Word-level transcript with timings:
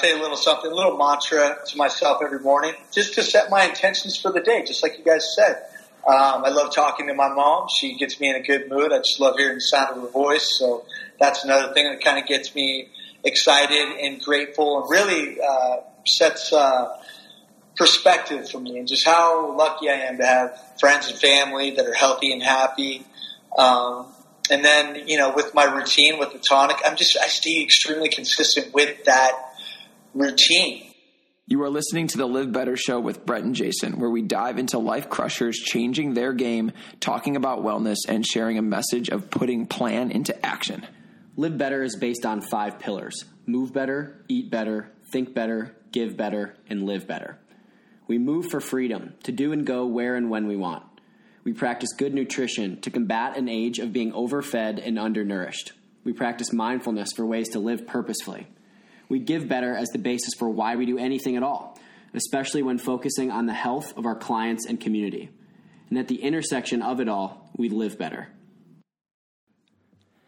say 0.00 0.12
a 0.12 0.20
little 0.20 0.36
something, 0.36 0.70
a 0.70 0.74
little 0.74 0.96
mantra 0.96 1.58
to 1.66 1.76
myself 1.76 2.22
every 2.22 2.40
morning, 2.40 2.74
just 2.92 3.14
to 3.14 3.22
set 3.22 3.50
my 3.50 3.64
intentions 3.64 4.16
for 4.16 4.32
the 4.32 4.40
day, 4.40 4.64
just 4.66 4.82
like 4.82 4.98
you 4.98 5.04
guys 5.04 5.34
said. 5.34 5.62
Um, 6.06 6.44
I 6.44 6.50
love 6.50 6.72
talking 6.72 7.08
to 7.08 7.14
my 7.14 7.28
mom. 7.28 7.66
She 7.80 7.96
gets 7.96 8.20
me 8.20 8.30
in 8.30 8.36
a 8.36 8.42
good 8.42 8.70
mood. 8.70 8.92
I 8.92 8.98
just 8.98 9.18
love 9.18 9.36
hearing 9.36 9.56
the 9.56 9.60
sound 9.60 9.96
of 9.96 10.02
her 10.02 10.08
voice. 10.08 10.56
So 10.56 10.86
that's 11.18 11.44
another 11.44 11.74
thing 11.74 11.90
that 11.90 12.02
kind 12.02 12.18
of 12.18 12.26
gets 12.26 12.54
me 12.54 12.88
excited 13.24 13.98
and 14.00 14.22
grateful 14.22 14.82
and 14.82 14.90
really 14.90 15.40
uh, 15.40 15.78
sets 16.06 16.52
uh, 16.52 16.96
perspective 17.76 18.48
for 18.48 18.60
me 18.60 18.78
and 18.78 18.86
just 18.86 19.04
how 19.04 19.56
lucky 19.56 19.88
I 19.88 19.94
am 19.94 20.18
to 20.18 20.24
have 20.26 20.78
friends 20.78 21.10
and 21.10 21.18
family 21.18 21.72
that 21.72 21.86
are 21.86 21.94
healthy 21.94 22.32
and 22.32 22.42
happy. 22.42 23.04
Um, 23.58 24.06
and 24.48 24.64
then, 24.64 25.08
you 25.08 25.18
know, 25.18 25.32
with 25.34 25.54
my 25.54 25.64
routine 25.64 26.20
with 26.20 26.32
the 26.32 26.38
tonic, 26.38 26.76
I'm 26.86 26.96
just, 26.96 27.16
I 27.20 27.26
stay 27.26 27.62
extremely 27.62 28.08
consistent 28.08 28.72
with 28.72 29.04
that 29.06 29.32
routine. 30.16 30.82
You 31.46 31.62
are 31.62 31.70
listening 31.70 32.06
to 32.08 32.18
the 32.18 32.26
Live 32.26 32.50
Better 32.50 32.76
Show 32.76 32.98
with 32.98 33.26
Brett 33.26 33.44
and 33.44 33.54
Jason, 33.54 34.00
where 34.00 34.10
we 34.10 34.22
dive 34.22 34.58
into 34.58 34.78
life 34.78 35.10
crushers 35.10 35.58
changing 35.58 36.14
their 36.14 36.32
game, 36.32 36.72
talking 37.00 37.36
about 37.36 37.62
wellness, 37.62 37.98
and 38.08 38.26
sharing 38.26 38.56
a 38.56 38.62
message 38.62 39.10
of 39.10 39.30
putting 39.30 39.66
plan 39.66 40.10
into 40.10 40.44
action. 40.44 40.86
Live 41.36 41.58
Better 41.58 41.82
is 41.82 41.96
based 41.96 42.24
on 42.24 42.40
five 42.40 42.78
pillars 42.78 43.26
move 43.46 43.72
better, 43.72 44.24
eat 44.26 44.50
better, 44.50 44.90
think 45.12 45.34
better, 45.34 45.76
give 45.92 46.16
better, 46.16 46.56
and 46.68 46.84
live 46.84 47.06
better. 47.06 47.38
We 48.08 48.18
move 48.18 48.46
for 48.50 48.60
freedom 48.60 49.14
to 49.22 49.32
do 49.32 49.52
and 49.52 49.64
go 49.66 49.86
where 49.86 50.16
and 50.16 50.30
when 50.30 50.48
we 50.48 50.56
want. 50.56 50.82
We 51.44 51.52
practice 51.52 51.92
good 51.92 52.14
nutrition 52.14 52.80
to 52.80 52.90
combat 52.90 53.36
an 53.36 53.48
age 53.48 53.78
of 53.78 53.92
being 53.92 54.12
overfed 54.12 54.80
and 54.80 54.98
undernourished. 54.98 55.72
We 56.02 56.12
practice 56.12 56.52
mindfulness 56.52 57.12
for 57.14 57.24
ways 57.24 57.50
to 57.50 57.60
live 57.60 57.86
purposefully. 57.86 58.48
We 59.08 59.18
give 59.18 59.48
better 59.48 59.74
as 59.74 59.88
the 59.88 59.98
basis 59.98 60.34
for 60.34 60.48
why 60.48 60.76
we 60.76 60.86
do 60.86 60.98
anything 60.98 61.36
at 61.36 61.42
all, 61.42 61.78
especially 62.14 62.62
when 62.62 62.78
focusing 62.78 63.30
on 63.30 63.46
the 63.46 63.54
health 63.54 63.96
of 63.96 64.06
our 64.06 64.16
clients 64.16 64.66
and 64.66 64.80
community. 64.80 65.30
And 65.90 65.98
at 65.98 66.08
the 66.08 66.22
intersection 66.22 66.82
of 66.82 67.00
it 67.00 67.08
all, 67.08 67.50
we 67.56 67.68
live 67.68 67.98
better. 67.98 68.28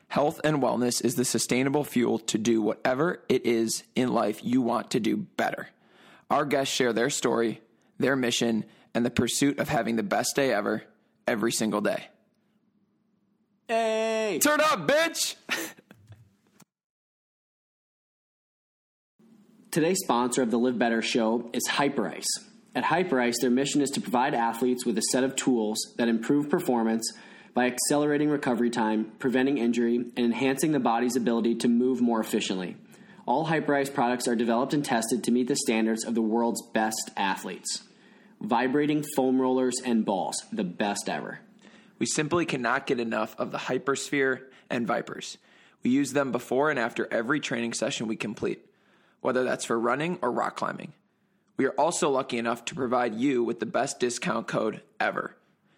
Health 0.09 0.41
and 0.43 0.63
wellness 0.63 1.05
is 1.05 1.17
the 1.17 1.25
sustainable 1.25 1.85
fuel 1.85 2.19
to 2.21 2.39
do 2.39 2.63
whatever 2.63 3.23
it 3.29 3.45
is 3.45 3.83
in 3.95 4.13
life 4.13 4.41
you 4.43 4.63
want 4.63 4.91
to 4.93 5.01
do 5.01 5.17
better. 5.17 5.69
Our 6.31 6.45
guests 6.45 6.75
share 6.75 6.93
their 6.93 7.11
story, 7.11 7.61
their 7.99 8.17
mission, 8.17 8.65
and 8.95 9.05
the 9.05 9.11
pursuit 9.11 9.59
of 9.59 9.69
having 9.69 9.97
the 9.97 10.03
best 10.03 10.35
day 10.35 10.53
ever 10.53 10.85
every 11.27 11.53
single 11.53 11.81
day. 11.81 12.09
Hey! 13.69 14.39
Turn 14.41 14.61
up, 14.61 14.89
bitch! 14.89 15.35
Today's 19.79 20.01
sponsor 20.03 20.43
of 20.43 20.51
the 20.51 20.59
Live 20.59 20.77
Better 20.77 21.01
show 21.01 21.49
is 21.53 21.69
Hyperice. 21.69 22.27
At 22.75 22.83
Hyperice, 22.83 23.37
their 23.41 23.49
mission 23.49 23.81
is 23.81 23.91
to 23.91 24.01
provide 24.01 24.35
athletes 24.35 24.85
with 24.85 24.99
a 24.99 25.03
set 25.13 25.23
of 25.23 25.37
tools 25.37 25.95
that 25.99 26.09
improve 26.09 26.51
performance 26.51 27.13
by 27.55 27.67
accelerating 27.67 28.29
recovery 28.29 28.71
time, 28.71 29.13
preventing 29.21 29.59
injury, 29.59 29.95
and 29.95 30.19
enhancing 30.19 30.73
the 30.73 30.81
body's 30.81 31.15
ability 31.15 31.55
to 31.55 31.69
move 31.69 32.01
more 32.01 32.19
efficiently. 32.19 32.77
All 33.25 33.47
Hyperice 33.47 33.95
products 33.95 34.27
are 34.27 34.35
developed 34.35 34.75
and 34.75 34.85
tested 34.85 35.23
to 35.23 35.31
meet 35.31 35.47
the 35.47 35.55
standards 35.55 36.05
of 36.05 36.17
the 36.17 36.23
world's 36.23 36.67
best 36.75 37.11
athletes. 37.17 37.85
Vibrating 38.41 39.05
foam 39.15 39.41
rollers 39.41 39.81
and 39.85 40.05
balls, 40.05 40.43
the 40.51 40.65
best 40.65 41.09
ever. 41.09 41.39
We 42.01 42.07
simply 42.07 42.47
cannot 42.47 42.89
get 42.89 42.99
enough 42.99 43.37
of 43.39 43.53
the 43.53 43.59
Hypersphere 43.59 44.41
and 44.69 44.89
Vypers. 44.89 45.37
We 45.85 45.91
use 45.91 46.15
them 46.15 46.33
before 46.33 46.69
and 46.69 46.81
after 46.81 47.07
every 47.13 47.39
training 47.39 47.75
session 47.75 48.09
we 48.09 48.17
complete, 48.17 48.68
whether 49.21 49.45
that's 49.45 49.65
for 49.65 49.79
running 49.79 50.19
or 50.23 50.31
rock 50.31 50.57
climbing. 50.57 50.93
We 51.57 51.67
are 51.67 51.73
also 51.73 52.11
lucky 52.11 52.39
enough 52.39 52.65
to 52.67 52.75
provide 52.75 53.15
you 53.15 53.43
with 53.43 53.59
the 53.59 53.67
best 53.67 53.99
discount 53.99 54.47
code 54.47 54.83
ever. 55.01 55.35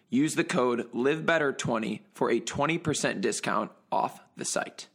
Use 0.09 0.35
the 0.35 0.43
code 0.43 0.91
LIVEBETTER20 0.93 2.01
for 2.13 2.29
a 2.29 2.39
20% 2.39 3.21
discount 3.21 3.71
off 3.91 4.19
the 4.37 4.45
site. 4.45 4.87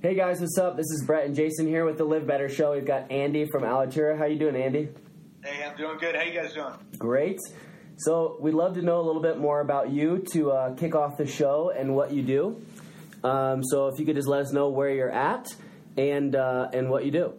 Hey 0.00 0.14
guys, 0.14 0.40
what's 0.40 0.58
up? 0.58 0.76
This 0.76 0.90
is 0.90 1.04
Brett 1.06 1.26
and 1.26 1.34
Jason 1.36 1.66
here 1.66 1.84
with 1.84 1.98
the 1.98 2.04
Live 2.04 2.26
Better 2.26 2.48
Show. 2.48 2.72
We've 2.72 2.86
got 2.86 3.10
Andy 3.12 3.44
from 3.44 3.62
Alitura. 3.62 4.18
How 4.18 4.24
you 4.24 4.38
doing, 4.38 4.56
Andy? 4.56 4.88
Hey, 5.44 5.64
I'm 5.64 5.76
doing 5.76 5.98
good. 5.98 6.16
How 6.16 6.22
you 6.22 6.32
guys 6.32 6.54
doing? 6.54 6.72
Great. 6.98 7.38
So 7.98 8.36
we'd 8.40 8.54
love 8.54 8.74
to 8.74 8.82
know 8.82 9.00
a 9.00 9.04
little 9.04 9.22
bit 9.22 9.38
more 9.38 9.60
about 9.60 9.90
you 9.90 10.24
to 10.32 10.50
uh, 10.50 10.74
kick 10.74 10.94
off 10.94 11.16
the 11.16 11.26
show 11.26 11.72
and 11.76 11.94
what 11.94 12.12
you 12.12 12.22
do. 12.22 12.64
Um, 13.22 13.62
so 13.62 13.88
if 13.88 14.00
you 14.00 14.06
could 14.06 14.16
just 14.16 14.26
let 14.26 14.40
us 14.40 14.52
know 14.52 14.70
where 14.70 14.90
you're 14.90 15.10
at 15.10 15.54
and 15.96 16.36
uh, 16.36 16.68
and 16.72 16.90
what 16.90 17.04
you 17.04 17.10
do. 17.10 17.34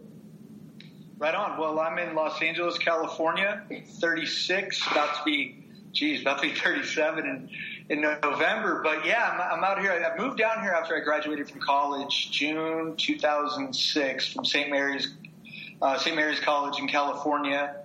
Right 1.18 1.34
on. 1.34 1.58
Well, 1.58 1.78
I'm 1.78 1.98
in 1.98 2.14
Los 2.14 2.42
Angeles, 2.42 2.76
California, 2.76 3.62
36, 4.00 4.86
about 4.90 5.16
to 5.16 5.24
be, 5.24 5.64
geez, 5.92 6.22
about 6.22 6.42
to 6.42 6.48
be 6.48 6.54
37 6.54 7.24
in, 7.24 7.48
in 7.88 8.00
November. 8.00 8.82
But 8.82 9.06
yeah, 9.06 9.30
I'm, 9.30 9.58
I'm 9.58 9.64
out 9.64 9.80
here. 9.80 9.92
I 9.92 10.20
moved 10.20 10.38
down 10.38 10.60
here 10.60 10.72
after 10.72 10.96
I 10.96 11.00
graduated 11.00 11.48
from 11.48 11.60
college, 11.60 12.32
June 12.32 12.96
2006, 12.96 14.32
from 14.32 14.44
St. 14.44 14.68
Mary's, 14.68 15.14
uh, 15.80 15.96
St. 15.98 16.16
Mary's 16.16 16.40
College 16.40 16.80
in 16.80 16.88
California. 16.88 17.76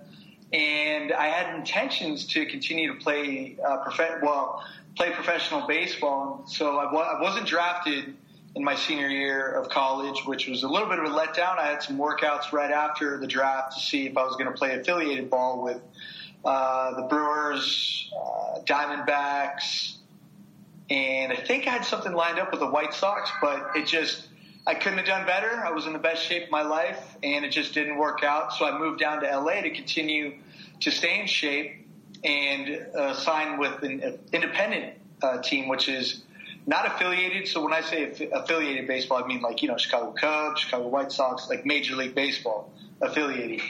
And 0.52 1.12
I 1.12 1.26
had 1.28 1.54
intentions 1.54 2.26
to 2.26 2.44
continue 2.44 2.92
to 2.92 3.00
play, 3.00 3.56
uh, 3.64 3.76
prof- 3.78 4.22
well, 4.22 4.64
play 4.96 5.12
professional 5.12 5.68
baseball. 5.68 6.44
So 6.48 6.78
I, 6.78 6.92
wa- 6.92 7.14
I 7.16 7.22
wasn't 7.22 7.46
drafted 7.46 8.16
in 8.56 8.64
my 8.64 8.74
senior 8.74 9.08
year 9.08 9.52
of 9.52 9.68
college, 9.68 10.24
which 10.24 10.48
was 10.48 10.62
a 10.62 10.68
little 10.68 10.88
bit 10.88 10.98
of 10.98 11.04
a 11.04 11.08
letdown. 11.08 11.58
I 11.58 11.68
had 11.68 11.82
some 11.82 11.98
workouts 11.98 12.52
right 12.52 12.70
after 12.70 13.18
the 13.18 13.26
draft 13.26 13.74
to 13.74 13.80
see 13.80 14.06
if 14.06 14.16
I 14.16 14.24
was 14.24 14.34
going 14.34 14.46
to 14.46 14.56
play 14.56 14.74
affiliated 14.78 15.30
ball 15.30 15.62
with 15.62 15.80
uh, 16.44 16.96
the 16.96 17.02
Brewers, 17.02 18.12
uh, 18.16 18.60
Diamondbacks, 18.60 19.94
and 20.90 21.32
I 21.32 21.36
think 21.36 21.68
I 21.68 21.70
had 21.70 21.84
something 21.84 22.12
lined 22.12 22.38
up 22.38 22.50
with 22.50 22.60
the 22.60 22.66
White 22.68 22.92
Sox, 22.92 23.30
but 23.40 23.76
it 23.76 23.86
just 23.86 24.26
I 24.66 24.74
couldn't 24.74 24.98
have 24.98 25.06
done 25.06 25.26
better. 25.26 25.62
I 25.64 25.70
was 25.70 25.86
in 25.86 25.92
the 25.92 25.98
best 25.98 26.24
shape 26.24 26.44
of 26.44 26.50
my 26.50 26.62
life, 26.62 27.16
and 27.22 27.44
it 27.44 27.50
just 27.50 27.72
didn't 27.72 27.96
work 27.96 28.24
out. 28.24 28.52
So 28.52 28.66
I 28.66 28.76
moved 28.76 28.98
down 28.98 29.22
to 29.22 29.38
LA 29.38 29.62
to 29.62 29.70
continue 29.70 30.34
to 30.80 30.90
stay 30.90 31.20
in 31.20 31.26
shape 31.26 31.86
and 32.24 32.86
uh, 32.94 33.14
sign 33.14 33.58
with 33.58 33.82
an 33.82 34.18
independent 34.32 34.94
uh, 35.22 35.40
team, 35.40 35.68
which 35.68 35.88
is 35.88 36.22
not 36.70 36.86
affiliated. 36.86 37.48
So 37.48 37.62
when 37.64 37.72
I 37.72 37.80
say 37.80 38.04
aff- 38.04 38.44
affiliated 38.44 38.86
baseball, 38.86 39.22
I 39.22 39.26
mean 39.26 39.42
like, 39.42 39.60
you 39.60 39.68
know, 39.68 39.76
Chicago 39.76 40.12
Cubs, 40.12 40.60
Chicago 40.60 40.86
White 40.86 41.10
Sox, 41.10 41.50
like 41.50 41.66
Major 41.66 41.96
League 41.96 42.14
Baseball 42.14 42.72
affiliated. 43.02 43.60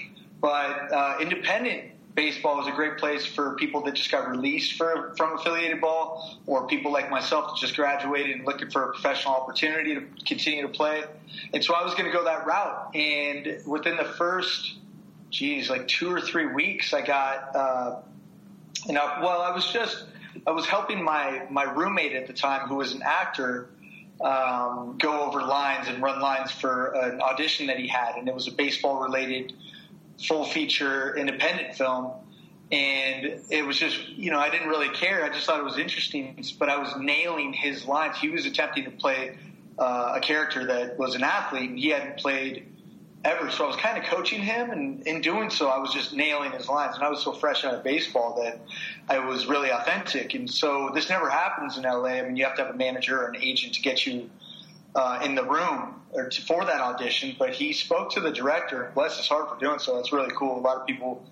But 0.40 0.92
uh, 0.92 1.16
independent 1.18 1.92
baseball 2.14 2.60
is 2.60 2.66
a 2.66 2.72
great 2.72 2.98
place 2.98 3.24
for 3.24 3.54
people 3.54 3.80
that 3.84 3.94
just 3.94 4.10
got 4.10 4.28
released 4.28 4.74
for, 4.74 5.14
from 5.16 5.38
affiliated 5.38 5.80
ball 5.80 6.38
or 6.46 6.66
people 6.66 6.92
like 6.92 7.08
myself 7.10 7.46
that 7.46 7.56
just 7.58 7.74
graduated 7.74 8.36
and 8.36 8.44
looking 8.44 8.70
for 8.70 8.90
a 8.90 8.92
professional 8.92 9.34
opportunity 9.34 9.94
to 9.94 10.02
continue 10.26 10.62
to 10.62 10.68
play. 10.68 11.02
And 11.54 11.64
so 11.64 11.74
I 11.74 11.82
was 11.82 11.94
going 11.94 12.04
to 12.04 12.12
go 12.12 12.24
that 12.24 12.46
route. 12.46 12.94
And 12.94 13.64
within 13.66 13.96
the 13.96 14.04
first, 14.04 14.74
geez, 15.30 15.70
like 15.70 15.88
two 15.88 16.12
or 16.12 16.20
three 16.20 16.46
weeks, 16.52 16.92
I 16.92 17.00
got, 17.00 17.56
uh, 17.56 18.00
you 18.86 18.92
know, 18.92 19.06
well, 19.22 19.40
I 19.40 19.52
was 19.54 19.72
just, 19.72 20.04
I 20.46 20.50
was 20.50 20.66
helping 20.66 21.02
my, 21.02 21.46
my 21.50 21.64
roommate 21.64 22.12
at 22.12 22.26
the 22.26 22.32
time 22.32 22.68
who 22.68 22.76
was 22.76 22.92
an 22.92 23.02
actor 23.02 23.70
um, 24.20 24.96
go 24.98 25.26
over 25.26 25.42
lines 25.42 25.88
and 25.88 26.02
run 26.02 26.20
lines 26.20 26.50
for 26.50 26.92
an 26.94 27.20
audition 27.20 27.68
that 27.68 27.78
he 27.78 27.88
had. 27.88 28.16
And 28.16 28.28
it 28.28 28.34
was 28.34 28.48
a 28.48 28.52
baseball 28.52 29.02
related 29.02 29.52
full 30.26 30.44
feature 30.44 31.16
independent 31.16 31.74
film. 31.74 32.12
And 32.70 33.40
it 33.50 33.66
was 33.66 33.78
just, 33.78 34.08
you 34.10 34.30
know, 34.30 34.38
I 34.38 34.50
didn't 34.50 34.68
really 34.68 34.90
care. 34.90 35.24
I 35.24 35.30
just 35.30 35.46
thought 35.46 35.58
it 35.58 35.64
was 35.64 35.78
interesting, 35.78 36.44
but 36.58 36.68
I 36.68 36.78
was 36.78 36.94
nailing 36.98 37.52
his 37.52 37.84
lines. 37.84 38.16
He 38.16 38.28
was 38.28 38.46
attempting 38.46 38.84
to 38.84 38.90
play 38.90 39.36
uh, 39.78 40.14
a 40.16 40.20
character 40.20 40.66
that 40.66 40.98
was 40.98 41.14
an 41.14 41.24
athlete 41.24 41.76
he 41.76 41.88
hadn't 41.88 42.18
played 42.18 42.69
ever. 43.24 43.50
So 43.50 43.64
I 43.64 43.66
was 43.66 43.76
kind 43.76 43.98
of 43.98 44.04
coaching 44.04 44.40
him, 44.40 44.70
and 44.70 45.06
in 45.06 45.20
doing 45.20 45.50
so, 45.50 45.68
I 45.68 45.78
was 45.78 45.92
just 45.92 46.14
nailing 46.14 46.52
his 46.52 46.68
lines. 46.68 46.94
And 46.94 47.04
I 47.04 47.10
was 47.10 47.22
so 47.22 47.32
fresh 47.32 47.64
out 47.64 47.74
of 47.74 47.82
baseball 47.82 48.40
that 48.42 48.60
I 49.08 49.18
was 49.18 49.46
really 49.46 49.70
authentic. 49.70 50.34
And 50.34 50.48
so 50.50 50.90
this 50.94 51.08
never 51.08 51.28
happens 51.28 51.76
in 51.76 51.84
LA. 51.84 52.08
I 52.08 52.22
mean, 52.22 52.36
you 52.36 52.44
have 52.44 52.56
to 52.56 52.64
have 52.64 52.74
a 52.74 52.78
manager 52.78 53.22
or 53.22 53.28
an 53.28 53.36
agent 53.36 53.74
to 53.74 53.82
get 53.82 54.06
you 54.06 54.30
uh, 54.94 55.20
in 55.22 55.34
the 55.34 55.44
room 55.44 56.00
or 56.12 56.28
to, 56.28 56.42
for 56.42 56.64
that 56.64 56.80
audition. 56.80 57.36
But 57.38 57.50
he 57.50 57.72
spoke 57.72 58.10
to 58.12 58.20
the 58.20 58.32
director. 58.32 58.90
Bless 58.94 59.18
his 59.18 59.28
heart 59.28 59.50
for 59.50 59.58
doing 59.58 59.78
so. 59.78 59.96
That's 59.96 60.12
really 60.12 60.32
cool. 60.34 60.58
A 60.58 60.60
lot 60.60 60.78
of 60.78 60.86
people 60.86 61.22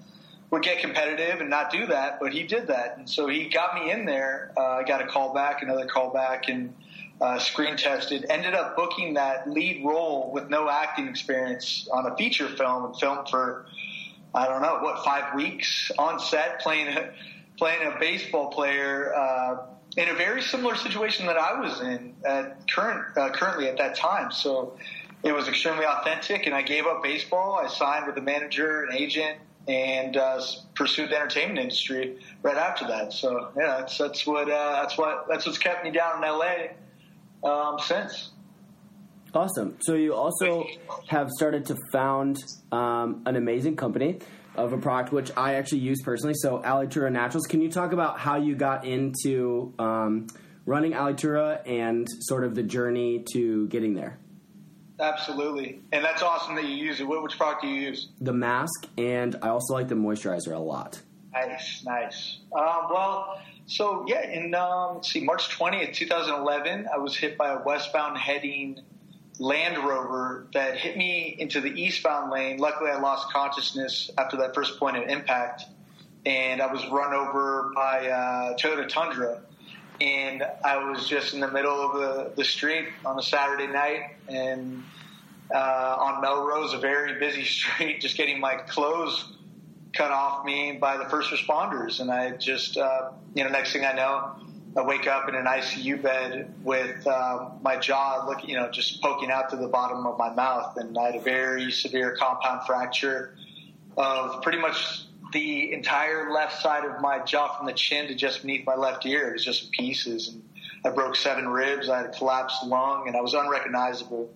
would 0.50 0.62
get 0.62 0.80
competitive 0.80 1.40
and 1.40 1.50
not 1.50 1.70
do 1.70 1.86
that, 1.86 2.18
but 2.20 2.32
he 2.32 2.42
did 2.42 2.66
that. 2.68 2.96
And 2.96 3.08
so 3.08 3.28
he 3.28 3.48
got 3.48 3.74
me 3.74 3.90
in 3.90 4.04
there. 4.04 4.52
Uh, 4.56 4.76
I 4.76 4.82
got 4.82 5.02
a 5.02 5.06
call 5.06 5.34
back, 5.34 5.62
another 5.62 5.86
call 5.86 6.10
back, 6.10 6.48
and 6.48 6.74
uh, 7.20 7.38
screen 7.38 7.76
tested. 7.76 8.26
Ended 8.28 8.54
up 8.54 8.76
booking 8.76 9.14
that 9.14 9.48
lead 9.50 9.84
role 9.84 10.30
with 10.32 10.48
no 10.48 10.68
acting 10.68 11.08
experience 11.08 11.88
on 11.92 12.06
a 12.06 12.16
feature 12.16 12.48
film 12.48 12.84
and 12.84 12.98
filmed 12.98 13.28
for 13.28 13.66
I 14.34 14.46
don't 14.46 14.62
know 14.62 14.78
what 14.80 15.04
five 15.04 15.34
weeks 15.34 15.90
on 15.98 16.20
set 16.20 16.60
playing 16.60 16.96
playing 17.56 17.92
a 17.92 17.98
baseball 17.98 18.50
player 18.50 19.14
uh, 19.14 19.56
in 19.96 20.08
a 20.08 20.14
very 20.14 20.42
similar 20.42 20.76
situation 20.76 21.26
that 21.26 21.36
I 21.36 21.60
was 21.60 21.80
in 21.80 22.14
at 22.24 22.70
current 22.70 23.16
uh, 23.16 23.30
currently 23.30 23.68
at 23.68 23.78
that 23.78 23.96
time. 23.96 24.30
So 24.30 24.76
it 25.24 25.32
was 25.32 25.48
extremely 25.48 25.84
authentic. 25.84 26.46
And 26.46 26.54
I 26.54 26.62
gave 26.62 26.86
up 26.86 27.02
baseball. 27.02 27.54
I 27.54 27.66
signed 27.68 28.06
with 28.06 28.16
a 28.16 28.22
manager, 28.22 28.84
an 28.84 28.94
agent, 28.94 29.38
and 29.66 30.16
uh, 30.16 30.40
pursued 30.74 31.10
the 31.10 31.16
entertainment 31.16 31.58
industry 31.58 32.18
right 32.42 32.56
after 32.56 32.86
that. 32.86 33.12
So 33.12 33.48
yeah, 33.56 33.78
that's 33.78 33.98
that's 33.98 34.26
what 34.26 34.48
uh, 34.48 34.82
that's 34.82 34.96
what 34.96 35.26
that's 35.28 35.46
what's 35.46 35.58
kept 35.58 35.84
me 35.84 35.90
down 35.90 36.22
in 36.22 36.30
LA 36.30 36.68
um, 37.44 37.78
since. 37.78 38.30
Awesome. 39.34 39.76
So 39.80 39.94
you 39.94 40.14
also 40.14 40.66
have 41.08 41.30
started 41.30 41.66
to 41.66 41.76
found 41.92 42.38
um, 42.72 43.22
an 43.26 43.36
amazing 43.36 43.76
company 43.76 44.20
of 44.56 44.72
a 44.72 44.78
product 44.78 45.12
which 45.12 45.30
I 45.36 45.54
actually 45.54 45.80
use 45.80 46.02
personally. 46.02 46.34
So 46.34 46.58
Alitura 46.58 47.12
Naturals. 47.12 47.46
Can 47.46 47.60
you 47.60 47.70
talk 47.70 47.92
about 47.92 48.18
how 48.18 48.36
you 48.36 48.54
got 48.54 48.84
into 48.84 49.72
um, 49.78 50.26
running 50.66 50.92
Alitura 50.92 51.60
and 51.66 52.06
sort 52.20 52.44
of 52.44 52.54
the 52.54 52.62
journey 52.62 53.24
to 53.32 53.68
getting 53.68 53.94
there? 53.94 54.18
Absolutely, 55.00 55.80
and 55.92 56.04
that's 56.04 56.22
awesome 56.22 56.56
that 56.56 56.64
you 56.64 56.74
use 56.74 56.98
it. 56.98 57.04
Which 57.04 57.38
product 57.38 57.62
do 57.62 57.68
you 57.68 57.82
use? 57.82 58.08
The 58.20 58.32
mask, 58.32 58.88
and 58.96 59.36
I 59.42 59.50
also 59.50 59.72
like 59.74 59.86
the 59.86 59.94
moisturizer 59.94 60.52
a 60.52 60.58
lot. 60.58 61.00
Nice, 61.32 61.84
nice. 61.84 62.38
Um, 62.52 62.88
well, 62.90 63.40
so 63.68 64.04
yeah, 64.08 64.28
in 64.28 64.54
um, 64.54 64.96
let's 64.96 65.12
see, 65.12 65.20
March 65.20 65.48
twentieth, 65.48 65.94
two 65.94 66.06
thousand 66.06 66.34
eleven, 66.34 66.88
I 66.92 66.98
was 66.98 67.16
hit 67.16 67.38
by 67.38 67.52
a 67.52 67.62
westbound 67.62 68.18
heading 68.18 68.80
Land 69.38 69.78
Rover 69.78 70.48
that 70.54 70.76
hit 70.76 70.96
me 70.96 71.36
into 71.38 71.60
the 71.60 71.70
eastbound 71.70 72.32
lane. 72.32 72.58
Luckily, 72.58 72.90
I 72.90 72.98
lost 72.98 73.32
consciousness 73.32 74.10
after 74.18 74.36
that 74.38 74.54
first 74.54 74.80
point 74.80 74.96
of 74.96 75.08
impact, 75.08 75.62
and 76.26 76.60
I 76.60 76.72
was 76.72 76.84
run 76.88 77.14
over 77.14 77.70
by 77.76 78.00
a 78.00 78.56
Toyota 78.56 78.88
Tundra 78.88 79.42
and 80.00 80.44
I 80.64 80.76
was 80.90 81.08
just 81.08 81.34
in 81.34 81.40
the 81.40 81.50
middle 81.50 81.72
of 81.72 81.94
the, 81.94 82.32
the 82.36 82.44
street 82.44 82.86
on 83.04 83.18
a 83.18 83.22
Saturday 83.22 83.66
night 83.66 84.16
and 84.28 84.82
uh, 85.52 85.96
on 85.98 86.20
Melrose, 86.20 86.72
a 86.72 86.78
very 86.78 87.18
busy 87.18 87.44
street, 87.44 88.00
just 88.00 88.16
getting 88.16 88.40
my 88.40 88.54
clothes 88.54 89.32
cut 89.98 90.12
off 90.12 90.44
me 90.44 90.78
by 90.80 90.96
the 90.96 91.04
first 91.06 91.30
responders. 91.30 92.00
And 92.00 92.10
I 92.10 92.30
just, 92.30 92.78
uh, 92.78 93.10
you 93.34 93.44
know, 93.44 93.50
next 93.50 93.72
thing 93.72 93.84
I 93.84 93.92
know, 93.92 94.36
I 94.76 94.82
wake 94.82 95.08
up 95.08 95.28
in 95.28 95.34
an 95.34 95.44
ICU 95.44 96.00
bed 96.00 96.54
with 96.62 97.04
uh, 97.06 97.50
my 97.62 97.76
jaw, 97.76 98.24
look, 98.26 98.46
you 98.46 98.54
know, 98.54 98.70
just 98.70 99.02
poking 99.02 99.30
out 99.30 99.50
to 99.50 99.56
the 99.56 99.66
bottom 99.66 100.06
of 100.06 100.16
my 100.16 100.32
mouth, 100.32 100.76
and 100.76 100.96
I 100.96 101.06
had 101.06 101.16
a 101.16 101.20
very 101.20 101.72
severe 101.72 102.16
compound 102.16 102.62
fracture 102.64 103.34
of 103.96 104.40
pretty 104.42 104.58
much 104.58 105.04
the 105.32 105.72
entire 105.72 106.30
left 106.30 106.62
side 106.62 106.84
of 106.84 107.00
my 107.00 107.18
jaw 107.18 107.56
from 107.56 107.66
the 107.66 107.72
chin 107.72 108.06
to 108.08 108.14
just 108.14 108.42
beneath 108.42 108.64
my 108.64 108.76
left 108.76 109.04
ear. 109.04 109.28
It 109.28 109.32
was 109.32 109.44
just 109.44 109.70
pieces. 109.72 110.28
And 110.28 110.42
I 110.84 110.90
broke 110.90 111.16
seven 111.16 111.48
ribs. 111.48 111.88
I 111.88 111.98
had 111.98 112.06
a 112.06 112.12
collapsed 112.12 112.64
lung 112.64 113.08
and 113.08 113.16
I 113.16 113.20
was 113.20 113.34
unrecognizable. 113.34 114.30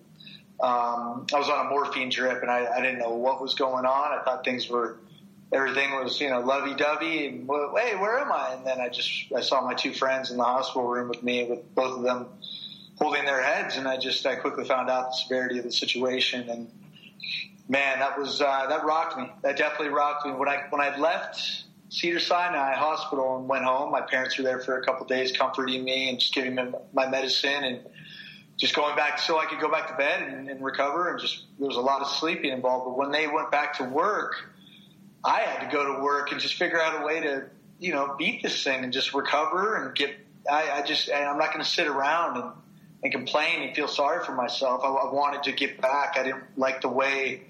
Um, 0.59 1.25
I 1.33 1.37
was 1.37 1.49
on 1.49 1.65
a 1.65 1.69
morphine 1.69 2.09
drip 2.09 2.41
and 2.41 2.51
I, 2.51 2.67
I 2.67 2.81
didn't 2.81 2.99
know 2.99 3.15
what 3.15 3.41
was 3.41 3.55
going 3.55 3.85
on. 3.85 4.19
I 4.19 4.21
thought 4.23 4.45
things 4.45 4.69
were, 4.69 4.97
everything 5.53 5.91
was, 5.91 6.19
you 6.19 6.29
know, 6.29 6.39
lovey 6.39 6.75
dovey 6.75 7.27
and 7.27 7.49
hey, 7.77 7.95
where 7.95 8.19
am 8.19 8.31
I? 8.31 8.55
And 8.55 8.65
then 8.65 8.81
I 8.81 8.89
just, 8.89 9.31
I 9.35 9.41
saw 9.41 9.61
my 9.61 9.73
two 9.73 9.93
friends 9.93 10.31
in 10.31 10.37
the 10.37 10.43
hospital 10.43 10.87
room 10.87 11.09
with 11.09 11.21
me 11.23 11.45
with 11.45 11.75
both 11.75 11.97
of 11.97 12.03
them 12.03 12.27
holding 12.97 13.25
their 13.25 13.41
heads. 13.41 13.77
And 13.77 13.87
I 13.87 13.97
just, 13.97 14.25
I 14.25 14.35
quickly 14.35 14.65
found 14.65 14.89
out 14.89 15.11
the 15.11 15.17
severity 15.17 15.59
of 15.59 15.65
the 15.65 15.71
situation 15.71 16.49
and, 16.49 16.67
man, 17.67 17.99
that 17.99 18.17
was 18.17 18.41
uh, 18.41 18.67
that 18.67 18.85
rocked 18.85 19.17
me. 19.17 19.29
That 19.41 19.57
definitely 19.57 19.89
rocked 19.89 20.25
me. 20.25 20.33
When 20.33 20.49
I 20.49 20.63
when 20.69 20.81
I 20.81 20.97
left 20.97 21.63
Cedar 21.89 22.19
Sinai 22.19 22.73
Hospital 22.75 23.37
and 23.37 23.47
went 23.47 23.65
home, 23.65 23.91
my 23.91 24.01
parents 24.01 24.37
were 24.37 24.43
there 24.43 24.59
for 24.59 24.77
a 24.77 24.83
couple 24.83 25.03
of 25.03 25.09
days, 25.09 25.31
comforting 25.31 25.83
me 25.83 26.09
and 26.09 26.19
just 26.19 26.33
giving 26.33 26.55
me 26.55 26.63
my 26.93 27.07
medicine 27.07 27.63
and 27.63 27.79
just 28.57 28.75
going 28.75 28.95
back 28.95 29.19
so 29.19 29.39
I 29.39 29.45
could 29.45 29.59
go 29.59 29.71
back 29.71 29.87
to 29.87 29.95
bed 29.95 30.21
and, 30.21 30.49
and 30.49 30.63
recover. 30.63 31.09
And 31.09 31.19
just 31.19 31.45
there 31.59 31.67
was 31.67 31.77
a 31.77 31.81
lot 31.81 32.01
of 32.01 32.07
sleeping 32.07 32.51
involved. 32.51 32.85
But 32.85 32.97
when 32.97 33.11
they 33.11 33.27
went 33.27 33.51
back 33.51 33.77
to 33.77 33.83
work, 33.83 34.35
I 35.23 35.39
had 35.41 35.69
to 35.69 35.75
go 35.75 35.95
to 35.95 36.01
work 36.01 36.31
and 36.31 36.41
just 36.41 36.55
figure 36.55 36.81
out 36.81 37.01
a 37.01 37.05
way 37.05 37.21
to 37.21 37.45
you 37.79 37.93
know 37.93 38.15
beat 38.17 38.43
this 38.43 38.63
thing 38.63 38.83
and 38.83 38.93
just 38.93 39.13
recover 39.13 39.75
and 39.75 39.95
get. 39.95 40.15
I, 40.49 40.71
I 40.71 40.81
just 40.81 41.09
I'm 41.11 41.37
not 41.37 41.53
going 41.53 41.63
to 41.63 41.69
sit 41.69 41.87
around 41.87 42.37
and 42.37 42.51
and 43.03 43.11
complain 43.11 43.61
and 43.61 43.75
feel 43.75 43.87
sorry 43.87 44.23
for 44.23 44.33
myself. 44.33 44.81
I, 44.83 44.87
I 44.87 45.13
wanted 45.13 45.43
to 45.43 45.51
get 45.51 45.81
back. 45.81 46.15
I 46.17 46.23
didn't 46.23 46.43
like 46.57 46.81
the 46.81 46.89
way 46.89 47.41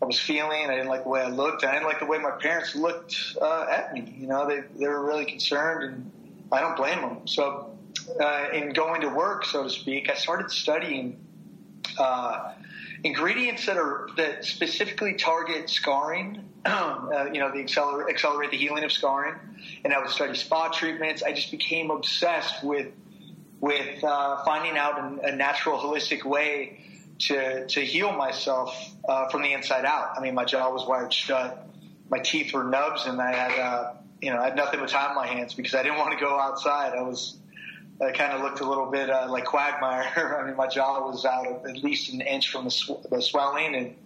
I 0.00 0.04
was 0.04 0.18
feeling. 0.18 0.68
I 0.68 0.74
didn't 0.74 0.88
like 0.88 1.04
the 1.04 1.08
way 1.08 1.22
I 1.22 1.28
looked. 1.28 1.64
I 1.64 1.72
didn't 1.72 1.86
like 1.86 1.98
the 1.98 2.06
way 2.06 2.18
my 2.18 2.30
parents 2.30 2.74
looked 2.74 3.16
uh, 3.40 3.66
at 3.70 3.92
me. 3.92 4.16
You 4.18 4.26
know, 4.28 4.48
they 4.48 4.62
they 4.78 4.86
were 4.86 5.04
really 5.04 5.24
concerned, 5.24 5.84
and 5.84 6.10
I 6.50 6.60
don't 6.60 6.76
blame 6.76 7.00
them. 7.00 7.26
So, 7.26 7.76
uh, 8.20 8.46
in 8.52 8.72
going 8.72 9.02
to 9.02 9.08
work, 9.08 9.44
so 9.44 9.64
to 9.64 9.70
speak, 9.70 10.10
I 10.10 10.14
started 10.14 10.50
studying 10.50 11.24
uh, 11.98 12.54
ingredients 13.04 13.66
that 13.66 13.76
are 13.76 14.08
that 14.16 14.44
specifically 14.44 15.14
target 15.14 15.68
scarring. 15.68 16.48
Uh, 17.12 17.28
you 17.32 17.40
know, 17.40 17.50
the 17.50 17.58
accelerate 17.58 18.08
accelerate 18.08 18.52
the 18.52 18.56
healing 18.56 18.84
of 18.84 18.92
scarring, 18.92 19.34
and 19.84 19.92
I 19.92 19.98
would 19.98 20.10
study 20.10 20.34
spa 20.34 20.68
treatments. 20.68 21.22
I 21.22 21.32
just 21.32 21.50
became 21.50 21.90
obsessed 21.90 22.62
with 22.62 22.86
with 23.60 24.02
uh, 24.04 24.44
finding 24.44 24.78
out 24.78 24.98
a, 24.98 25.32
a 25.32 25.36
natural, 25.36 25.76
holistic 25.76 26.24
way 26.24 26.80
to 27.18 27.66
to 27.66 27.80
heal 27.80 28.12
myself 28.12 28.76
uh, 29.08 29.28
from 29.28 29.42
the 29.42 29.52
inside 29.52 29.84
out. 29.84 30.16
I 30.16 30.20
mean, 30.20 30.34
my 30.34 30.44
jaw 30.44 30.70
was 30.72 30.86
wired 30.86 31.12
shut, 31.12 31.68
my 32.08 32.20
teeth 32.20 32.52
were 32.52 32.64
nubs, 32.64 33.06
and 33.06 33.20
I 33.20 33.32
had 33.32 33.58
uh, 33.58 33.92
you 34.20 34.30
know 34.30 34.38
I 34.38 34.44
had 34.44 34.56
nothing 34.56 34.80
but 34.80 34.88
time 34.88 35.10
on 35.10 35.16
my 35.16 35.26
hands 35.26 35.54
because 35.54 35.74
I 35.74 35.82
didn't 35.82 35.98
want 35.98 36.16
to 36.16 36.24
go 36.24 36.38
outside. 36.38 36.92
I 36.96 37.02
was 37.02 37.36
I 38.02 38.10
kind 38.10 38.32
of 38.32 38.40
looked 38.40 38.60
a 38.60 38.68
little 38.68 38.90
bit 38.90 39.10
uh, 39.10 39.28
like 39.30 39.44
Quagmire. 39.44 40.04
I 40.40 40.46
mean, 40.46 40.56
my 40.56 40.66
jaw 40.66 41.06
was 41.06 41.24
out 41.24 41.66
at 41.68 41.82
least 41.82 42.12
an 42.12 42.20
inch 42.20 42.50
from 42.50 42.64
the, 42.64 42.70
sw- 42.70 43.02
the 43.08 43.22
swelling, 43.22 43.74
and 43.74 43.96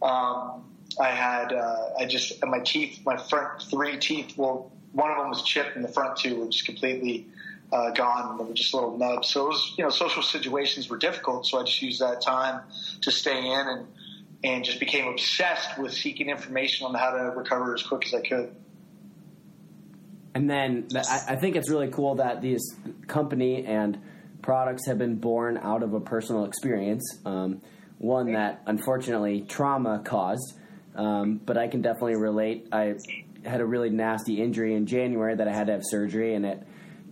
um, 0.00 0.64
I 0.98 1.08
had 1.10 1.52
uh, 1.52 1.90
I 1.98 2.06
just 2.06 2.44
my 2.44 2.60
teeth, 2.60 3.00
my 3.04 3.16
front 3.16 3.62
three 3.62 3.98
teeth. 3.98 4.36
Well, 4.36 4.72
one 4.92 5.10
of 5.10 5.18
them 5.18 5.28
was 5.28 5.42
chipped, 5.42 5.76
and 5.76 5.84
the 5.84 5.88
front 5.88 6.16
two 6.16 6.40
were 6.40 6.46
just 6.46 6.64
completely 6.64 7.26
uh, 7.72 7.90
gone. 7.90 8.38
They 8.38 8.44
were 8.44 8.54
just 8.54 8.72
little 8.72 8.96
nubs. 8.96 9.28
So 9.30 9.46
it 9.46 9.48
was, 9.48 9.74
you 9.76 9.84
know, 9.84 9.90
social 9.90 10.22
situations 10.22 10.88
were 10.88 10.96
difficult. 10.96 11.46
So 11.46 11.60
I 11.60 11.64
just 11.64 11.82
used 11.82 12.00
that 12.00 12.22
time 12.22 12.62
to 13.02 13.10
stay 13.10 13.36
in 13.36 13.68
and, 13.68 13.86
and 14.44 14.64
just 14.64 14.78
became 14.78 15.08
obsessed 15.08 15.78
with 15.78 15.92
seeking 15.92 16.28
information 16.28 16.86
on 16.86 16.94
how 16.94 17.10
to 17.10 17.24
recover 17.36 17.74
as 17.74 17.82
quick 17.82 18.06
as 18.06 18.14
I 18.14 18.20
could. 18.20 18.54
And 20.34 20.50
then 20.50 20.88
I 21.28 21.36
think 21.36 21.54
it's 21.54 21.70
really 21.70 21.88
cool 21.88 22.16
that 22.16 22.40
these 22.42 22.62
company 23.06 23.64
and 23.64 23.98
products 24.42 24.86
have 24.88 24.98
been 24.98 25.16
born 25.16 25.56
out 25.56 25.82
of 25.82 25.94
a 25.94 26.00
personal 26.00 26.44
experience, 26.44 27.02
um, 27.24 27.62
one 27.98 28.32
that 28.32 28.62
unfortunately 28.66 29.42
trauma 29.48 30.02
caused. 30.04 30.58
Um, 30.96 31.40
but 31.44 31.56
I 31.56 31.68
can 31.68 31.82
definitely 31.82 32.16
relate. 32.16 32.68
I 32.72 32.94
had 33.44 33.60
a 33.60 33.66
really 33.66 33.90
nasty 33.90 34.40
injury 34.42 34.74
in 34.74 34.86
January 34.86 35.36
that 35.36 35.46
I 35.46 35.52
had 35.52 35.66
to 35.68 35.72
have 35.72 35.82
surgery, 35.84 36.34
and 36.34 36.44
it 36.44 36.62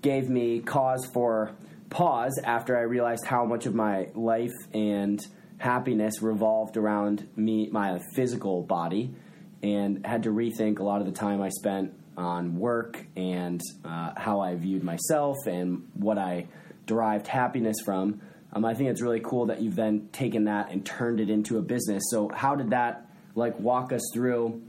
gave 0.01 0.29
me 0.29 0.61
cause 0.61 1.09
for 1.13 1.53
pause 1.91 2.41
after 2.45 2.77
I 2.77 2.83
realized 2.83 3.25
how 3.27 3.45
much 3.45 3.67
of 3.67 3.75
my 3.75 4.09
life 4.15 4.53
and 4.73 5.21
happiness 5.59 6.23
revolved 6.23 6.77
around 6.77 7.29
me, 7.37 7.69
my 7.71 8.01
physical 8.15 8.63
body, 8.63 9.15
and 9.63 10.05
had 10.05 10.25
to 10.25 10.31
rethink 10.31 10.81
a 10.81 10.83
lot 10.83 11.01
of 11.01 11.07
the 11.07 11.13
time 11.13 11.41
I 11.41 11.51
spent 11.51 11.93
on 12.17 12.57
work 12.59 13.05
and 13.17 13.61
uh, 13.85 14.13
how 14.17 14.41
I 14.41 14.55
viewed 14.55 14.83
myself 14.83 15.37
and 15.47 15.89
what 15.95 16.19
I 16.19 16.47
derived 16.87 17.27
happiness 17.27 17.77
from. 17.85 18.21
Um, 18.53 18.65
I 18.65 18.75
think 18.75 18.91
it's 18.91 19.01
really 19.01 19.21
cool 19.21 19.47
that 19.47 19.63
you've 19.63 19.77
then 19.77 20.09
taken 20.13 20.45
that 20.45 20.71
and 20.71 20.85
turned 20.85 21.21
it 21.21 21.31
into 21.31 21.59
a 21.59 21.63
business. 21.63 22.03
So, 22.11 22.29
how 22.29 22.55
did 22.55 22.71
that 22.71 23.07
like 23.35 23.59
walk 23.59 23.93
us 23.93 24.03
through 24.13 24.63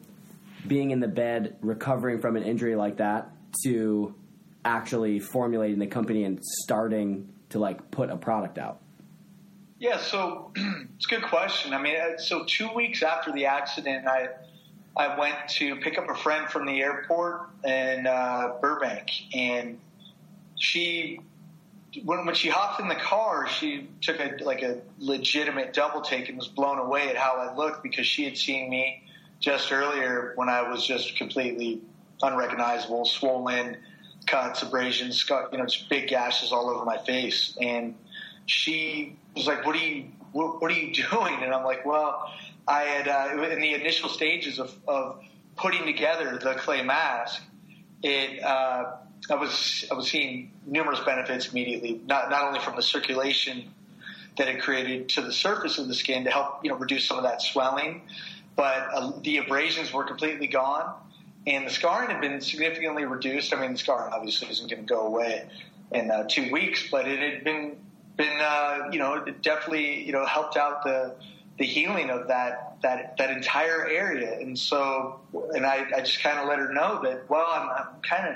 being 0.65 0.91
in 0.91 1.01
the 1.01 1.07
bed, 1.07 1.57
recovering 1.61 2.21
from 2.21 2.37
an 2.37 2.43
injury 2.43 2.75
like 2.75 2.97
that, 2.97 3.29
to 3.65 4.15
actually 4.63 5.19
formulating 5.19 5.79
the 5.79 5.87
company 5.87 6.23
and 6.23 6.39
starting 6.41 7.27
to 7.49 7.59
like 7.59 7.91
put 7.91 8.09
a 8.09 8.15
product 8.15 8.57
out? 8.57 8.79
Yeah, 9.79 9.97
so 9.97 10.51
it's 10.55 11.05
a 11.05 11.09
good 11.09 11.23
question. 11.23 11.73
I 11.73 11.81
mean, 11.81 11.97
uh, 11.97 12.17
so 12.17 12.45
two 12.45 12.71
weeks 12.73 13.03
after 13.03 13.33
the 13.33 13.47
accident, 13.47 14.07
I 14.07 14.29
I 14.95 15.17
went 15.17 15.35
to 15.57 15.75
pick 15.77 15.97
up 15.97 16.09
a 16.09 16.15
friend 16.15 16.47
from 16.49 16.65
the 16.65 16.79
airport 16.79 17.49
in 17.63 18.05
uh, 18.05 18.53
Burbank, 18.61 19.09
and 19.33 19.79
she 20.55 21.19
when, 22.03 22.25
when 22.25 22.35
she 22.35 22.49
hopped 22.49 22.79
in 22.79 22.87
the 22.87 22.95
car, 22.95 23.47
she 23.47 23.89
took 24.01 24.19
a 24.19 24.43
like 24.43 24.61
a 24.61 24.81
legitimate 24.99 25.73
double 25.73 26.01
take 26.01 26.29
and 26.29 26.37
was 26.37 26.47
blown 26.47 26.79
away 26.79 27.09
at 27.09 27.15
how 27.15 27.37
I 27.37 27.55
looked 27.55 27.83
because 27.83 28.05
she 28.07 28.23
had 28.23 28.37
seen 28.37 28.69
me 28.69 29.03
just 29.39 29.71
earlier 29.71 30.33
when 30.35 30.49
I 30.49 30.69
was 30.69 30.85
just 30.85 31.17
completely 31.17 31.81
unrecognizable, 32.21 33.05
swollen, 33.05 33.77
cuts, 34.25 34.61
abrasions, 34.61 35.25
you 35.51 35.57
know, 35.57 35.65
just 35.65 35.89
big 35.89 36.07
gashes 36.07 36.51
all 36.51 36.69
over 36.69 36.85
my 36.85 36.97
face. 36.97 37.57
And 37.59 37.95
she 38.45 39.15
was 39.35 39.47
like, 39.47 39.65
"What 39.65 39.75
are 39.75 39.79
you? 39.79 40.05
What, 40.31 40.61
what 40.61 40.71
are 40.71 40.75
you 40.75 40.93
doing?" 41.11 41.35
And 41.41 41.53
I'm 41.53 41.63
like, 41.63 41.85
"Well, 41.85 42.31
I 42.67 42.81
had 42.81 43.07
uh, 43.07 43.43
in 43.43 43.61
the 43.61 43.73
initial 43.73 44.09
stages 44.09 44.59
of, 44.59 44.73
of 44.87 45.19
putting 45.55 45.85
together 45.85 46.37
the 46.37 46.53
clay 46.55 46.81
mask. 46.83 47.41
It 48.01 48.43
uh, 48.43 48.95
I 49.29 49.35
was 49.35 49.85
I 49.89 49.93
was 49.93 50.09
seeing 50.09 50.51
numerous 50.65 50.99
benefits 51.01 51.49
immediately, 51.49 52.01
not 52.05 52.29
not 52.29 52.43
only 52.43 52.59
from 52.59 52.75
the 52.75 52.81
circulation 52.81 53.71
that 54.37 54.47
it 54.47 54.61
created 54.61 55.09
to 55.09 55.21
the 55.21 55.31
surface 55.31 55.77
of 55.77 55.87
the 55.87 55.93
skin 55.93 56.23
to 56.25 56.31
help 56.31 56.63
you 56.63 56.69
know 56.69 56.77
reduce 56.77 57.05
some 57.05 57.17
of 57.17 57.23
that 57.23 57.41
swelling. 57.41 58.01
But 58.55 58.87
uh, 58.93 59.11
the 59.21 59.37
abrasions 59.37 59.91
were 59.91 60.03
completely 60.03 60.47
gone, 60.47 60.93
and 61.47 61.65
the 61.65 61.71
scarring 61.71 62.09
had 62.09 62.21
been 62.21 62.39
significantly 62.39 63.05
reduced. 63.05 63.53
I 63.53 63.59
mean, 63.59 63.73
the 63.73 63.79
scarring 63.79 64.13
obviously 64.13 64.49
isn't 64.49 64.69
going 64.69 64.85
to 64.85 64.87
go 64.87 65.07
away 65.07 65.45
in 65.91 66.11
uh, 66.11 66.25
two 66.29 66.51
weeks, 66.51 66.87
but 66.91 67.07
it 67.07 67.19
had 67.19 67.43
been 67.43 67.77
been 68.15 68.39
uh, 68.39 68.89
you 68.91 68.99
know 68.99 69.15
it 69.15 69.41
definitely 69.41 70.03
you 70.03 70.11
know 70.11 70.25
helped 70.25 70.57
out 70.57 70.83
the 70.83 71.15
the 71.57 71.65
healing 71.65 72.09
of 72.09 72.27
that 72.27 72.77
that 72.81 73.17
that 73.17 73.29
entire 73.29 73.87
area. 73.87 74.39
And 74.39 74.57
so, 74.57 75.19
and 75.53 75.65
I, 75.65 75.85
I 75.95 76.01
just 76.01 76.21
kind 76.21 76.39
of 76.39 76.47
let 76.47 76.59
her 76.59 76.73
know 76.73 77.01
that 77.03 77.29
well, 77.29 77.45
I'm, 77.49 77.69
I'm 77.69 78.01
kind 78.01 78.27
of 78.27 78.35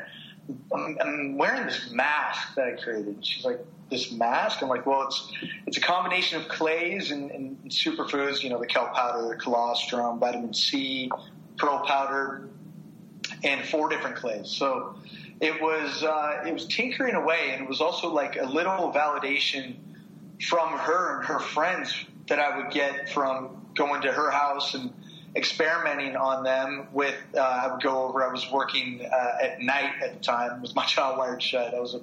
I'm, 0.73 0.97
I'm 1.01 1.37
wearing 1.37 1.65
this 1.65 1.91
mask 1.91 2.55
that 2.55 2.67
I 2.67 2.71
created. 2.81 3.07
And 3.07 3.25
she's 3.25 3.43
like, 3.43 3.59
this 3.89 4.11
mask? 4.11 4.61
I'm 4.61 4.69
like, 4.69 4.85
well, 4.85 5.03
it's 5.03 5.31
it's 5.65 5.77
a 5.77 5.81
combination 5.81 6.41
of 6.41 6.47
clays 6.47 7.11
and, 7.11 7.31
and 7.31 7.57
superfoods. 7.69 8.43
You 8.43 8.49
know, 8.49 8.59
the 8.59 8.67
kelp 8.67 8.93
powder, 8.93 9.27
the 9.29 9.35
colostrum, 9.35 10.19
vitamin 10.19 10.53
C, 10.53 11.09
pearl 11.57 11.85
powder, 11.85 12.49
and 13.43 13.65
four 13.67 13.89
different 13.89 14.15
clays. 14.15 14.49
So 14.49 14.95
it 15.39 15.61
was 15.61 16.03
uh, 16.03 16.43
it 16.45 16.53
was 16.53 16.65
tinkering 16.67 17.15
away, 17.15 17.51
and 17.51 17.63
it 17.63 17.69
was 17.69 17.81
also 17.81 18.13
like 18.13 18.37
a 18.37 18.45
little 18.45 18.91
validation 18.91 19.75
from 20.47 20.77
her 20.77 21.17
and 21.17 21.25
her 21.25 21.39
friends 21.39 22.05
that 22.27 22.39
I 22.39 22.57
would 22.57 22.71
get 22.71 23.09
from 23.09 23.65
going 23.75 24.01
to 24.01 24.11
her 24.11 24.31
house 24.31 24.73
and 24.73 24.93
experimenting 25.35 26.15
on 26.15 26.43
them 26.43 26.87
with 26.91 27.15
uh, 27.35 27.39
I 27.39 27.71
would 27.71 27.81
go 27.81 28.07
over 28.07 28.27
I 28.27 28.31
was 28.31 28.49
working 28.51 29.05
uh, 29.05 29.37
at 29.41 29.61
night 29.61 29.91
at 30.01 30.13
the 30.15 30.19
time 30.19 30.61
with 30.61 30.75
my 30.75 30.85
jaw 30.87 31.17
wired 31.17 31.41
shut. 31.41 31.73
I 31.73 31.79
was 31.79 31.95
a, 31.95 32.01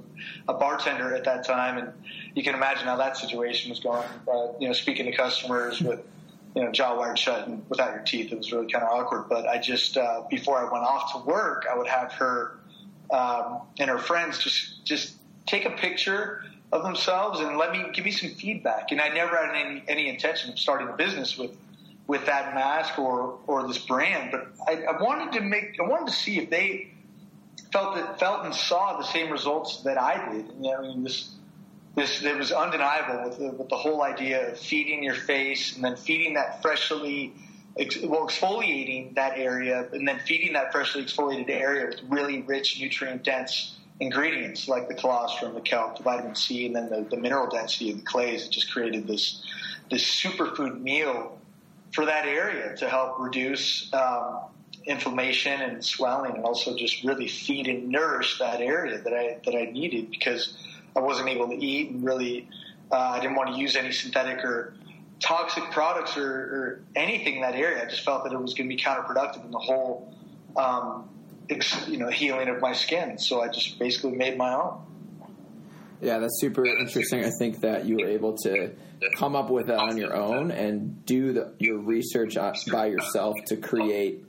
a, 0.48 0.54
bartender 0.54 1.14
at 1.14 1.24
that 1.24 1.44
time 1.44 1.78
and 1.78 1.92
you 2.34 2.44
can 2.44 2.54
imagine 2.54 2.84
how 2.84 2.96
that 2.96 3.16
situation 3.16 3.70
was 3.70 3.80
going. 3.80 4.06
Uh, 4.32 4.52
you 4.60 4.68
know 4.68 4.72
speaking 4.72 5.06
to 5.06 5.16
customers 5.16 5.80
with 5.80 6.00
you 6.54 6.62
know 6.62 6.70
jaw 6.70 6.96
wired 6.96 7.18
shut 7.18 7.48
and 7.48 7.64
without 7.68 7.92
your 7.92 8.04
teeth 8.04 8.30
it 8.30 8.38
was 8.38 8.52
really 8.52 8.70
kind 8.70 8.84
of 8.84 8.90
awkward. 8.90 9.28
But 9.28 9.48
I 9.48 9.58
just 9.58 9.96
uh, 9.96 10.22
before 10.30 10.58
I 10.58 10.70
went 10.70 10.84
off 10.84 11.12
to 11.12 11.18
work 11.28 11.66
I 11.70 11.76
would 11.76 11.88
have 11.88 12.12
her 12.12 12.58
um, 13.10 13.62
and 13.80 13.90
her 13.90 13.98
friends 13.98 14.38
just 14.38 14.84
just 14.84 15.14
take 15.46 15.64
a 15.64 15.70
picture 15.70 16.44
of 16.72 16.82
themselves 16.82 17.40
and 17.40 17.56
let 17.56 17.72
me 17.72 17.84
give 17.92 18.04
me 18.04 18.10
some 18.10 18.30
feedback. 18.30 18.90
And 18.90 19.00
I 19.00 19.08
never 19.08 19.36
had 19.36 19.54
any, 19.54 19.82
any 19.86 20.08
intention 20.08 20.50
of 20.50 20.58
starting 20.58 20.88
a 20.88 20.92
business 20.92 21.38
with 21.38 21.56
with 22.06 22.26
that 22.26 22.54
mask 22.54 22.98
or 22.98 23.38
or 23.46 23.66
this 23.66 23.78
brand, 23.78 24.30
but 24.30 24.48
I, 24.68 24.82
I 24.82 25.02
wanted 25.02 25.32
to 25.38 25.40
make 25.40 25.78
I 25.82 25.88
wanted 25.88 26.08
to 26.08 26.12
see 26.12 26.38
if 26.38 26.50
they 26.50 26.92
felt 27.72 27.96
that 27.96 28.18
felt 28.18 28.44
and 28.44 28.54
saw 28.54 28.98
the 28.98 29.04
same 29.04 29.30
results 29.30 29.82
that 29.82 29.98
I 29.98 30.32
did. 30.32 30.50
And, 30.50 30.66
I 30.66 30.82
mean, 30.82 31.02
this 31.02 31.30
this 31.94 32.22
it 32.22 32.36
was 32.36 32.52
undeniable 32.52 33.28
with 33.28 33.38
the, 33.38 33.50
with 33.50 33.68
the 33.68 33.76
whole 33.76 34.02
idea 34.02 34.50
of 34.50 34.58
feeding 34.58 35.02
your 35.02 35.14
face 35.14 35.76
and 35.76 35.84
then 35.84 35.96
feeding 35.96 36.34
that 36.34 36.60
freshly 36.60 37.32
well 38.04 38.26
exfoliating 38.28 39.14
that 39.14 39.36
area 39.38 39.88
and 39.92 40.06
then 40.06 40.20
feeding 40.20 40.52
that 40.52 40.72
freshly 40.72 41.04
exfoliated 41.04 41.50
area 41.50 41.86
with 41.86 42.00
really 42.08 42.42
rich 42.42 42.80
nutrient 42.80 43.22
dense 43.22 43.73
ingredients 44.00 44.68
like 44.68 44.88
the 44.88 44.94
colostrum, 44.94 45.54
the 45.54 45.60
kelp, 45.60 45.96
the 45.96 46.02
vitamin 46.02 46.34
C, 46.34 46.66
and 46.66 46.74
then 46.74 46.90
the, 46.90 47.06
the 47.08 47.16
mineral 47.16 47.48
density 47.48 47.90
of 47.90 47.98
the 47.98 48.02
clays. 48.02 48.46
It 48.46 48.50
just 48.50 48.72
created 48.72 49.06
this 49.06 49.42
this 49.90 50.04
superfood 50.04 50.80
meal 50.80 51.38
for 51.92 52.06
that 52.06 52.26
area 52.26 52.76
to 52.76 52.88
help 52.88 53.20
reduce 53.20 53.92
um, 53.92 54.40
inflammation 54.86 55.60
and 55.60 55.84
swelling, 55.84 56.34
and 56.34 56.44
also 56.44 56.76
just 56.76 57.04
really 57.04 57.28
feed 57.28 57.68
and 57.68 57.88
nourish 57.88 58.38
that 58.38 58.60
area 58.60 58.98
that 58.98 59.12
I 59.12 59.38
that 59.44 59.56
I 59.56 59.70
needed 59.70 60.10
because 60.10 60.56
I 60.96 61.00
wasn't 61.00 61.28
able 61.28 61.48
to 61.48 61.56
eat 61.56 61.90
and 61.90 62.04
really 62.04 62.48
uh, 62.90 62.96
I 62.96 63.20
didn't 63.20 63.36
want 63.36 63.54
to 63.54 63.56
use 63.56 63.76
any 63.76 63.92
synthetic 63.92 64.44
or 64.44 64.74
toxic 65.20 65.64
products 65.70 66.16
or, 66.16 66.30
or, 66.30 66.80
anything 66.96 67.36
in 67.36 67.42
that 67.42 67.54
area. 67.54 67.82
I 67.82 67.88
just 67.88 68.04
felt 68.04 68.24
that 68.24 68.32
it 68.32 68.40
was 68.40 68.52
going 68.52 68.68
to 68.68 68.76
be 68.76 68.80
counterproductive 68.80 69.44
in 69.44 69.50
the 69.50 69.58
whole 69.58 70.12
um, 70.56 71.08
you 71.86 71.98
know 71.98 72.08
healing 72.08 72.48
of 72.48 72.60
my 72.60 72.72
skin. 72.72 73.18
So 73.18 73.40
I 73.40 73.48
just 73.48 73.78
basically 73.78 74.12
made 74.12 74.36
my 74.36 74.54
own. 74.54 74.80
Yeah, 76.00 76.18
that's 76.18 76.38
super 76.40 76.66
interesting. 76.66 77.24
I 77.24 77.30
think 77.38 77.60
that 77.60 77.86
you 77.86 77.96
were 77.96 78.08
able 78.08 78.36
to 78.38 78.72
come 79.16 79.34
up 79.34 79.48
with 79.48 79.70
it 79.70 79.76
on 79.76 79.96
your 79.96 80.14
own 80.14 80.50
and 80.50 81.04
do 81.06 81.32
the, 81.32 81.54
your 81.58 81.78
research 81.78 82.36
by 82.70 82.86
yourself 82.86 83.36
to 83.46 83.56
create 83.56 84.24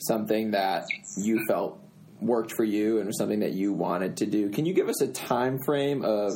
something 0.00 0.52
that 0.52 0.86
you 1.16 1.44
felt 1.48 1.80
worked 2.20 2.52
for 2.52 2.64
you 2.64 2.98
and 2.98 3.06
was 3.06 3.18
something 3.18 3.40
that 3.40 3.52
you 3.52 3.72
wanted 3.72 4.18
to 4.18 4.26
do. 4.26 4.50
Can 4.50 4.66
you 4.66 4.72
give 4.72 4.88
us 4.88 5.00
a 5.02 5.08
time 5.08 5.58
frame 5.64 6.04
of 6.04 6.32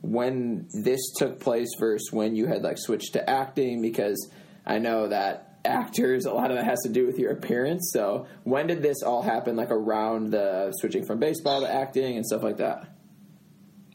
when 0.00 0.66
this 0.82 1.00
took 1.16 1.40
place 1.40 1.68
versus 1.78 2.10
when 2.10 2.34
you 2.34 2.46
had 2.46 2.62
like 2.62 2.78
switched 2.78 3.12
to 3.12 3.28
acting? 3.28 3.82
Because 3.82 4.30
I 4.66 4.78
know 4.78 5.08
that 5.08 5.51
actors, 5.64 6.24
a 6.24 6.32
lot 6.32 6.50
of 6.50 6.56
that 6.56 6.64
has 6.64 6.80
to 6.80 6.88
do 6.88 7.06
with 7.06 7.18
your 7.18 7.32
appearance. 7.32 7.90
So 7.92 8.26
when 8.44 8.66
did 8.66 8.82
this 8.82 9.02
all 9.02 9.22
happen? 9.22 9.56
Like 9.56 9.70
around 9.70 10.30
the 10.30 10.72
switching 10.72 11.04
from 11.04 11.18
baseball 11.18 11.60
to 11.60 11.72
acting 11.72 12.16
and 12.16 12.26
stuff 12.26 12.42
like 12.42 12.58
that. 12.58 12.88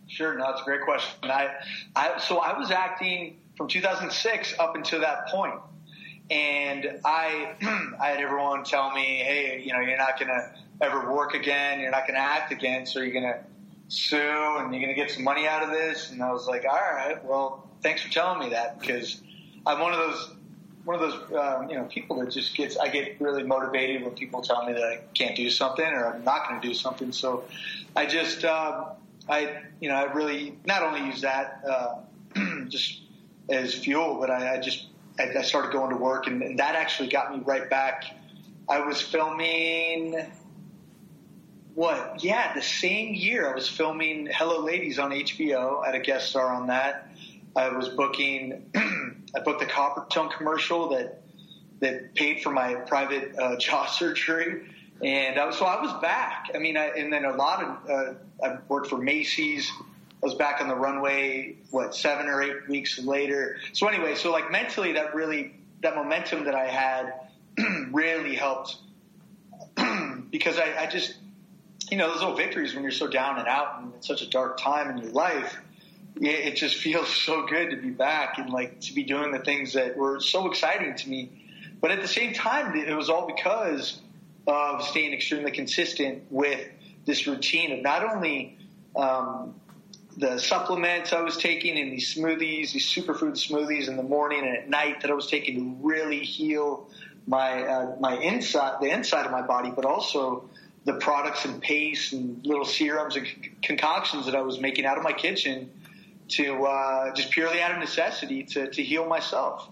Sure, 0.08 0.38
no, 0.38 0.50
it's 0.52 0.62
a 0.62 0.64
great 0.64 0.82
question. 0.82 1.30
I, 1.30 1.50
I 1.96 2.18
so 2.20 2.40
I 2.40 2.58
was 2.58 2.72
acting 2.72 3.40
from 3.58 3.68
2006 3.68 4.56
up 4.58 4.76
until 4.76 5.02
that 5.02 5.28
point, 5.28 5.60
and 6.32 7.00
I 7.04 7.56
I 8.00 8.10
had 8.10 8.20
everyone 8.20 8.64
tell 8.64 8.92
me, 8.94 9.04
hey, 9.18 9.62
you 9.66 9.74
know, 9.74 9.82
you're 9.82 9.98
not 9.98 10.18
gonna 10.18 10.54
ever 10.80 11.14
work 11.14 11.34
again, 11.34 11.82
you're 11.82 11.92
not 11.92 12.08
gonna 12.08 12.20
act 12.20 12.54
again, 12.54 12.86
so 12.86 13.02
you're 13.02 13.14
gonna 13.14 13.44
sue 13.90 14.18
and 14.18 14.74
you're 14.74 14.82
gonna 14.82 14.94
get 14.94 15.12
some 15.12 15.24
money 15.24 15.46
out 15.46 15.62
of 15.62 15.72
this. 15.72 16.10
And 16.12 16.24
I 16.24 16.32
was 16.32 16.48
like, 16.48 16.64
all 16.64 16.80
right, 16.80 17.24
well, 17.26 17.70
thanks 17.82 18.02
for 18.02 18.10
telling 18.10 18.40
me 18.40 18.50
that 18.52 18.80
because 18.80 19.22
I'm 19.66 19.80
one 19.80 19.92
of 19.92 20.00
those 20.00 20.37
one 20.88 20.96
of 20.96 21.02
those 21.02 21.38
um, 21.38 21.70
you 21.70 21.76
know 21.76 21.84
people 21.84 22.18
that 22.22 22.32
just 22.32 22.56
gets 22.56 22.78
I 22.78 22.88
get 22.88 23.20
really 23.20 23.44
motivated 23.44 24.04
when 24.04 24.14
people 24.16 24.42
tell 24.42 24.66
me 24.66 24.72
that 24.72 24.84
I 24.84 25.00
can't 25.14 25.36
do 25.36 25.50
something 25.50 25.86
or 25.86 26.14
I'm 26.14 26.24
not 26.24 26.48
going 26.48 26.62
to 26.62 26.68
do 26.68 26.74
something. 26.74 27.12
So 27.12 27.44
I 27.94 28.06
just 28.06 28.46
um, 28.46 28.86
I 29.28 29.64
you 29.82 29.90
know 29.90 29.96
I 29.96 30.04
really 30.14 30.58
not 30.66 30.84
only 30.84 31.06
use 31.08 31.22
that 31.22 31.62
uh, 31.70 31.96
just 32.70 33.02
as 33.50 33.76
fuel, 33.76 34.16
but 34.18 34.32
I, 34.32 34.56
I 34.56 34.62
just 34.62 34.88
I, 35.20 35.38
I, 35.38 35.42
started 35.42 35.74
going 35.74 35.90
to 35.90 35.98
work 35.98 36.28
and, 36.28 36.42
and 36.42 36.60
that 36.60 36.76
actually 36.76 37.10
got 37.10 37.36
me 37.36 37.44
right 37.44 37.70
back. 37.70 38.06
I 38.70 38.80
was 38.80 39.02
filming 39.02 40.26
what? 41.76 42.24
Yeah, 42.24 42.54
the 42.54 42.62
same 42.62 43.14
year 43.14 43.52
I 43.52 43.54
was 43.54 43.68
filming 43.68 44.30
Hello 44.32 44.64
Ladies 44.64 45.00
on 45.00 45.12
HBO. 45.12 45.84
I 45.84 45.88
had 45.88 45.96
a 45.96 46.00
guest 46.00 46.30
star 46.30 46.48
on 46.48 46.68
that. 46.68 47.10
I 47.58 47.76
was 47.76 47.90
booking 47.90 48.72
I 49.36 49.40
booked 49.40 49.62
a 49.62 49.66
Coppertone 49.66 50.32
commercial 50.36 50.90
that 50.90 51.22
that 51.80 52.16
paid 52.16 52.42
for 52.42 52.50
my 52.50 52.76
private 52.76 53.38
uh, 53.38 53.56
jaw 53.60 53.86
surgery, 53.86 54.64
and 55.04 55.38
uh, 55.38 55.52
so 55.52 55.66
I 55.66 55.82
was 55.82 55.94
back. 56.02 56.50
I 56.54 56.58
mean, 56.58 56.78
I, 56.78 56.88
and 56.98 57.12
then 57.12 57.26
a 57.26 57.36
lot 57.36 57.64
of 57.64 57.90
uh, 57.90 58.14
I 58.44 58.58
worked 58.68 58.88
for 58.88 58.98
Macy's. 58.98 59.70
I 59.80 60.26
was 60.26 60.34
back 60.34 60.62
on 60.62 60.68
the 60.68 60.76
runway 60.76 61.58
what 61.70 61.96
seven 61.96 62.28
or 62.28 62.42
eight 62.42 62.68
weeks 62.68 62.98
later. 63.00 63.58
So 63.74 63.88
anyway, 63.88 64.16
so 64.16 64.32
like 64.32 64.52
mentally, 64.52 64.94
that 64.94 65.14
really 65.14 65.54
that 65.84 65.96
momentum 65.96 66.46
that 66.46 66.56
I 66.56 66.68
had 66.68 67.14
really 67.92 68.36
helped 68.36 68.78
because 70.32 70.58
I, 70.58 70.76
I 70.80 70.88
just 70.88 71.16
you 71.92 71.98
know 71.98 72.08
those 72.08 72.22
little 72.22 72.36
victories 72.36 72.74
when 72.74 72.84
you're 72.84 72.92
so 72.92 73.08
down 73.08 73.38
and 73.40 73.48
out 73.48 73.80
and 73.80 73.94
it's 73.96 74.08
such 74.08 74.22
a 74.22 74.30
dark 74.30 74.58
time 74.58 74.90
in 74.90 74.98
your 74.98 75.12
life 75.12 75.58
it 76.22 76.56
just 76.56 76.78
feels 76.84 77.10
so 77.10 77.46
good 77.46 77.70
to 77.72 77.78
be 77.78 77.90
back 77.90 78.38
and 78.38 78.50
like 78.50 78.82
to 78.82 78.94
be 78.94 79.04
doing 79.04 79.32
the 79.32 79.40
things 79.40 79.74
that 79.74 79.98
were 79.98 80.20
so 80.20 80.50
exciting 80.50 80.96
to 80.96 81.10
me. 81.10 81.32
But 81.80 81.92
at 81.92 82.02
the 82.02 82.08
same 82.08 82.34
time, 82.34 82.76
it 82.76 82.96
was 82.96 83.10
all 83.10 83.28
because 83.28 84.02
of 84.48 84.84
staying 84.84 85.14
extremely 85.14 85.52
consistent 85.52 86.24
with 86.30 86.68
this 87.06 87.28
routine 87.28 87.72
of 87.72 87.82
not 87.82 88.04
only 88.04 88.58
um, 88.96 89.54
the 90.18 90.40
supplements 90.40 91.14
I 91.14 91.22
was 91.22 91.38
taking 91.38 91.78
and 91.78 91.92
these 91.92 92.14
smoothies, 92.14 92.74
these 92.74 92.90
superfood 92.90 93.34
smoothies 93.34 93.88
in 93.88 93.98
the 93.98 94.04
morning 94.04 94.46
and 94.46 94.58
at 94.58 94.70
night 94.70 95.02
that 95.02 95.12
I 95.12 95.14
was 95.14 95.28
taking 95.28 95.56
to 95.56 95.88
really 95.88 96.20
heal 96.20 96.90
my 97.28 97.64
uh, 97.64 97.96
my 98.00 98.18
inside 98.18 98.82
the 98.82 98.90
inside 98.90 99.26
of 99.26 99.32
my 99.32 99.42
body, 99.42 99.70
but 99.70 99.86
also 99.86 100.50
the 100.86 100.94
products 100.94 101.46
and 101.46 101.62
paste 101.62 102.14
and 102.14 102.44
little 102.46 102.66
serums 102.66 103.18
and 103.18 103.28
concoctions 103.62 104.26
that 104.26 104.36
I 104.36 104.42
was 104.42 104.60
making 104.60 104.86
out 104.86 104.98
of 104.98 105.04
my 105.04 105.12
kitchen 105.12 105.70
to 106.30 106.66
uh, 106.66 107.14
just 107.14 107.32
purely 107.32 107.62
out 107.62 107.72
of 107.72 107.80
necessity 107.80 108.44
to, 108.44 108.70
to 108.70 108.84
heal 108.84 109.06
myself. 109.06 109.70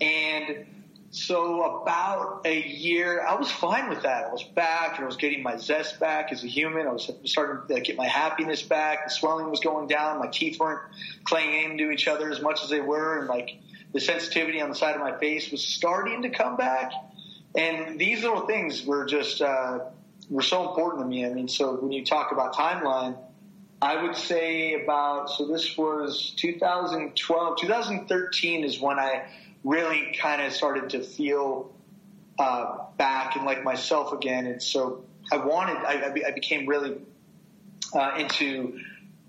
And 0.00 0.66
so 1.10 1.80
about 1.80 2.42
a 2.44 2.62
year, 2.62 3.24
I 3.26 3.36
was 3.36 3.50
fine 3.50 3.88
with 3.88 4.02
that. 4.02 4.26
I 4.26 4.32
was 4.32 4.42
back 4.42 4.96
and 4.96 5.04
I 5.04 5.06
was 5.06 5.16
getting 5.16 5.42
my 5.42 5.56
zest 5.56 5.98
back 5.98 6.32
as 6.32 6.44
a 6.44 6.46
human. 6.46 6.86
I 6.86 6.92
was 6.92 7.10
starting 7.24 7.74
to 7.74 7.80
get 7.80 7.96
my 7.96 8.06
happiness 8.06 8.62
back. 8.62 9.06
The 9.06 9.10
swelling 9.10 9.50
was 9.50 9.60
going 9.60 9.88
down. 9.88 10.18
My 10.18 10.26
teeth 10.26 10.58
weren't 10.58 10.82
clanging 11.24 11.70
into 11.72 11.90
each 11.90 12.06
other 12.06 12.30
as 12.30 12.40
much 12.42 12.62
as 12.62 12.70
they 12.70 12.80
were. 12.80 13.20
And 13.20 13.28
like 13.28 13.56
the 13.92 14.00
sensitivity 14.00 14.60
on 14.60 14.68
the 14.68 14.74
side 14.74 14.94
of 14.94 15.00
my 15.00 15.16
face 15.18 15.50
was 15.50 15.64
starting 15.64 16.22
to 16.22 16.30
come 16.30 16.56
back. 16.56 16.92
And 17.54 17.98
these 17.98 18.22
little 18.22 18.46
things 18.46 18.84
were 18.84 19.06
just, 19.06 19.40
uh, 19.40 19.78
were 20.28 20.42
so 20.42 20.68
important 20.68 21.04
to 21.04 21.08
me. 21.08 21.24
I 21.24 21.32
mean, 21.32 21.48
so 21.48 21.76
when 21.76 21.92
you 21.92 22.04
talk 22.04 22.32
about 22.32 22.54
timeline, 22.54 23.16
I 23.86 24.02
would 24.02 24.16
say 24.16 24.82
about, 24.82 25.30
so 25.30 25.46
this 25.46 25.78
was 25.78 26.32
2012, 26.38 27.56
2013 27.60 28.64
is 28.64 28.80
when 28.80 28.98
I 28.98 29.28
really 29.62 30.12
kind 30.20 30.42
of 30.42 30.52
started 30.52 30.90
to 30.90 31.00
feel 31.04 31.72
uh, 32.36 32.78
back 32.96 33.36
and 33.36 33.46
like 33.46 33.62
myself 33.62 34.12
again. 34.12 34.46
And 34.46 34.60
so 34.60 35.04
I 35.30 35.36
wanted, 35.36 35.76
I, 35.76 36.12
I 36.26 36.32
became 36.32 36.66
really 36.66 36.96
uh, 37.94 38.14
into 38.18 38.80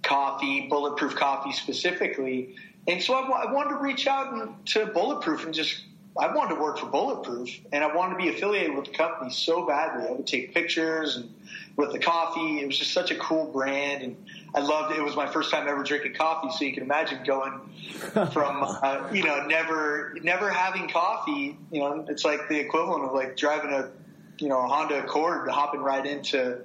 coffee, 0.02 0.66
bulletproof 0.68 1.16
coffee 1.16 1.52
specifically. 1.52 2.56
And 2.88 3.00
so 3.04 3.14
I, 3.14 3.44
I 3.44 3.54
wanted 3.54 3.76
to 3.76 3.80
reach 3.80 4.08
out 4.08 4.34
and, 4.34 4.66
to 4.70 4.88
Bulletproof 4.88 5.46
and 5.46 5.54
just 5.54 5.84
I 6.20 6.34
wanted 6.34 6.56
to 6.56 6.62
work 6.62 6.80
for 6.80 6.88
Bulletproof 6.88 7.60
and 7.72 7.84
I 7.84 7.96
wanted 7.96 8.18
to 8.18 8.24
be 8.24 8.30
affiliated 8.30 8.76
with 8.76 8.86
the 8.86 8.92
company 8.92 9.30
so 9.30 9.68
badly. 9.68 10.08
I 10.08 10.12
would 10.14 10.26
take 10.26 10.52
pictures 10.52 11.16
and 11.16 11.32
with 11.76 11.92
the 11.92 12.00
coffee. 12.00 12.60
It 12.60 12.66
was 12.66 12.78
just 12.78 12.92
such 12.92 13.12
a 13.12 13.16
cool 13.16 13.46
brand 13.52 14.02
and 14.04 14.18
I 14.54 14.62
loved 14.62 14.94
it. 14.94 15.00
It 15.00 15.04
was 15.04 15.16
my 15.16 15.28
first 15.28 15.52
time 15.52 15.68
ever 15.68 15.84
drinking 15.84 16.14
coffee. 16.14 16.50
So 16.52 16.66
you 16.66 16.74
can 16.74 16.84
imagine 16.84 17.24
going 17.26 17.60
from, 18.32 18.64
uh, 18.64 19.10
you 19.12 19.24
know, 19.24 19.46
never, 19.46 20.16
never 20.24 20.50
having 20.50 20.90
coffee, 20.90 21.58
you 21.72 21.80
know, 21.80 22.06
it's 22.08 22.24
like 22.24 22.48
the 22.50 22.60
equivalent 22.60 23.06
of 23.06 23.14
like 23.14 23.36
driving 23.38 23.72
a, 23.72 23.92
you 24.40 24.50
know, 24.50 24.60
a 24.60 24.68
Honda 24.68 25.04
Accord 25.04 25.50
hopping 25.50 25.82
right 25.82 26.06
into 26.06 26.60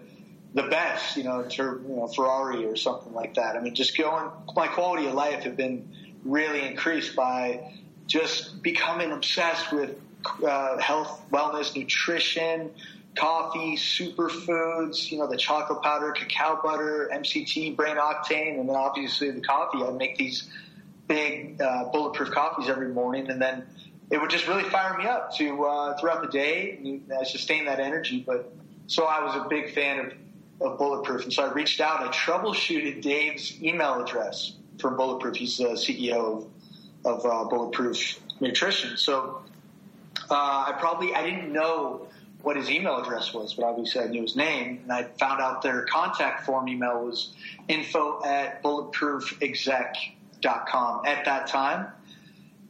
the 0.55 0.65
best, 0.65 1.17
you 1.17 1.25
know, 1.25 1.43
to, 1.43 1.63
you 1.63 1.97
know, 1.97 2.07
Ferrari 2.09 2.67
or 2.67 2.77
something 2.77 3.13
like 3.13 3.35
that. 3.35 3.57
I 3.57 3.61
mean, 3.61 3.75
just 3.75 3.97
going, 3.97 4.31
my 4.55 4.69
quality 4.69 5.07
of 5.07 5.15
life 5.15 5.43
had 5.45 5.57
been 5.57 5.89
really 6.25 6.67
increased 6.67 7.17
by, 7.17 7.73
just 8.07 8.63
becoming 8.63 9.13
obsessed 9.13 9.73
with 9.73 9.97
uh, 10.47 10.79
health, 10.79 11.23
wellness, 11.31 11.75
nutrition, 11.75 12.71
coffee, 13.17 13.77
superfoods, 13.77 15.11
you 15.11 15.19
know, 15.19 15.27
the 15.27 15.37
chocolate 15.37 15.83
powder, 15.83 16.13
cacao 16.13 16.61
butter, 16.63 17.11
MCT, 17.13 17.77
brain 17.77 17.97
octane, 17.97 18.59
and 18.59 18.69
then 18.69 18.77
obviously 18.77 19.31
the 19.31 19.41
coffee. 19.41 19.83
I'd 19.83 19.97
make 19.97 20.17
these 20.17 20.49
big 21.09 21.61
uh, 21.61 21.85
bulletproof 21.93 22.31
coffees 22.31 22.69
every 22.69 22.89
morning, 22.89 23.31
and 23.31 23.41
then 23.41 23.67
it 24.11 24.21
would 24.21 24.31
just 24.31 24.49
really 24.49 24.65
fire 24.65 24.97
me 24.97 25.07
up 25.07 25.35
to 25.37 25.65
uh, 25.65 25.99
throughout 25.99 26.23
the 26.23 26.29
day 26.29 26.79
and 26.83 27.13
uh, 27.13 27.25
sustain 27.25 27.67
that 27.67 27.81
energy. 27.81 28.25
But 28.27 28.53
so 28.87 29.05
I 29.05 29.25
was 29.25 29.35
a 29.37 29.49
big 29.49 29.75
fan 29.75 29.99
of, 30.61 30.73
of 30.73 30.79
Bulletproof, 30.79 31.25
and 31.25 31.33
so 31.33 31.45
I 31.45 31.53
reached 31.53 31.81
out. 31.81 32.01
I 32.01 32.09
troubleshooted 32.09 33.03
Dave's 33.03 33.63
email 33.63 34.03
address 34.03 34.55
from 34.79 34.97
Bulletproof. 34.97 35.37
He's 35.37 35.59
the 35.59 35.71
CEO 35.71 36.39
of 36.39 36.53
of 37.05 37.25
uh, 37.25 37.45
bulletproof 37.45 38.21
nutrition. 38.41 38.97
So 38.97 39.43
uh, 40.31 40.35
I 40.35 40.75
probably 40.79 41.15
I 41.15 41.25
didn't 41.25 41.53
know 41.53 42.09
what 42.43 42.57
his 42.57 42.71
email 42.71 42.99
address 42.99 43.33
was, 43.33 43.55
but 43.55 43.65
obviously 43.65 44.03
I 44.03 44.07
knew 44.07 44.21
his 44.23 44.37
name, 44.37 44.81
and 44.83 44.93
I 44.93 45.05
found 45.05 45.41
out 45.41 45.63
their 45.63 45.87
contact 45.87 46.45
form 46.45 46.69
email 46.69 47.05
was 47.05 47.33
info 47.69 48.23
at 48.25 48.63
bulletproofexec.com 48.63 51.07
at 51.07 51.25
that 51.25 51.47
time. 51.47 51.87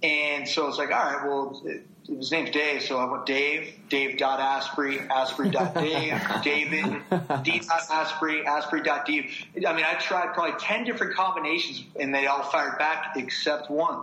And 0.02 0.46
so 0.48 0.64
I 0.64 0.66
was 0.66 0.78
like, 0.78 0.90
all 0.90 1.04
right, 1.04 1.26
well, 1.26 1.60
it, 1.64 1.86
his 2.08 2.32
name's 2.32 2.50
Dave, 2.50 2.82
so 2.82 2.98
I 2.98 3.04
went 3.04 3.26
Dave, 3.26 3.74
Dave.Asprey, 3.88 5.08
Asprey.Dave, 5.08 6.20
David, 6.42 6.96
D.Asprey, 7.44 8.44
Asprey.Dave. 8.44 9.46
I 9.66 9.72
mean, 9.72 9.84
I 9.86 9.94
tried 10.00 10.34
probably 10.34 10.58
10 10.58 10.82
different 10.84 11.14
combinations 11.14 11.84
and 11.98 12.12
they 12.12 12.26
all 12.26 12.42
fired 12.42 12.76
back 12.78 13.12
except 13.16 13.70
one 13.70 14.02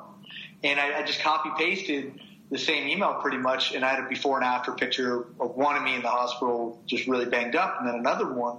and 0.64 0.80
I, 0.80 1.00
I 1.00 1.04
just 1.04 1.22
copy 1.22 1.50
pasted 1.58 2.20
the 2.50 2.58
same 2.58 2.88
email 2.88 3.16
pretty 3.16 3.38
much, 3.38 3.74
and 3.74 3.86
I 3.86 3.90
had 3.90 4.04
a 4.04 4.10
before 4.10 4.38
and 4.38 4.46
after 4.46 4.72
picture 4.72 5.26
of 5.40 5.56
one 5.56 5.76
of 5.76 5.84
me 5.84 5.96
in 5.96 6.02
the 6.02 6.10
hospital, 6.10 6.82
just 6.86 7.08
really 7.08 7.26
banged 7.26 7.56
up, 7.56 7.78
and 7.80 7.88
then 7.88 7.96
another 7.96 8.32
one 8.32 8.58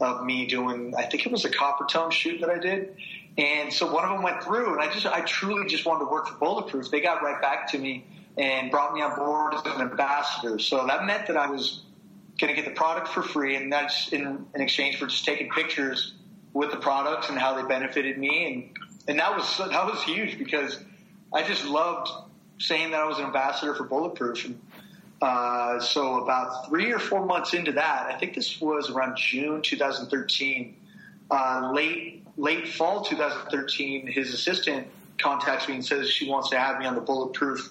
of 0.00 0.24
me 0.24 0.46
doing, 0.46 0.94
I 0.96 1.04
think 1.04 1.26
it 1.26 1.32
was 1.32 1.44
a 1.44 1.50
Coppertone 1.50 2.12
shoot 2.12 2.40
that 2.40 2.50
I 2.50 2.58
did. 2.58 2.96
And 3.36 3.72
so 3.72 3.92
one 3.92 4.04
of 4.04 4.10
them 4.10 4.22
went 4.22 4.42
through, 4.42 4.72
and 4.72 4.82
I 4.82 4.92
just, 4.92 5.06
I 5.06 5.20
truly 5.20 5.68
just 5.68 5.86
wanted 5.86 6.06
to 6.06 6.10
work 6.10 6.28
for 6.28 6.34
Bulletproof. 6.34 6.90
They 6.90 7.00
got 7.00 7.22
right 7.22 7.40
back 7.40 7.70
to 7.72 7.78
me 7.78 8.04
and 8.36 8.70
brought 8.70 8.92
me 8.92 9.02
on 9.02 9.16
board 9.16 9.54
as 9.54 9.64
an 9.66 9.80
ambassador. 9.80 10.58
So 10.58 10.86
that 10.86 11.04
meant 11.04 11.26
that 11.28 11.36
I 11.36 11.48
was 11.48 11.82
going 12.40 12.54
to 12.54 12.60
get 12.60 12.68
the 12.68 12.74
product 12.74 13.08
for 13.08 13.22
free, 13.22 13.56
and 13.56 13.72
that's 13.72 14.12
in, 14.12 14.46
in 14.54 14.60
exchange 14.60 14.98
for 14.98 15.06
just 15.06 15.24
taking 15.24 15.50
pictures 15.50 16.14
with 16.52 16.70
the 16.70 16.76
products 16.76 17.28
and 17.28 17.38
how 17.38 17.60
they 17.60 17.66
benefited 17.68 18.18
me, 18.18 18.46
and 18.46 18.78
and 19.08 19.18
that 19.18 19.36
was 19.36 19.58
that 19.58 19.86
was 19.86 20.02
huge 20.02 20.38
because 20.38 20.78
I 21.32 21.42
just 21.42 21.64
loved 21.64 22.10
saying 22.58 22.90
that 22.90 23.00
I 23.00 23.04
was 23.06 23.18
an 23.18 23.24
ambassador 23.24 23.74
for 23.74 23.84
Bulletproof. 23.84 24.44
And, 24.44 24.60
uh, 25.20 25.80
so 25.80 26.22
about 26.22 26.68
three 26.68 26.92
or 26.92 26.98
four 26.98 27.24
months 27.24 27.54
into 27.54 27.72
that, 27.72 28.06
I 28.12 28.18
think 28.18 28.34
this 28.34 28.60
was 28.60 28.90
around 28.90 29.16
June 29.16 29.62
2013, 29.62 30.76
uh, 31.30 31.72
late 31.74 32.24
late 32.36 32.68
fall 32.68 33.02
2013, 33.04 34.06
his 34.06 34.32
assistant 34.32 34.86
contacts 35.18 35.68
me 35.68 35.74
and 35.74 35.84
says 35.84 36.08
she 36.08 36.28
wants 36.28 36.50
to 36.50 36.58
have 36.58 36.78
me 36.78 36.86
on 36.86 36.94
the 36.94 37.00
Bulletproof 37.00 37.68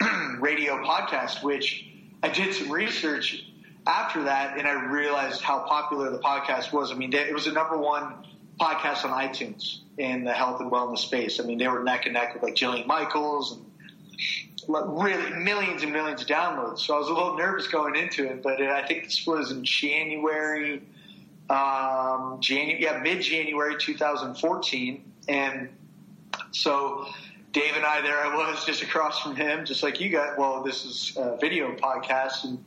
radio 0.40 0.82
podcast, 0.82 1.42
which 1.42 1.86
I 2.22 2.28
did 2.30 2.54
some 2.54 2.72
research 2.72 3.44
after 3.86 4.24
that 4.24 4.58
and 4.58 4.66
I 4.66 4.90
realized 4.90 5.42
how 5.42 5.60
popular 5.60 6.10
the 6.10 6.18
podcast 6.18 6.72
was. 6.72 6.90
I 6.90 6.94
mean, 6.94 7.12
it 7.12 7.32
was 7.34 7.44
the 7.44 7.52
number 7.52 7.76
one 7.76 8.14
podcast 8.58 9.04
on 9.04 9.10
iTunes 9.10 9.78
in 9.98 10.24
the 10.24 10.32
health 10.32 10.60
and 10.60 10.70
wellness 10.70 10.98
space. 10.98 11.40
I 11.40 11.44
mean, 11.44 11.58
they 11.58 11.68
were 11.68 11.84
neck 11.84 12.06
and 12.06 12.14
neck 12.14 12.34
with 12.34 12.42
like 12.42 12.54
Jillian 12.54 12.86
Michaels 12.86 13.52
and 13.52 13.69
really 14.68 15.30
millions 15.38 15.82
and 15.82 15.92
millions 15.92 16.22
of 16.22 16.28
downloads. 16.28 16.80
So 16.80 16.94
I 16.94 16.98
was 16.98 17.08
a 17.08 17.12
little 17.12 17.36
nervous 17.36 17.66
going 17.68 17.96
into 17.96 18.26
it, 18.26 18.42
but 18.42 18.60
I 18.60 18.86
think 18.86 19.04
this 19.04 19.26
was 19.26 19.50
in 19.50 19.64
January, 19.64 20.82
um, 21.48 22.38
January, 22.40 22.82
yeah, 22.82 22.98
mid 23.02 23.22
January 23.22 23.76
2014. 23.78 25.12
And 25.28 25.68
so 26.52 27.06
Dave 27.52 27.74
and 27.74 27.84
I, 27.84 28.00
there 28.00 28.18
I 28.18 28.34
was 28.36 28.64
just 28.66 28.82
across 28.82 29.20
from 29.20 29.36
him, 29.36 29.64
just 29.64 29.82
like 29.82 30.00
you 30.00 30.10
got. 30.10 30.38
Well, 30.38 30.62
this 30.62 30.84
is 30.84 31.16
a 31.16 31.36
video 31.40 31.74
podcast, 31.76 32.44
and 32.44 32.64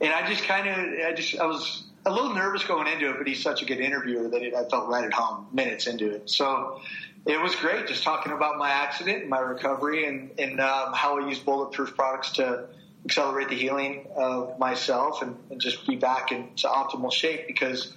and 0.00 0.12
I 0.12 0.28
just 0.28 0.44
kind 0.44 0.68
of, 0.68 1.06
I 1.06 1.12
just, 1.12 1.38
I 1.38 1.46
was 1.46 1.84
a 2.06 2.12
little 2.12 2.34
nervous 2.34 2.64
going 2.64 2.88
into 2.88 3.10
it, 3.10 3.18
but 3.18 3.26
he's 3.26 3.42
such 3.42 3.62
a 3.62 3.64
good 3.64 3.78
interviewer 3.78 4.28
that 4.28 4.42
it, 4.42 4.54
I 4.54 4.64
felt 4.64 4.88
right 4.88 5.04
at 5.04 5.12
home 5.12 5.46
minutes 5.52 5.86
into 5.86 6.10
it. 6.10 6.28
So 6.28 6.80
it 7.24 7.40
was 7.40 7.54
great 7.54 7.86
just 7.86 8.02
talking 8.02 8.32
about 8.32 8.58
my 8.58 8.70
accident 8.70 9.22
and 9.22 9.30
my 9.30 9.38
recovery 9.38 10.06
and, 10.06 10.30
and 10.38 10.60
um, 10.60 10.92
how 10.92 11.20
I 11.20 11.28
use 11.28 11.38
bulletproof 11.38 11.94
products 11.94 12.32
to 12.32 12.66
accelerate 13.04 13.48
the 13.48 13.54
healing 13.54 14.06
of 14.16 14.58
myself 14.58 15.22
and, 15.22 15.36
and 15.50 15.60
just 15.60 15.86
be 15.86 15.96
back 15.96 16.32
into 16.32 16.66
optimal 16.66 17.12
shape 17.12 17.46
because 17.46 17.94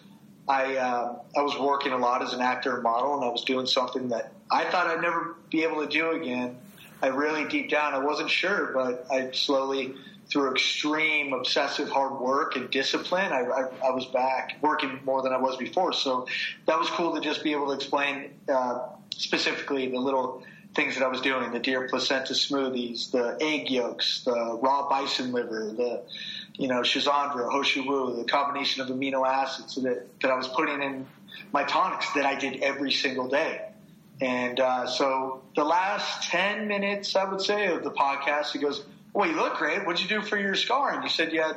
I 0.48 0.78
uh, 0.78 1.16
I 1.36 1.42
was 1.42 1.58
working 1.58 1.92
a 1.92 1.98
lot 1.98 2.22
as 2.22 2.34
an 2.34 2.42
actor 2.42 2.76
and 2.76 2.84
model 2.84 3.16
and 3.16 3.24
I 3.24 3.30
was 3.30 3.44
doing 3.44 3.66
something 3.66 4.10
that 4.10 4.32
I 4.52 4.66
thought 4.66 4.88
I'd 4.88 5.02
never 5.02 5.36
be 5.50 5.64
able 5.64 5.82
to 5.82 5.88
do 5.88 6.12
again. 6.12 6.58
I 7.02 7.08
really 7.08 7.48
deep 7.48 7.70
down 7.70 7.94
I 7.94 8.00
wasn't 8.00 8.30
sure, 8.30 8.72
but 8.74 9.08
I 9.12 9.32
slowly 9.32 9.96
through 10.28 10.52
extreme 10.52 11.34
obsessive 11.34 11.90
hard 11.90 12.20
work 12.20 12.56
and 12.56 12.70
discipline, 12.72 13.32
I, 13.32 13.42
I, 13.42 13.62
I, 13.88 13.92
was 13.92 14.06
back 14.08 14.58
working 14.62 15.00
more 15.06 15.22
than 15.22 15.34
I 15.34 15.38
was 15.38 15.56
before. 15.58 15.94
So 15.94 16.26
that 16.66 16.80
was 16.80 16.90
cool 16.90 17.14
to 17.14 17.22
just 17.22 17.44
be 17.44 17.52
able 17.52 17.68
to 17.68 17.74
explain 17.74 18.32
uh, 18.50 18.88
specifically 19.18 19.90
the 19.90 20.00
little 20.00 20.44
things 20.74 20.96
that 20.96 21.04
I 21.04 21.08
was 21.08 21.22
doing: 21.22 21.52
the 21.52 21.60
deer 21.60 21.88
placenta 21.88 22.34
smoothies, 22.34 23.12
the 23.12 23.38
egg 23.42 23.70
yolks, 23.70 24.24
the 24.24 24.60
raw 24.62 24.90
bison 24.90 25.32
liver, 25.32 25.72
the 25.76 26.04
you 26.54 26.68
know 26.68 26.82
Schizandra, 26.82 27.52
Ho 27.52 27.64
Shou 27.64 27.84
Wu, 27.88 28.16
the 28.18 28.26
combination 28.26 28.82
of 28.82 28.90
amino 28.90 29.28
acids 29.28 29.76
that 29.76 30.08
that 30.22 30.32
I 30.32 30.36
was 30.36 30.48
putting 30.48 30.82
in 30.82 31.08
my 31.52 31.64
tonics 31.64 32.12
that 32.14 32.26
I 32.26 32.36
did 32.36 32.62
every 32.62 32.92
single 32.92 33.28
day. 33.28 33.62
And 34.22 34.60
uh, 34.60 34.88
so 34.88 35.44
the 35.56 35.66
last 35.66 36.30
ten 36.30 36.68
minutes, 36.68 37.16
I 37.16 37.30
would 37.30 37.42
say, 37.42 37.68
of 37.68 37.84
the 37.84 37.92
podcast, 37.92 38.52
he 38.52 38.60
goes 38.60 38.86
well, 39.16 39.30
you 39.30 39.38
look 39.38 39.56
great. 39.56 39.86
What'd 39.86 40.02
you 40.02 40.10
do 40.10 40.22
for 40.22 40.38
your 40.38 40.56
scarring? 40.56 41.02
You 41.02 41.08
said 41.08 41.32
you 41.32 41.42
had 41.42 41.56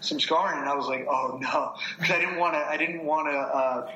some 0.00 0.18
scarring, 0.18 0.60
and 0.60 0.68
I 0.68 0.74
was 0.74 0.86
like, 0.86 1.06
oh 1.06 1.38
no, 1.40 1.74
because 1.98 2.10
I 2.10 2.18
didn't 2.18 2.38
want 2.38 2.54
to. 2.54 2.58
I 2.58 2.78
didn't 2.78 3.04
want 3.04 3.28
to, 3.28 3.38
uh, 3.38 3.90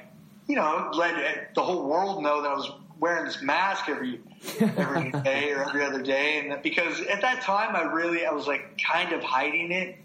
you 0.47 0.57
know, 0.57 0.91
let 0.93 1.55
the 1.55 1.63
whole 1.63 1.89
world 1.89 2.23
know 2.23 2.43
that 2.43 2.51
I 2.51 2.55
was 2.55 2.71
wearing 3.01 3.25
this 3.25 3.43
mask 3.43 3.89
every 3.89 4.21
every 4.59 5.11
day 5.25 5.53
or 5.53 5.69
every 5.69 5.85
other 5.85 6.03
day, 6.03 6.39
and 6.39 6.63
because 6.63 7.01
at 7.03 7.21
that 7.23 7.43
time 7.43 7.75
I 7.75 7.83
really 7.83 8.25
I 8.27 8.31
was 8.31 8.47
like 8.47 8.81
kind 8.81 9.13
of 9.13 9.23
hiding 9.23 9.73
it 9.73 9.97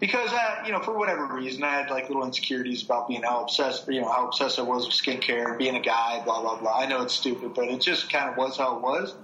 because 0.00 0.32
I, 0.32 0.62
you 0.64 0.72
know, 0.72 0.80
for 0.80 0.96
whatever 0.96 1.26
reason, 1.26 1.64
I 1.64 1.70
had 1.70 1.90
like 1.90 2.08
little 2.08 2.24
insecurities 2.24 2.84
about 2.84 3.08
being 3.08 3.22
how 3.22 3.42
obsessed, 3.42 3.88
you 3.88 4.00
know, 4.00 4.08
how 4.08 4.28
obsessed 4.28 4.58
I 4.58 4.62
was 4.62 4.86
with 4.86 4.94
skincare 4.94 5.58
being 5.58 5.74
a 5.74 5.80
guy, 5.80 6.22
blah 6.24 6.40
blah 6.40 6.58
blah. 6.58 6.78
I 6.78 6.86
know 6.86 7.02
it's 7.02 7.14
stupid, 7.14 7.54
but 7.54 7.68
it 7.68 7.80
just 7.80 8.12
kind 8.12 8.30
of 8.30 8.36
was 8.36 8.56
how 8.56 8.76
it 8.76 8.82
was. 8.82 9.14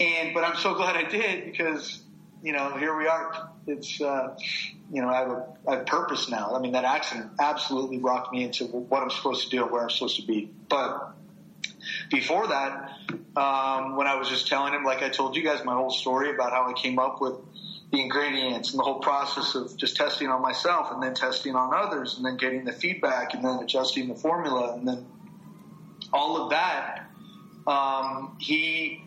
And 0.00 0.34
but 0.34 0.44
I'm 0.44 0.56
so 0.56 0.74
glad 0.76 0.96
I 0.96 1.08
did 1.08 1.46
because 1.46 2.02
you 2.42 2.52
know, 2.52 2.76
here 2.76 2.96
we 2.96 3.06
are. 3.06 3.50
It's, 3.66 4.00
uh, 4.00 4.36
you 4.92 5.00
know, 5.00 5.08
I 5.08 5.18
have, 5.18 5.28
a, 5.28 5.46
I 5.68 5.76
have 5.76 5.86
purpose 5.86 6.28
now. 6.28 6.54
I 6.54 6.58
mean, 6.58 6.72
that 6.72 6.84
accident 6.84 7.30
absolutely 7.40 7.98
rocked 7.98 8.32
me 8.32 8.42
into 8.42 8.64
what 8.64 9.02
I'm 9.02 9.10
supposed 9.10 9.44
to 9.44 9.50
do 9.50 9.62
and 9.62 9.70
where 9.70 9.82
I'm 9.82 9.90
supposed 9.90 10.16
to 10.20 10.26
be. 10.26 10.50
But 10.68 11.12
before 12.10 12.48
that, 12.48 12.90
um, 13.36 13.96
when 13.96 14.06
I 14.06 14.16
was 14.16 14.28
just 14.28 14.46
telling 14.46 14.74
him, 14.74 14.84
like 14.84 15.02
I 15.02 15.08
told 15.08 15.36
you 15.36 15.42
guys, 15.42 15.64
my 15.64 15.74
whole 15.74 15.90
story 15.90 16.30
about 16.34 16.52
how 16.52 16.68
I 16.68 16.72
came 16.74 16.98
up 16.98 17.20
with 17.20 17.34
the 17.92 18.00
ingredients 18.00 18.70
and 18.70 18.78
the 18.78 18.84
whole 18.84 19.00
process 19.00 19.54
of 19.54 19.76
just 19.76 19.96
testing 19.96 20.28
on 20.28 20.40
myself 20.40 20.90
and 20.90 21.02
then 21.02 21.14
testing 21.14 21.54
on 21.54 21.74
others 21.74 22.16
and 22.16 22.24
then 22.24 22.36
getting 22.36 22.64
the 22.64 22.72
feedback 22.72 23.34
and 23.34 23.44
then 23.44 23.58
adjusting 23.58 24.08
the 24.08 24.14
formula 24.14 24.74
and 24.74 24.88
then 24.88 25.06
all 26.12 26.42
of 26.42 26.50
that, 26.50 27.06
um, 27.66 28.36
he 28.38 29.02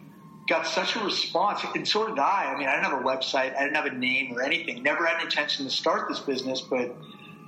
got 0.47 0.67
such 0.67 0.95
a 0.95 0.99
response, 0.99 1.61
and 1.75 1.87
so 1.87 2.07
did 2.07 2.19
I. 2.19 2.53
I 2.53 2.57
mean, 2.57 2.67
I 2.67 2.75
didn't 2.75 2.91
have 2.91 3.01
a 3.01 3.03
website, 3.03 3.55
I 3.55 3.63
didn't 3.63 3.75
have 3.75 3.85
a 3.85 3.93
name 3.93 4.33
or 4.35 4.41
anything. 4.41 4.83
Never 4.83 5.05
had 5.05 5.17
an 5.17 5.25
intention 5.25 5.65
to 5.65 5.71
start 5.71 6.07
this 6.07 6.19
business, 6.19 6.61
but 6.61 6.95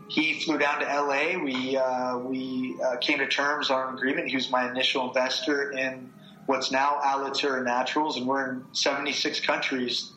he 0.09 0.39
flew 0.39 0.57
down 0.57 0.79
to 0.79 0.85
LA. 0.85 1.37
We 1.43 1.77
uh, 1.77 2.17
we 2.19 2.79
uh, 2.81 2.97
came 2.97 3.19
to 3.19 3.27
terms 3.27 3.69
on 3.69 3.89
an 3.89 3.95
agreement. 3.95 4.29
He 4.29 4.35
was 4.35 4.49
my 4.49 4.69
initial 4.69 5.07
investor 5.07 5.71
in 5.71 6.11
what's 6.45 6.71
now 6.71 6.99
Alitura 7.03 7.63
Naturals, 7.63 8.17
and 8.17 8.25
we're 8.25 8.51
in 8.51 8.65
76 8.71 9.39
countries. 9.41 10.11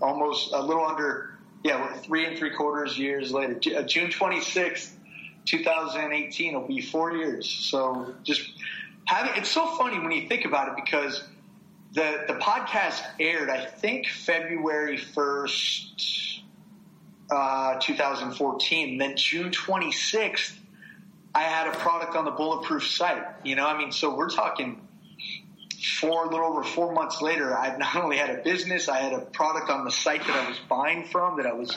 Almost 0.00 0.52
a 0.52 0.62
little 0.62 0.84
under, 0.84 1.38
yeah, 1.64 1.92
three 1.94 2.26
and 2.26 2.38
three 2.38 2.50
quarters 2.50 2.96
years 2.96 3.32
later. 3.32 3.60
Uh, 3.76 3.82
June 3.82 4.10
26th, 4.10 4.92
2018 5.46 6.54
will 6.54 6.66
be 6.66 6.80
four 6.80 7.12
years. 7.16 7.48
So 7.48 8.14
just 8.22 8.42
having 9.06 9.32
it's 9.36 9.50
so 9.50 9.66
funny 9.76 9.98
when 9.98 10.12
you 10.12 10.28
think 10.28 10.44
about 10.44 10.68
it 10.68 10.76
because 10.76 11.24
the 11.92 12.24
the 12.28 12.34
podcast 12.34 13.02
aired, 13.18 13.50
I 13.50 13.64
think 13.64 14.06
February 14.06 14.98
1st 14.98 16.37
uh, 17.30 17.78
2014. 17.80 18.98
Then 18.98 19.16
June 19.16 19.50
26th, 19.50 20.56
I 21.34 21.42
had 21.42 21.68
a 21.68 21.72
product 21.72 22.16
on 22.16 22.24
the 22.24 22.30
Bulletproof 22.30 22.86
site. 22.86 23.24
You 23.44 23.56
know, 23.56 23.66
I 23.66 23.76
mean, 23.76 23.92
so 23.92 24.14
we're 24.14 24.30
talking 24.30 24.80
four, 26.00 26.26
a 26.26 26.30
little 26.30 26.46
over 26.46 26.64
four 26.64 26.92
months 26.92 27.22
later. 27.22 27.56
I've 27.56 27.78
not 27.78 27.96
only 27.96 28.16
had 28.16 28.30
a 28.30 28.42
business, 28.42 28.88
I 28.88 28.98
had 28.98 29.12
a 29.12 29.20
product 29.20 29.70
on 29.70 29.84
the 29.84 29.90
site 29.90 30.26
that 30.26 30.36
I 30.36 30.48
was 30.48 30.58
buying 30.68 31.04
from, 31.04 31.36
that 31.36 31.46
I 31.46 31.52
was 31.52 31.76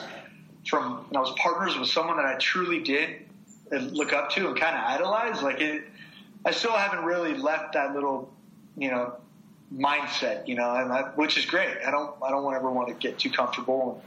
from, 0.68 1.06
and 1.10 1.18
I 1.18 1.22
was 1.22 1.34
partners 1.38 1.78
with 1.78 1.90
someone 1.90 2.18
that 2.18 2.26
I 2.26 2.36
truly 2.36 2.82
did 2.82 3.28
look 3.72 4.14
up 4.14 4.32
to 4.32 4.48
and 4.48 4.60
kind 4.60 4.76
of 4.76 4.84
idolize. 4.84 5.42
Like 5.42 5.62
it, 5.62 5.84
I 6.46 6.52
still 6.52 6.74
haven't 6.74 7.06
really 7.06 7.36
left 7.36 7.74
that 7.74 7.94
little, 7.94 8.32
you 8.78 8.90
know, 8.92 9.16
mindset, 9.74 10.48
you 10.48 10.56
know, 10.56 10.66
I, 10.66 11.04
which 11.16 11.38
is 11.38 11.46
great. 11.46 11.78
I 11.86 11.92
don't, 11.92 12.16
I 12.22 12.30
don't 12.30 12.54
ever 12.54 12.70
want 12.70 12.90
to 12.90 12.94
get 12.94 13.20
too 13.20 13.30
comfortable. 13.30 14.04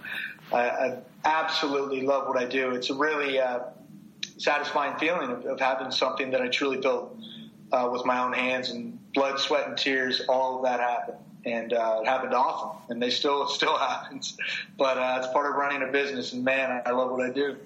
I, 0.52 0.68
I 0.68 0.98
absolutely 1.24 2.02
love 2.02 2.28
what 2.28 2.36
I 2.36 2.44
do. 2.44 2.70
It's 2.70 2.90
a 2.90 2.94
really 2.94 3.38
uh, 3.38 3.60
satisfying 4.38 4.98
feeling 4.98 5.30
of, 5.30 5.46
of, 5.46 5.60
having 5.60 5.90
something 5.90 6.30
that 6.30 6.40
I 6.40 6.48
truly 6.48 6.78
built 6.78 7.16
uh, 7.72 7.88
with 7.92 8.04
my 8.04 8.22
own 8.22 8.32
hands 8.32 8.70
and 8.70 8.98
blood, 9.12 9.38
sweat, 9.38 9.68
and 9.68 9.76
tears. 9.76 10.22
All 10.28 10.58
of 10.58 10.64
that 10.64 10.80
happened, 10.80 11.18
and 11.44 11.72
uh, 11.72 12.00
it 12.02 12.06
happened 12.06 12.34
often, 12.34 12.92
and 12.92 13.02
they 13.02 13.10
still 13.10 13.44
it 13.44 13.50
still 13.54 13.76
happens. 13.76 14.36
But 14.78 14.98
uh, 14.98 15.22
it's 15.22 15.32
part 15.32 15.50
of 15.50 15.56
running 15.56 15.86
a 15.88 15.92
business, 15.92 16.32
and 16.32 16.44
man, 16.44 16.82
I 16.84 16.90
love 16.90 17.10
what 17.10 17.24
I 17.24 17.30
do. 17.30 17.56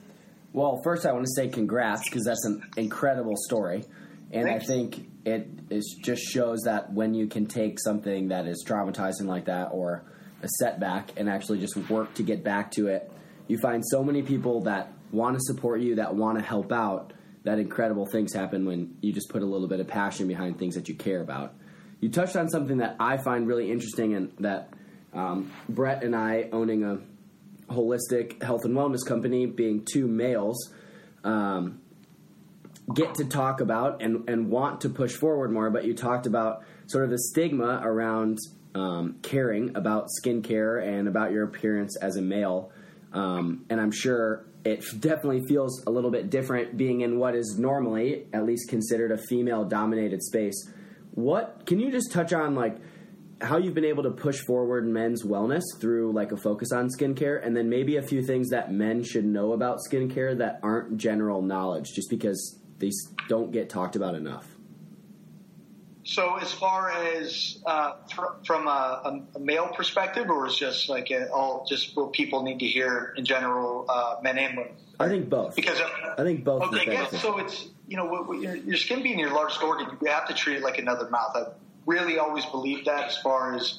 Well, 0.52 0.80
first 0.82 1.04
I 1.04 1.12
want 1.12 1.26
to 1.26 1.32
say 1.36 1.48
congrats 1.48 2.08
because 2.08 2.24
that's 2.24 2.44
an 2.44 2.62
incredible 2.76 3.36
story, 3.36 3.84
and 4.32 4.44
Thanks. 4.44 4.64
I 4.64 4.66
think 4.66 5.08
it 5.24 5.48
it 5.70 5.84
just 6.02 6.22
shows 6.22 6.62
that 6.64 6.92
when 6.92 7.14
you 7.14 7.26
can 7.26 7.46
take 7.46 7.78
something 7.80 8.28
that 8.28 8.46
is 8.46 8.64
traumatizing 8.66 9.26
like 9.26 9.46
that 9.46 9.68
or 9.72 10.04
a 10.42 10.48
setback 10.60 11.10
and 11.16 11.28
actually 11.28 11.58
just 11.58 11.76
work 11.90 12.14
to 12.14 12.22
get 12.22 12.44
back 12.44 12.70
to 12.72 12.86
it. 12.86 13.10
You 13.48 13.58
find 13.58 13.82
so 13.84 14.04
many 14.04 14.22
people 14.22 14.62
that 14.62 14.92
want 15.10 15.36
to 15.36 15.40
support 15.42 15.80
you, 15.80 15.96
that 15.96 16.14
want 16.14 16.38
to 16.38 16.44
help 16.44 16.70
out, 16.70 17.12
that 17.44 17.58
incredible 17.58 18.06
things 18.06 18.32
happen 18.32 18.66
when 18.66 18.96
you 19.00 19.12
just 19.12 19.30
put 19.30 19.42
a 19.42 19.46
little 19.46 19.68
bit 19.68 19.80
of 19.80 19.88
passion 19.88 20.28
behind 20.28 20.58
things 20.58 20.74
that 20.74 20.88
you 20.88 20.94
care 20.94 21.20
about. 21.20 21.54
You 22.00 22.10
touched 22.10 22.36
on 22.36 22.48
something 22.48 22.78
that 22.78 22.96
I 23.00 23.16
find 23.16 23.46
really 23.46 23.72
interesting 23.72 24.14
and 24.14 24.32
that 24.38 24.72
um, 25.12 25.50
Brett 25.68 26.04
and 26.04 26.14
I, 26.14 26.48
owning 26.52 26.84
a 26.84 27.00
holistic 27.72 28.42
health 28.42 28.64
and 28.64 28.74
wellness 28.76 29.04
company, 29.04 29.46
being 29.46 29.84
two 29.84 30.06
males, 30.06 30.72
um, 31.24 31.80
get 32.94 33.14
to 33.16 33.24
talk 33.24 33.60
about 33.60 34.02
and, 34.02 34.28
and 34.28 34.50
want 34.50 34.82
to 34.82 34.88
push 34.88 35.14
forward 35.14 35.52
more. 35.52 35.70
But 35.70 35.84
you 35.84 35.94
talked 35.94 36.26
about 36.26 36.62
sort 36.86 37.04
of 37.04 37.10
the 37.10 37.18
stigma 37.18 37.80
around 37.82 38.38
um, 38.74 39.18
caring 39.22 39.76
about 39.76 40.08
skincare 40.22 40.86
and 40.86 41.08
about 41.08 41.32
your 41.32 41.44
appearance 41.44 41.96
as 41.96 42.16
a 42.16 42.22
male. 42.22 42.70
Um, 43.12 43.64
and 43.70 43.80
I'm 43.80 43.90
sure 43.90 44.44
it 44.64 44.84
definitely 45.00 45.46
feels 45.46 45.82
a 45.86 45.90
little 45.90 46.10
bit 46.10 46.30
different 46.30 46.76
being 46.76 47.00
in 47.00 47.18
what 47.18 47.34
is 47.34 47.56
normally 47.58 48.26
at 48.32 48.44
least 48.44 48.68
considered 48.68 49.12
a 49.12 49.18
female 49.18 49.64
dominated 49.64 50.22
space. 50.22 50.70
What 51.12 51.64
can 51.66 51.80
you 51.80 51.90
just 51.90 52.12
touch 52.12 52.32
on 52.32 52.54
like 52.54 52.76
how 53.40 53.56
you've 53.56 53.74
been 53.74 53.84
able 53.84 54.02
to 54.02 54.10
push 54.10 54.40
forward 54.40 54.86
men's 54.86 55.24
wellness 55.24 55.62
through 55.80 56.12
like 56.12 56.32
a 56.32 56.36
focus 56.36 56.72
on 56.72 56.88
skincare 56.88 57.44
and 57.44 57.56
then 57.56 57.68
maybe 57.68 57.96
a 57.96 58.02
few 58.02 58.22
things 58.22 58.50
that 58.50 58.72
men 58.72 59.02
should 59.02 59.24
know 59.24 59.52
about 59.52 59.78
skincare 59.88 60.36
that 60.38 60.58
aren't 60.62 60.96
general 60.96 61.40
knowledge 61.40 61.92
just 61.94 62.10
because 62.10 62.58
they 62.78 62.90
don't 63.28 63.52
get 63.52 63.68
talked 63.68 63.96
about 63.96 64.14
enough? 64.14 64.57
So, 66.08 66.36
as 66.36 66.50
far 66.50 66.90
as 66.90 67.58
uh, 67.66 67.92
fr- 68.10 68.42
from 68.46 68.66
a, 68.66 69.22
a, 69.34 69.38
male 69.38 69.68
perspective, 69.68 70.30
or 70.30 70.46
is 70.46 70.56
just 70.56 70.88
like 70.88 71.10
a, 71.10 71.30
all 71.30 71.66
just 71.68 71.94
what 71.94 72.14
people 72.14 72.42
need 72.44 72.60
to 72.60 72.66
hear 72.66 73.12
in 73.18 73.26
general, 73.26 73.84
uh, 73.90 74.16
men 74.22 74.38
and 74.38 74.56
women? 74.56 74.72
I 74.98 75.08
think 75.08 75.28
both. 75.28 75.54
Because 75.54 75.78
uh, 75.78 76.14
I 76.16 76.22
think 76.22 76.44
both. 76.44 76.62
Okay, 76.62 76.94
yeah. 76.94 77.08
So 77.08 77.36
it's 77.36 77.68
you 77.86 77.98
know 77.98 78.32
your, 78.32 78.56
your 78.56 78.76
skin 78.76 79.02
being 79.02 79.18
your 79.18 79.34
largest 79.34 79.62
organ, 79.62 79.98
you 80.00 80.10
have 80.10 80.26
to 80.28 80.34
treat 80.34 80.56
it 80.56 80.62
like 80.62 80.78
another 80.78 81.10
mouth. 81.10 81.32
I 81.34 81.42
really 81.84 82.18
always 82.18 82.46
believed 82.46 82.86
that 82.86 83.08
as 83.08 83.18
far 83.18 83.54
as 83.54 83.78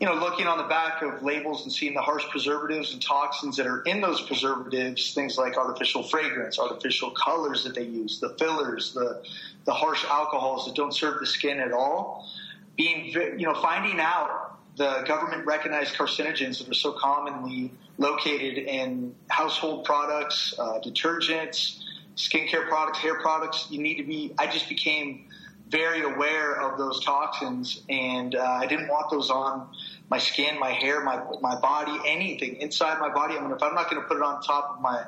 you 0.00 0.08
know, 0.08 0.14
looking 0.14 0.46
on 0.46 0.58
the 0.58 0.64
back 0.64 1.02
of 1.02 1.22
labels 1.22 1.62
and 1.62 1.72
seeing 1.72 1.94
the 1.94 2.02
harsh 2.02 2.24
preservatives 2.28 2.92
and 2.92 3.00
toxins 3.00 3.56
that 3.56 3.66
are 3.66 3.82
in 3.82 4.00
those 4.00 4.20
preservatives, 4.22 5.14
things 5.14 5.38
like 5.38 5.56
artificial 5.56 6.02
fragrance, 6.02 6.58
artificial 6.58 7.10
colors 7.12 7.62
that 7.64 7.74
they 7.74 7.84
use, 7.84 8.18
the 8.20 8.30
fillers, 8.38 8.92
the 8.92 9.22
the 9.64 9.72
harsh 9.72 10.04
alcohols 10.04 10.66
that 10.66 10.74
don't 10.74 10.94
serve 10.94 11.20
the 11.20 11.26
skin 11.26 11.58
at 11.58 11.72
all. 11.72 12.28
Being, 12.76 13.06
you 13.06 13.46
know, 13.46 13.54
finding 13.54 14.00
out 14.00 14.58
the 14.76 15.04
government 15.06 15.46
recognized 15.46 15.94
carcinogens 15.94 16.58
that 16.58 16.68
are 16.68 16.74
so 16.74 16.92
commonly 16.92 17.72
located 17.98 18.58
in 18.58 19.14
household 19.28 19.84
products, 19.84 20.54
uh, 20.58 20.80
detergents, 20.80 21.82
skincare 22.16 22.68
products, 22.68 22.98
hair 22.98 23.20
products. 23.20 23.68
You 23.70 23.80
need 23.80 23.96
to 23.96 24.02
be. 24.02 24.34
I 24.38 24.48
just 24.48 24.68
became 24.68 25.26
very 25.68 26.02
aware 26.02 26.60
of 26.60 26.78
those 26.78 27.04
toxins, 27.04 27.82
and 27.88 28.34
uh, 28.34 28.42
I 28.42 28.66
didn't 28.66 28.88
want 28.88 29.10
those 29.10 29.30
on 29.30 29.68
my 30.10 30.18
skin, 30.18 30.58
my 30.58 30.70
hair, 30.70 31.02
my 31.02 31.22
my 31.40 31.58
body, 31.60 31.98
anything 32.06 32.56
inside 32.56 33.00
my 33.00 33.08
body. 33.08 33.36
I 33.36 33.40
mean, 33.40 33.50
if 33.50 33.62
I'm 33.62 33.74
not 33.74 33.90
going 33.90 34.02
to 34.02 34.08
put 34.08 34.18
it 34.18 34.22
on 34.22 34.42
top 34.42 34.76
of 34.76 34.80
my 34.82 35.04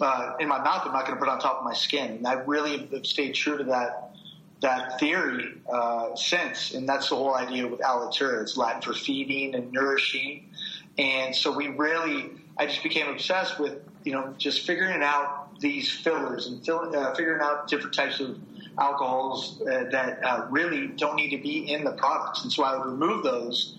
uh, 0.00 0.34
in 0.38 0.48
my 0.48 0.58
mouth, 0.58 0.82
I'm 0.84 0.92
not 0.92 1.06
going 1.06 1.18
to 1.18 1.24
put 1.24 1.28
it 1.28 1.32
on 1.32 1.40
top 1.40 1.58
of 1.58 1.64
my 1.64 1.74
skin. 1.74 2.12
And 2.18 2.26
I 2.26 2.34
really 2.34 2.86
have 2.92 3.06
stayed 3.06 3.34
true 3.34 3.58
to 3.58 3.64
that 3.64 4.10
that 4.60 4.98
theory 4.98 5.54
uh, 5.72 6.16
since, 6.16 6.74
and 6.74 6.88
that's 6.88 7.08
the 7.08 7.16
whole 7.16 7.34
idea 7.34 7.66
with 7.66 7.80
alitura. 7.80 8.42
It's 8.42 8.56
Latin 8.56 8.82
for 8.82 8.92
feeding 8.92 9.54
and 9.54 9.72
nourishing, 9.72 10.50
and 10.98 11.34
so 11.34 11.52
we 11.56 11.68
really, 11.68 12.30
I 12.56 12.66
just 12.66 12.82
became 12.82 13.08
obsessed 13.08 13.58
with 13.58 13.78
you 14.04 14.12
know 14.12 14.34
just 14.36 14.66
figuring 14.66 15.02
out 15.02 15.60
these 15.60 15.90
fillers 15.90 16.46
and 16.46 16.64
fill, 16.64 16.94
uh, 16.94 17.14
figuring 17.14 17.40
out 17.42 17.68
different 17.68 17.94
types 17.94 18.20
of 18.20 18.38
alcohols 18.78 19.60
uh, 19.62 19.84
that 19.90 20.24
uh, 20.24 20.46
really 20.50 20.88
don't 20.88 21.16
need 21.16 21.30
to 21.30 21.42
be 21.42 21.72
in 21.72 21.84
the 21.84 21.92
products, 21.92 22.42
and 22.42 22.52
so 22.52 22.64
I 22.64 22.76
would 22.76 22.86
remove 22.86 23.24
those. 23.24 23.76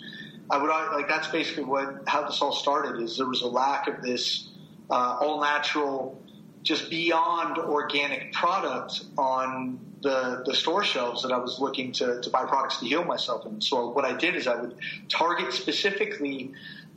I 0.49 0.57
would 0.57 0.69
like 0.69 1.07
that's 1.07 1.27
basically 1.27 1.63
what 1.63 2.03
how 2.07 2.25
this 2.25 2.41
all 2.41 2.51
started. 2.51 3.01
Is 3.01 3.17
there 3.17 3.27
was 3.27 3.41
a 3.41 3.47
lack 3.47 3.87
of 3.87 4.01
this 4.01 4.49
uh, 4.89 5.17
all 5.21 5.41
natural, 5.41 6.21
just 6.63 6.89
beyond 6.89 7.57
organic 7.57 8.33
product 8.33 9.01
on 9.17 9.79
the 10.01 10.43
the 10.45 10.55
store 10.55 10.83
shelves 10.83 11.23
that 11.23 11.31
I 11.31 11.37
was 11.37 11.59
looking 11.59 11.91
to 11.93 12.21
to 12.21 12.29
buy 12.29 12.45
products 12.45 12.79
to 12.79 12.85
heal 12.85 13.03
myself. 13.03 13.45
And 13.45 13.63
so 13.63 13.89
what 13.89 14.05
I 14.05 14.17
did 14.17 14.35
is 14.35 14.47
I 14.47 14.55
would 14.55 14.75
target 15.07 15.53
specifically 15.53 16.53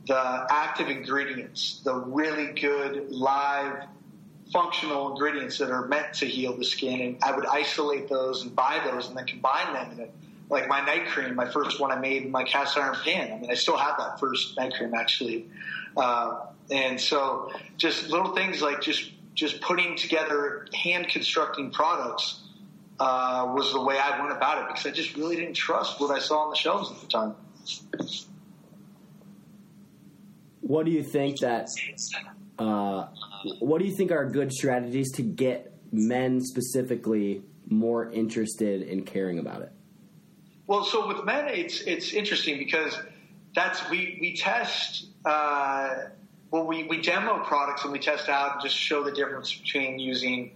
the 0.07 0.45
active 0.49 0.89
ingredients, 0.89 1.81
the 1.83 1.93
really 1.95 2.59
good 2.59 3.11
live 3.11 3.87
functional 4.53 5.11
ingredients 5.11 5.57
that 5.57 5.71
are 5.71 5.87
meant 5.87 6.13
to 6.13 6.27
heal 6.27 6.55
the 6.55 6.63
skin, 6.63 7.01
and 7.01 7.17
I 7.23 7.35
would 7.35 7.45
isolate 7.47 8.07
those 8.07 8.43
and 8.43 8.55
buy 8.55 8.79
those 8.85 9.09
and 9.09 9.17
then 9.17 9.25
combine 9.25 9.73
them 9.73 9.99
in. 9.99 10.09
Like 10.49 10.67
my 10.67 10.85
night 10.85 11.07
cream, 11.07 11.35
my 11.35 11.49
first 11.49 11.79
one 11.79 11.91
I 11.91 11.99
made 11.99 12.23
in 12.23 12.31
my 12.31 12.43
cast 12.43 12.77
iron 12.77 12.95
pan. 13.03 13.33
I 13.33 13.37
mean, 13.39 13.49
I 13.49 13.55
still 13.55 13.77
have 13.77 13.97
that 13.97 14.19
first 14.19 14.55
night 14.55 14.73
cream 14.75 14.93
actually. 14.93 15.47
Uh, 15.97 16.45
and 16.69 17.01
so 17.01 17.51
just 17.77 18.09
little 18.09 18.35
things 18.35 18.61
like 18.61 18.81
just 18.81 19.11
just 19.33 19.61
putting 19.61 19.97
together 19.97 20.67
hand 20.73 21.07
constructing 21.07 21.71
products 21.71 22.43
uh, 22.99 23.51
was 23.55 23.73
the 23.73 23.81
way 23.81 23.97
I 23.97 24.19
went 24.19 24.31
about 24.31 24.59
it 24.59 24.67
because 24.67 24.85
I 24.85 24.91
just 24.91 25.15
really 25.15 25.35
didn't 25.35 25.55
trust 25.55 25.99
what 25.99 26.11
I 26.11 26.19
saw 26.19 26.43
on 26.43 26.49
the 26.51 26.55
shelves 26.55 26.91
at 26.91 27.01
the 27.01 27.07
time. 27.07 27.35
What 30.61 30.85
do 30.85 30.91
you 30.91 31.03
think 31.03 31.39
that 31.39 31.69
uh, 32.59 33.07
what 33.59 33.79
do 33.79 33.85
you 33.85 33.95
think 33.95 34.11
are 34.11 34.25
good 34.25 34.51
strategies 34.51 35.11
to 35.13 35.21
get 35.21 35.73
men 35.91 36.41
specifically 36.41 37.43
more 37.67 38.11
interested 38.11 38.81
in 38.81 39.03
caring 39.03 39.39
about 39.39 39.61
it? 39.61 39.71
Well, 40.67 40.83
so 40.83 41.07
with 41.07 41.25
men, 41.25 41.47
it's 41.49 41.81
it's 41.81 42.13
interesting 42.13 42.57
because 42.57 42.97
that's 43.55 43.89
we 43.89 44.17
we 44.21 44.35
test. 44.35 45.07
Uh, 45.25 45.95
well, 46.51 46.67
we, 46.67 46.83
we 46.83 47.01
demo 47.01 47.39
products 47.43 47.83
and 47.83 47.91
we 47.91 47.97
test 47.97 48.29
out 48.29 48.53
and 48.53 48.61
just 48.61 48.75
show 48.75 49.03
the 49.03 49.11
difference 49.11 49.55
between 49.55 49.97
using 49.97 50.51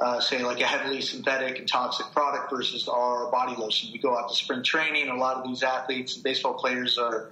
uh, 0.00 0.20
say 0.20 0.42
like 0.42 0.60
a 0.60 0.66
heavily 0.66 1.00
synthetic 1.00 1.58
and 1.58 1.68
toxic 1.68 2.06
product 2.12 2.50
versus 2.50 2.88
our 2.88 3.30
body 3.30 3.54
lotion. 3.56 3.90
We 3.92 3.98
go 3.98 4.18
out 4.18 4.28
to 4.30 4.34
spring 4.34 4.62
training. 4.62 5.08
A 5.08 5.16
lot 5.16 5.36
of 5.36 5.44
these 5.44 5.62
athletes 5.62 6.14
and 6.14 6.24
baseball 6.24 6.54
players 6.54 6.98
are, 6.98 7.30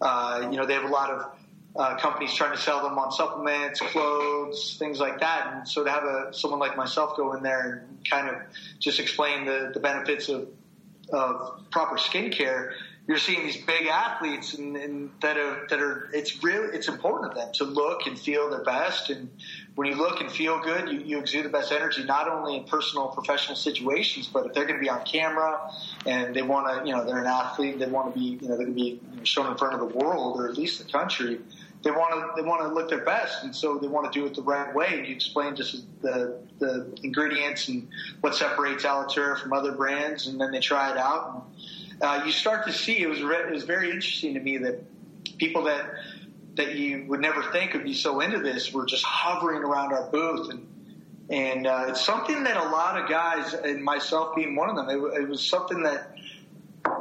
uh, 0.00 0.48
you 0.50 0.56
know, 0.56 0.66
they 0.66 0.74
have 0.74 0.84
a 0.84 0.88
lot 0.88 1.10
of 1.10 1.37
uh, 1.78 1.96
companies 1.96 2.34
trying 2.34 2.50
to 2.50 2.60
sell 2.60 2.82
them 2.82 2.98
on 2.98 3.12
supplements, 3.12 3.80
clothes, 3.80 4.76
things 4.78 4.98
like 4.98 5.20
that. 5.20 5.52
And 5.52 5.68
so 5.68 5.84
to 5.84 5.90
have 5.90 6.02
a 6.02 6.34
someone 6.34 6.58
like 6.58 6.76
myself 6.76 7.16
go 7.16 7.34
in 7.34 7.42
there 7.42 7.86
and 7.88 8.10
kind 8.10 8.28
of 8.28 8.34
just 8.80 8.98
explain 8.98 9.46
the, 9.46 9.70
the 9.72 9.80
benefits 9.80 10.28
of 10.28 10.48
of 11.10 11.62
proper 11.70 11.96
skincare, 11.96 12.72
you're 13.08 13.16
seeing 13.16 13.42
these 13.42 13.56
big 13.56 13.86
athletes 13.86 14.52
and, 14.52 14.76
and, 14.76 15.10
that 15.22 15.38
are 15.38 15.66
that 15.70 15.80
are 15.80 16.10
it's 16.12 16.44
really 16.44 16.76
it's 16.76 16.88
important 16.88 17.32
to 17.32 17.38
them 17.38 17.50
to 17.54 17.64
look 17.64 18.06
and 18.06 18.18
feel 18.18 18.50
their 18.50 18.62
best 18.62 19.08
and 19.08 19.30
when 19.74 19.88
you 19.88 19.94
look 19.94 20.20
and 20.20 20.30
feel 20.30 20.60
good 20.60 20.92
you, 20.92 21.00
you 21.00 21.18
exude 21.18 21.44
the 21.44 21.48
best 21.48 21.72
energy 21.72 22.04
not 22.04 22.28
only 22.28 22.56
in 22.56 22.64
personal 22.64 23.08
professional 23.08 23.56
situations 23.56 24.28
but 24.28 24.46
if 24.46 24.52
they're 24.52 24.66
going 24.66 24.78
to 24.78 24.82
be 24.82 24.90
on 24.90 25.02
camera 25.04 25.58
and 26.06 26.36
they 26.36 26.42
want 26.42 26.68
to 26.68 26.86
you 26.86 26.94
know 26.94 27.04
they're 27.04 27.18
an 27.18 27.26
athlete 27.26 27.78
they 27.78 27.86
want 27.86 28.12
to 28.12 28.20
be 28.20 28.26
you 28.26 28.48
know 28.48 28.56
they're 28.56 28.66
going 28.66 28.68
to 28.68 28.72
be 28.74 29.00
shown 29.24 29.50
in 29.50 29.56
front 29.56 29.74
of 29.74 29.80
the 29.80 29.98
world 29.98 30.38
or 30.38 30.48
at 30.48 30.56
least 30.56 30.84
the 30.84 30.92
country 30.92 31.40
they 31.82 31.90
want 31.90 32.12
to 32.12 32.40
they 32.40 32.46
want 32.46 32.62
to 32.62 32.68
look 32.68 32.88
their 32.88 33.04
best 33.04 33.44
and 33.44 33.54
so 33.54 33.78
they 33.78 33.86
want 33.86 34.12
to 34.12 34.18
do 34.18 34.26
it 34.26 34.34
the 34.34 34.42
right 34.42 34.74
way. 34.74 34.86
And 34.90 35.06
you 35.06 35.14
explain 35.14 35.54
just 35.54 35.84
the 36.02 36.38
the 36.58 36.98
ingredients 37.02 37.68
and 37.68 37.88
what 38.20 38.34
separates 38.34 38.84
Alitura 38.84 39.38
from 39.38 39.52
other 39.52 39.72
brands 39.72 40.26
and 40.26 40.40
then 40.40 40.50
they 40.50 40.60
try 40.60 40.90
it 40.90 40.96
out. 40.96 41.46
And 42.00 42.02
uh, 42.02 42.22
you 42.24 42.32
start 42.32 42.66
to 42.66 42.72
see 42.72 42.98
it 42.98 43.08
was 43.08 43.22
re- 43.22 43.46
it 43.46 43.52
was 43.52 43.64
very 43.64 43.90
interesting 43.90 44.34
to 44.34 44.40
me 44.40 44.58
that 44.58 44.82
people 45.38 45.64
that 45.64 45.84
that 46.56 46.74
you 46.74 47.04
would 47.06 47.20
never 47.20 47.42
think 47.52 47.72
would 47.74 47.84
be 47.84 47.94
so 47.94 48.20
into 48.20 48.40
this 48.40 48.72
were 48.72 48.84
just 48.84 49.04
hovering 49.04 49.62
around 49.62 49.92
our 49.92 50.10
booth. 50.10 50.50
And 50.50 50.66
and 51.30 51.66
uh, 51.66 51.86
it's 51.88 52.04
something 52.04 52.42
that 52.44 52.56
a 52.56 52.70
lot 52.70 53.00
of 53.00 53.08
guys 53.08 53.54
and 53.54 53.84
myself 53.84 54.34
being 54.34 54.56
one 54.56 54.70
of 54.70 54.76
them 54.76 54.88
it, 54.88 55.22
it 55.22 55.28
was 55.28 55.46
something 55.46 55.82
that 55.82 56.16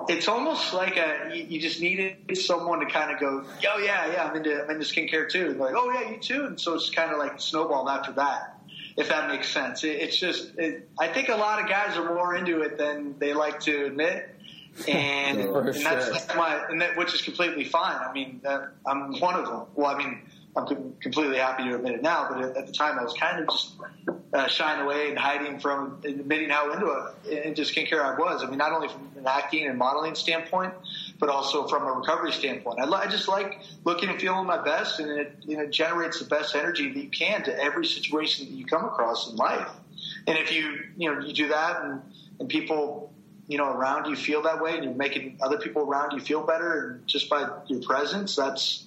it's 0.09 0.27
almost 0.27 0.73
like 0.73 0.97
a 0.97 1.31
you, 1.33 1.43
you 1.43 1.61
just 1.61 1.81
needed 1.81 2.37
someone 2.37 2.79
to 2.79 2.85
kind 2.85 3.11
of 3.11 3.19
go 3.19 3.43
oh 3.45 3.77
yeah 3.79 4.11
yeah 4.11 4.23
I'm 4.25 4.35
into 4.35 4.63
I'm 4.63 4.69
into 4.69 4.85
skincare 4.85 5.29
too. 5.29 5.47
And 5.47 5.59
like 5.59 5.73
oh 5.75 5.91
yeah 5.91 6.09
you 6.11 6.17
too. 6.17 6.45
And 6.45 6.59
so 6.59 6.73
it's 6.73 6.89
kind 6.89 7.11
of 7.11 7.17
like 7.17 7.39
snowballed 7.39 7.89
after 7.89 8.13
that 8.13 8.57
if 8.97 9.09
that 9.09 9.29
makes 9.29 9.49
sense. 9.49 9.83
It, 9.83 9.99
it's 10.01 10.19
just 10.19 10.57
it, 10.57 10.89
I 10.99 11.07
think 11.07 11.29
a 11.29 11.35
lot 11.35 11.61
of 11.61 11.69
guys 11.69 11.95
are 11.95 12.13
more 12.13 12.35
into 12.35 12.61
it 12.61 12.77
than 12.77 13.15
they 13.19 13.33
like 13.33 13.59
to 13.61 13.85
admit. 13.85 14.29
And, 14.87 15.39
and 15.39 15.67
that's, 15.67 16.09
that's 16.09 16.35
my, 16.35 16.65
and 16.69 16.81
that, 16.81 16.97
which 16.97 17.13
is 17.13 17.21
completely 17.21 17.63
fine. 17.63 17.95
I 17.95 18.11
mean, 18.11 18.41
uh, 18.45 18.67
I'm 18.85 19.19
one 19.19 19.35
of 19.35 19.45
them. 19.45 19.61
Well, 19.75 19.87
I 19.87 19.97
mean, 19.97 20.21
I'm 20.55 20.65
completely 20.99 21.37
happy 21.37 21.63
to 21.65 21.75
admit 21.75 21.93
it 21.93 22.01
now, 22.01 22.27
but 22.29 22.41
at, 22.41 22.57
at 22.57 22.67
the 22.67 22.73
time 22.73 22.97
I 22.99 23.03
was 23.03 23.13
kind 23.13 23.39
of 23.39 23.49
just 23.49 23.73
uh, 24.33 24.47
shying 24.47 24.81
away 24.81 25.09
and 25.09 25.17
hiding 25.17 25.59
from 25.59 26.01
admitting 26.03 26.49
how 26.49 26.71
into 26.71 27.11
it, 27.25 27.45
into 27.45 27.61
skincare 27.61 28.03
I 28.03 28.17
was. 28.19 28.43
I 28.43 28.47
mean, 28.47 28.57
not 28.57 28.73
only 28.73 28.87
from 28.87 29.09
an 29.17 29.25
acting 29.25 29.67
and 29.67 29.77
modeling 29.77 30.15
standpoint, 30.15 30.73
but 31.19 31.29
also 31.29 31.67
from 31.67 31.83
a 31.83 31.91
recovery 31.91 32.31
standpoint. 32.31 32.79
I, 32.79 32.85
I 32.85 33.07
just 33.07 33.27
like 33.27 33.59
looking 33.85 34.09
and 34.09 34.19
feeling 34.19 34.45
my 34.45 34.61
best, 34.61 34.99
and 34.99 35.09
it, 35.11 35.33
you 35.43 35.57
know, 35.57 35.65
generates 35.67 36.19
the 36.19 36.25
best 36.25 36.55
energy 36.55 36.91
that 36.91 36.99
you 36.99 37.09
can 37.09 37.43
to 37.43 37.57
every 37.57 37.85
situation 37.85 38.45
that 38.45 38.51
you 38.51 38.65
come 38.65 38.83
across 38.85 39.29
in 39.29 39.37
life. 39.37 39.69
And 40.27 40.37
if 40.37 40.51
you, 40.51 40.79
you 40.97 41.13
know, 41.13 41.21
you 41.21 41.33
do 41.33 41.47
that 41.49 41.83
and, 41.83 42.01
and 42.39 42.49
people 42.49 43.13
you 43.47 43.57
know 43.57 43.71
around 43.71 44.09
you 44.09 44.15
feel 44.17 44.41
that 44.41 44.61
way 44.61 44.75
and 44.75 44.83
you're 44.83 44.93
making 44.93 45.37
other 45.41 45.57
people 45.57 45.83
around 45.83 46.11
you 46.11 46.19
feel 46.19 46.43
better 46.43 46.89
and 46.89 47.07
just 47.07 47.29
by 47.29 47.47
your 47.67 47.81
presence 47.81 48.35
that's 48.35 48.86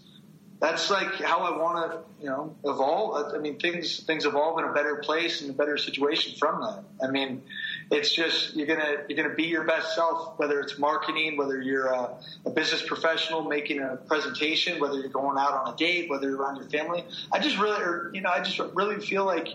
that's 0.60 0.90
like 0.90 1.14
how 1.14 1.38
I 1.40 1.56
want 1.56 1.90
to 1.90 1.98
you 2.22 2.28
know 2.28 2.54
evolve. 2.64 3.34
I 3.34 3.38
mean 3.38 3.58
things 3.58 4.00
things 4.00 4.26
evolve 4.26 4.58
in 4.58 4.66
a 4.66 4.72
better 4.72 4.96
place 4.96 5.40
and 5.40 5.50
a 5.50 5.54
better 5.54 5.78
situation 5.78 6.34
from 6.38 6.60
that. 6.60 6.84
I 7.02 7.10
mean 7.10 7.42
it's 7.90 8.14
just 8.14 8.54
you're 8.54 8.66
gonna 8.66 9.04
you're 9.08 9.16
gonna 9.16 9.34
be 9.34 9.44
your 9.44 9.64
best 9.64 9.94
self 9.94 10.38
whether 10.38 10.60
it's 10.60 10.78
marketing 10.78 11.38
whether 11.38 11.60
you're 11.60 11.86
a, 11.86 12.14
a 12.44 12.50
business 12.50 12.82
professional 12.82 13.42
making 13.42 13.80
a 13.80 13.96
presentation 13.96 14.80
whether 14.80 14.98
you're 14.98 15.08
going 15.08 15.38
out 15.38 15.52
on 15.52 15.72
a 15.72 15.76
date 15.76 16.10
whether 16.10 16.28
you're 16.28 16.38
around 16.38 16.56
your 16.56 16.68
family. 16.68 17.04
I 17.32 17.38
just 17.38 17.58
really 17.58 17.82
or, 17.82 18.10
you 18.12 18.20
know 18.20 18.30
I 18.30 18.42
just 18.42 18.58
really 18.74 19.00
feel 19.00 19.24
like 19.24 19.48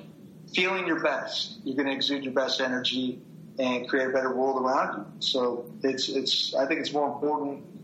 feeling 0.55 0.87
your 0.87 1.01
best. 1.01 1.59
You're 1.63 1.77
gonna 1.77 1.95
exude 1.95 2.23
your 2.23 2.33
best 2.33 2.59
energy 2.61 3.21
and 3.59 3.87
create 3.87 4.07
a 4.07 4.11
better 4.11 4.33
world 4.33 4.61
around 4.61 4.97
you. 4.97 5.05
So 5.19 5.71
it's 5.83 6.09
it's 6.09 6.55
I 6.55 6.65
think 6.65 6.79
it's 6.79 6.91
more 6.91 7.13
important 7.13 7.74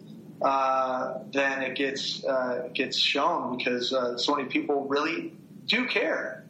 uh, 0.42 1.20
than 1.32 1.62
it 1.62 1.76
gets 1.76 2.24
uh, 2.26 2.70
gets 2.74 3.00
shown 3.00 3.58
because 3.58 3.94
uh, 3.94 4.18
so 4.18 4.36
many 4.36 4.50
people 4.50 4.88
really 4.88 5.34
do 5.66 5.88
care. 5.88 6.46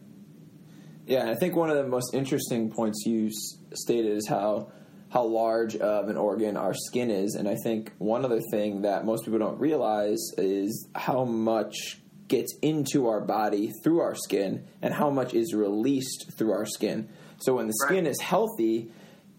Yeah, 1.05 1.29
I 1.29 1.35
think 1.35 1.55
one 1.55 1.69
of 1.69 1.77
the 1.77 1.87
most 1.87 2.13
interesting 2.13 2.71
points 2.71 3.03
you 3.05 3.31
stated 3.73 4.17
is 4.17 4.27
how 4.27 4.71
how 5.09 5.23
large 5.23 5.75
of 5.75 6.07
an 6.07 6.15
organ 6.15 6.55
our 6.55 6.73
skin 6.73 7.11
is, 7.11 7.35
and 7.35 7.49
I 7.49 7.55
think 7.63 7.91
one 7.97 8.23
other 8.23 8.39
thing 8.51 8.83
that 8.83 9.05
most 9.05 9.25
people 9.25 9.39
don't 9.39 9.59
realize 9.59 10.21
is 10.37 10.87
how 10.95 11.25
much 11.25 12.01
gets 12.29 12.57
into 12.61 13.09
our 13.09 13.19
body 13.19 13.73
through 13.83 13.99
our 13.99 14.15
skin 14.15 14.65
and 14.81 14.93
how 14.93 15.09
much 15.09 15.33
is 15.33 15.53
released 15.53 16.31
through 16.37 16.53
our 16.53 16.65
skin. 16.65 17.09
So 17.39 17.55
when 17.55 17.67
the 17.67 17.73
skin 17.73 18.05
right. 18.05 18.11
is 18.11 18.21
healthy, 18.21 18.89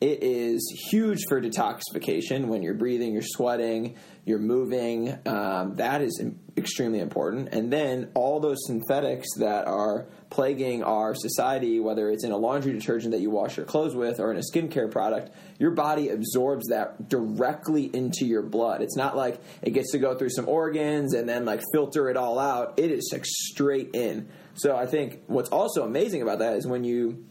it 0.03 0.25
is 0.25 0.89
huge 0.91 1.21
for 1.29 1.41
detoxification 1.41 2.47
when 2.47 2.61
you're 2.61 2.75
breathing, 2.75 3.13
you're 3.13 3.23
sweating, 3.23 3.95
you're 4.25 4.41
moving. 4.41 5.17
Um, 5.27 5.77
that 5.77 6.03
is 6.03 6.21
extremely 6.57 6.99
important. 6.99 7.51
And 7.55 7.73
then 7.73 8.11
all 8.15 8.41
those 8.41 8.59
synthetics 8.67 9.29
that 9.39 9.69
are 9.69 10.07
plaguing 10.29 10.83
our 10.83 11.15
society, 11.15 11.79
whether 11.79 12.11
it's 12.11 12.25
in 12.25 12.33
a 12.33 12.37
laundry 12.37 12.73
detergent 12.73 13.13
that 13.13 13.21
you 13.21 13.31
wash 13.31 13.57
your 13.57 13.65
clothes 13.65 13.95
with 13.95 14.19
or 14.19 14.33
in 14.33 14.39
a 14.39 14.41
skincare 14.41 14.91
product, 14.91 15.31
your 15.61 15.71
body 15.71 16.09
absorbs 16.09 16.67
that 16.67 17.09
directly 17.09 17.85
into 17.85 18.27
your 18.27 18.43
blood. 18.43 18.83
It's 18.83 18.97
not 18.97 19.17
like 19.17 19.41
it 19.63 19.71
gets 19.71 19.93
to 19.93 19.99
go 19.99 20.19
through 20.19 20.31
some 20.31 20.49
organs 20.49 21.15
and 21.15 21.29
then 21.29 21.45
like 21.45 21.63
filter 21.73 22.11
it 22.11 22.17
all 22.17 22.41
out. 22.41 22.75
It 22.77 22.91
is 22.91 23.09
like 23.13 23.25
straight 23.25 23.91
in. 23.95 24.29
So 24.55 24.75
I 24.77 24.87
think 24.87 25.21
what's 25.29 25.51
also 25.51 25.85
amazing 25.85 26.23
about 26.23 26.41
that 26.41 26.57
is 26.57 26.67
when 26.67 26.83
you 26.83 27.25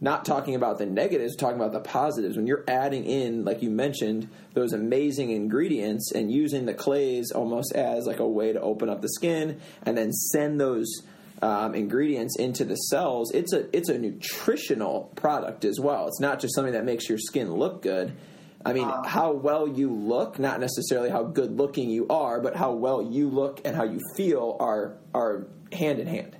not 0.00 0.24
talking 0.24 0.54
about 0.54 0.78
the 0.78 0.86
negatives, 0.86 1.36
talking 1.36 1.56
about 1.56 1.72
the 1.72 1.80
positives. 1.80 2.36
When 2.36 2.46
you're 2.46 2.64
adding 2.68 3.04
in, 3.04 3.44
like 3.44 3.62
you 3.62 3.70
mentioned, 3.70 4.28
those 4.52 4.72
amazing 4.72 5.30
ingredients 5.30 6.12
and 6.12 6.30
using 6.30 6.66
the 6.66 6.74
clays 6.74 7.30
almost 7.30 7.72
as 7.74 8.06
like 8.06 8.18
a 8.18 8.28
way 8.28 8.52
to 8.52 8.60
open 8.60 8.88
up 8.88 9.02
the 9.02 9.08
skin 9.08 9.60
and 9.84 9.96
then 9.96 10.12
send 10.12 10.60
those 10.60 11.02
um, 11.42 11.74
ingredients 11.74 12.36
into 12.38 12.64
the 12.64 12.76
cells, 12.76 13.30
it's 13.32 13.52
a 13.52 13.74
it's 13.76 13.88
a 13.88 13.98
nutritional 13.98 15.12
product 15.14 15.64
as 15.64 15.78
well. 15.80 16.06
It's 16.08 16.20
not 16.20 16.40
just 16.40 16.54
something 16.54 16.72
that 16.72 16.84
makes 16.84 17.08
your 17.08 17.18
skin 17.18 17.52
look 17.52 17.82
good. 17.82 18.16
I 18.64 18.72
mean, 18.72 18.88
uh, 18.88 19.06
how 19.06 19.32
well 19.32 19.68
you 19.68 19.92
look, 19.92 20.38
not 20.38 20.58
necessarily 20.58 21.10
how 21.10 21.22
good 21.22 21.58
looking 21.58 21.90
you 21.90 22.06
are, 22.08 22.40
but 22.40 22.56
how 22.56 22.72
well 22.72 23.02
you 23.02 23.28
look 23.28 23.60
and 23.64 23.76
how 23.76 23.84
you 23.84 24.00
feel 24.16 24.56
are 24.58 24.96
are 25.14 25.46
hand 25.72 25.98
in 25.98 26.06
hand. 26.06 26.36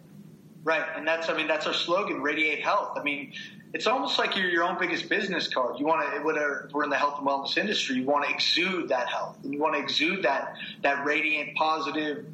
Right, 0.64 0.84
and 0.96 1.06
that's 1.06 1.28
I 1.28 1.36
mean 1.36 1.46
that's 1.46 1.66
our 1.66 1.74
slogan, 1.74 2.22
radiate 2.22 2.64
health. 2.64 2.96
I 2.96 3.02
mean, 3.02 3.34
it's 3.74 3.86
almost 3.86 4.18
like 4.18 4.34
you're 4.34 4.48
your 4.48 4.64
own 4.64 4.78
biggest 4.78 5.10
business 5.10 5.46
card. 5.46 5.78
You 5.78 5.84
want 5.84 6.10
to, 6.10 6.22
whatever 6.22 6.70
we're 6.72 6.84
in 6.84 6.90
the 6.90 6.96
health 6.96 7.18
and 7.18 7.28
wellness 7.28 7.58
industry, 7.58 7.96
you 7.96 8.04
want 8.04 8.26
to 8.26 8.32
exude 8.32 8.88
that 8.88 9.08
health, 9.08 9.36
and 9.44 9.52
you 9.52 9.60
want 9.60 9.74
to 9.74 9.82
exude 9.82 10.22
that 10.22 10.56
that 10.82 11.04
radiant, 11.04 11.54
positive, 11.54 12.24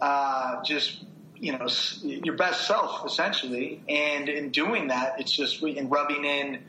uh, 0.00 0.62
just 0.64 1.04
you 1.34 1.52
know 1.52 1.66
your 2.02 2.36
best 2.36 2.66
self 2.66 3.04
essentially. 3.04 3.82
And 3.90 4.30
in 4.30 4.52
doing 4.52 4.88
that, 4.88 5.20
it's 5.20 5.32
just 5.32 5.62
in 5.62 5.90
rubbing 5.90 6.24
in. 6.24 6.60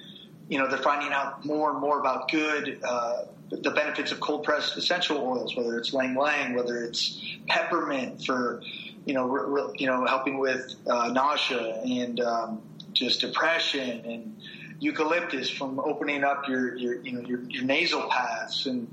You 0.50 0.60
know, 0.60 0.68
they're 0.68 0.78
finding 0.78 1.14
out 1.14 1.46
more 1.46 1.72
and 1.72 1.80
more 1.80 2.00
about 2.00 2.30
good. 2.30 2.82
Uh, 2.84 3.26
the 3.50 3.72
benefits 3.72 4.12
of 4.12 4.20
cold 4.20 4.44
pressed 4.44 4.76
essential 4.76 5.20
oils, 5.20 5.56
whether 5.56 5.78
it's 5.78 5.94
ylang 5.94 6.16
ylang, 6.16 6.54
whether 6.54 6.84
it's 6.84 7.22
peppermint 7.48 8.26
for 8.26 8.62
you 9.08 9.14
know, 9.14 9.26
re, 9.26 9.42
re, 9.46 9.74
you 9.78 9.88
know, 9.88 10.06
helping 10.06 10.38
with 10.38 10.76
uh, 10.86 11.08
nausea 11.08 11.82
and 11.82 12.20
um, 12.20 12.62
just 12.92 13.22
depression, 13.22 14.02
and 14.06 14.38
eucalyptus 14.80 15.50
from 15.50 15.80
opening 15.80 16.24
up 16.26 16.48
your, 16.48 16.76
your 16.76 17.02
you 17.02 17.14
know 17.14 17.22
your, 17.22 17.42
your 17.44 17.64
nasal 17.64 18.10
paths, 18.10 18.66
and 18.66 18.88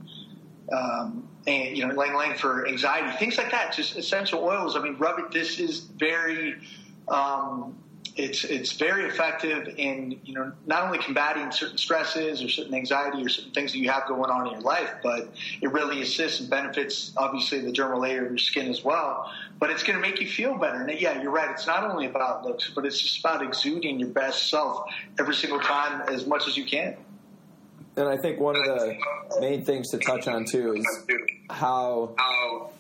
um, 0.72 1.28
and 1.48 1.76
you 1.76 1.84
know, 1.84 1.92
Ylang 1.92 2.12
Ylang 2.12 2.36
for 2.36 2.66
anxiety, 2.68 3.16
things 3.18 3.36
like 3.36 3.50
that. 3.50 3.74
Just 3.74 3.96
essential 3.96 4.42
oils. 4.44 4.76
I 4.76 4.82
mean, 4.82 4.96
rub 4.98 5.18
it. 5.18 5.32
This 5.32 5.58
is 5.58 5.80
very 5.80 6.54
um, 7.08 7.76
it's 8.16 8.44
it's 8.44 8.72
very 8.72 9.06
effective 9.06 9.74
in 9.76 10.20
you 10.24 10.34
know 10.34 10.52
not 10.66 10.84
only 10.84 10.98
combating 10.98 11.50
certain 11.50 11.78
stresses 11.78 12.42
or 12.42 12.48
certain 12.48 12.74
anxiety 12.74 13.24
or 13.24 13.28
certain 13.28 13.50
things 13.50 13.72
that 13.72 13.78
you 13.78 13.90
have 13.90 14.06
going 14.06 14.30
on 14.30 14.46
in 14.46 14.52
your 14.52 14.62
life, 14.62 14.90
but 15.02 15.32
it 15.60 15.72
really 15.72 16.00
assists 16.00 16.40
and 16.40 16.48
benefits 16.48 17.12
obviously 17.16 17.60
the 17.60 17.72
dermal 17.72 18.00
layer 18.00 18.24
of 18.24 18.30
your 18.30 18.38
skin 18.38 18.68
as 18.68 18.84
well. 18.84 19.32
But 19.58 19.70
it's 19.70 19.82
going 19.82 19.96
to 19.96 20.00
make 20.00 20.20
you 20.20 20.28
feel 20.28 20.56
better. 20.56 20.82
And 20.82 21.00
yeah, 21.00 21.22
you're 21.22 21.32
right. 21.32 21.50
It's 21.50 21.66
not 21.66 21.90
only 21.90 22.06
about 22.06 22.44
looks, 22.44 22.70
but 22.74 22.86
it's 22.86 23.00
just 23.00 23.18
about 23.20 23.42
exuding 23.42 23.98
your 23.98 24.10
best 24.10 24.48
self 24.48 24.88
every 25.18 25.34
single 25.34 25.60
time 25.60 26.02
as 26.08 26.26
much 26.26 26.46
as 26.46 26.56
you 26.56 26.64
can. 26.64 26.96
And 27.96 28.08
I 28.08 28.16
think 28.16 28.40
one 28.40 28.56
of 28.56 28.64
the 28.64 28.96
main 29.40 29.64
things 29.64 29.90
to 29.90 29.98
touch 29.98 30.26
on 30.28 30.44
too 30.44 30.74
is 30.74 30.86
how 31.50 32.14
how 32.16 32.70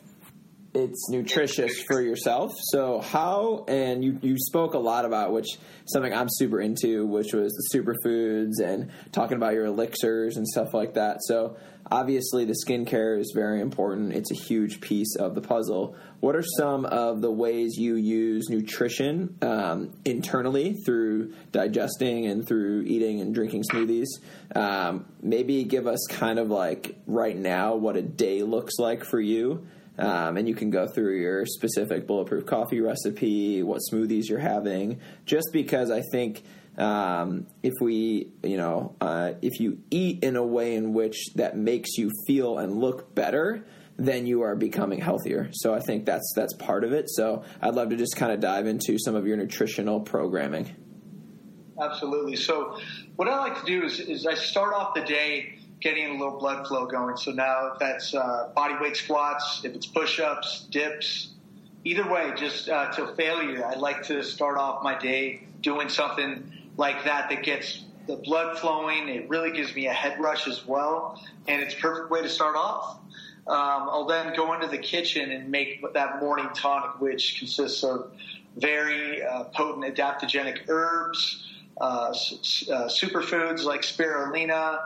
it's 0.74 1.08
nutritious 1.08 1.82
for 1.86 2.02
yourself. 2.02 2.52
So 2.72 3.00
how 3.00 3.64
and 3.68 4.04
you 4.04 4.18
you 4.22 4.36
spoke 4.36 4.74
a 4.74 4.78
lot 4.78 5.04
about 5.04 5.32
which 5.32 5.46
something 5.86 6.12
I'm 6.12 6.28
super 6.28 6.60
into, 6.60 7.06
which 7.06 7.32
was 7.32 7.52
the 7.52 7.78
superfoods 7.78 8.64
and 8.64 8.90
talking 9.12 9.36
about 9.36 9.54
your 9.54 9.66
elixirs 9.66 10.36
and 10.36 10.46
stuff 10.46 10.74
like 10.74 10.94
that. 10.94 11.18
So 11.22 11.56
obviously 11.90 12.44
the 12.44 12.56
skincare 12.66 13.20
is 13.20 13.32
very 13.36 13.60
important. 13.60 14.14
It's 14.14 14.32
a 14.32 14.34
huge 14.34 14.80
piece 14.80 15.14
of 15.14 15.36
the 15.36 15.40
puzzle. 15.40 15.94
What 16.18 16.34
are 16.34 16.44
some 16.58 16.86
of 16.86 17.20
the 17.20 17.30
ways 17.30 17.76
you 17.76 17.94
use 17.94 18.48
nutrition 18.48 19.36
um, 19.42 19.92
internally 20.04 20.74
through 20.84 21.34
digesting 21.52 22.26
and 22.26 22.48
through 22.48 22.82
eating 22.82 23.20
and 23.20 23.32
drinking 23.32 23.62
smoothies? 23.70 24.08
Um, 24.56 25.06
maybe 25.22 25.62
give 25.64 25.86
us 25.86 26.04
kind 26.08 26.40
of 26.40 26.48
like 26.48 26.96
right 27.06 27.36
now 27.36 27.76
what 27.76 27.96
a 27.96 28.02
day 28.02 28.42
looks 28.42 28.78
like 28.78 29.04
for 29.04 29.20
you 29.20 29.66
um, 29.98 30.36
and 30.36 30.48
you 30.48 30.54
can 30.54 30.70
go 30.70 30.86
through 30.86 31.20
your 31.20 31.46
specific 31.46 32.06
bulletproof 32.06 32.46
coffee 32.46 32.80
recipe, 32.80 33.62
what 33.62 33.80
smoothies 33.92 34.28
you're 34.28 34.38
having, 34.38 35.00
just 35.24 35.48
because 35.52 35.90
I 35.90 36.02
think 36.12 36.42
um, 36.76 37.46
if 37.62 37.74
we, 37.80 38.32
you 38.42 38.56
know, 38.56 38.96
uh, 39.00 39.34
if 39.42 39.60
you 39.60 39.78
eat 39.90 40.24
in 40.24 40.36
a 40.36 40.44
way 40.44 40.74
in 40.74 40.92
which 40.92 41.32
that 41.36 41.56
makes 41.56 41.96
you 41.96 42.10
feel 42.26 42.58
and 42.58 42.76
look 42.78 43.14
better, 43.14 43.64
then 43.96 44.26
you 44.26 44.42
are 44.42 44.56
becoming 44.56 45.00
healthier. 45.00 45.50
So 45.52 45.72
I 45.72 45.78
think 45.80 46.04
that's 46.04 46.32
that's 46.34 46.52
part 46.54 46.82
of 46.82 46.92
it. 46.92 47.08
So 47.08 47.44
I'd 47.62 47.74
love 47.74 47.90
to 47.90 47.96
just 47.96 48.16
kind 48.16 48.32
of 48.32 48.40
dive 48.40 48.66
into 48.66 48.98
some 48.98 49.14
of 49.14 49.26
your 49.26 49.36
nutritional 49.36 50.00
programming. 50.00 50.74
Absolutely. 51.80 52.36
So 52.36 52.78
what 53.16 53.28
I 53.28 53.38
like 53.38 53.60
to 53.60 53.66
do 53.66 53.84
is, 53.84 54.00
is 54.00 54.26
I 54.26 54.34
start 54.34 54.74
off 54.74 54.94
the 54.94 55.02
day 55.02 55.58
getting 55.84 56.08
a 56.08 56.12
little 56.12 56.38
blood 56.38 56.66
flow 56.66 56.86
going. 56.86 57.16
So 57.18 57.30
now 57.30 57.72
if 57.72 57.78
that's 57.78 58.14
uh, 58.14 58.50
body 58.56 58.74
weight 58.80 58.96
squats, 58.96 59.60
if 59.64 59.74
it's 59.74 59.86
push-ups, 59.86 60.66
dips, 60.70 61.34
either 61.84 62.10
way, 62.10 62.32
just 62.36 62.70
uh, 62.70 62.90
to 62.92 63.14
failure, 63.14 63.64
I 63.66 63.74
like 63.74 64.02
to 64.04 64.24
start 64.24 64.56
off 64.56 64.82
my 64.82 64.98
day 64.98 65.46
doing 65.60 65.90
something 65.90 66.50
like 66.78 67.04
that 67.04 67.28
that 67.28 67.42
gets 67.42 67.84
the 68.06 68.16
blood 68.16 68.58
flowing. 68.58 69.08
It 69.08 69.28
really 69.28 69.52
gives 69.52 69.74
me 69.74 69.86
a 69.86 69.92
head 69.92 70.18
rush 70.18 70.48
as 70.48 70.66
well, 70.66 71.22
and 71.46 71.62
it's 71.62 71.74
a 71.74 71.78
perfect 71.78 72.10
way 72.10 72.22
to 72.22 72.30
start 72.30 72.56
off. 72.56 72.98
Um, 73.46 73.88
I'll 73.90 74.06
then 74.06 74.34
go 74.34 74.54
into 74.54 74.68
the 74.68 74.78
kitchen 74.78 75.32
and 75.32 75.50
make 75.50 75.84
that 75.92 76.18
morning 76.18 76.48
tonic, 76.54 76.98
which 76.98 77.38
consists 77.38 77.84
of 77.84 78.10
very 78.56 79.22
uh, 79.22 79.44
potent 79.44 79.94
adaptogenic 79.94 80.66
herbs, 80.68 81.46
uh, 81.78 81.84
uh, 81.84 82.12
superfoods 82.88 83.64
like 83.64 83.82
spirulina, 83.82 84.78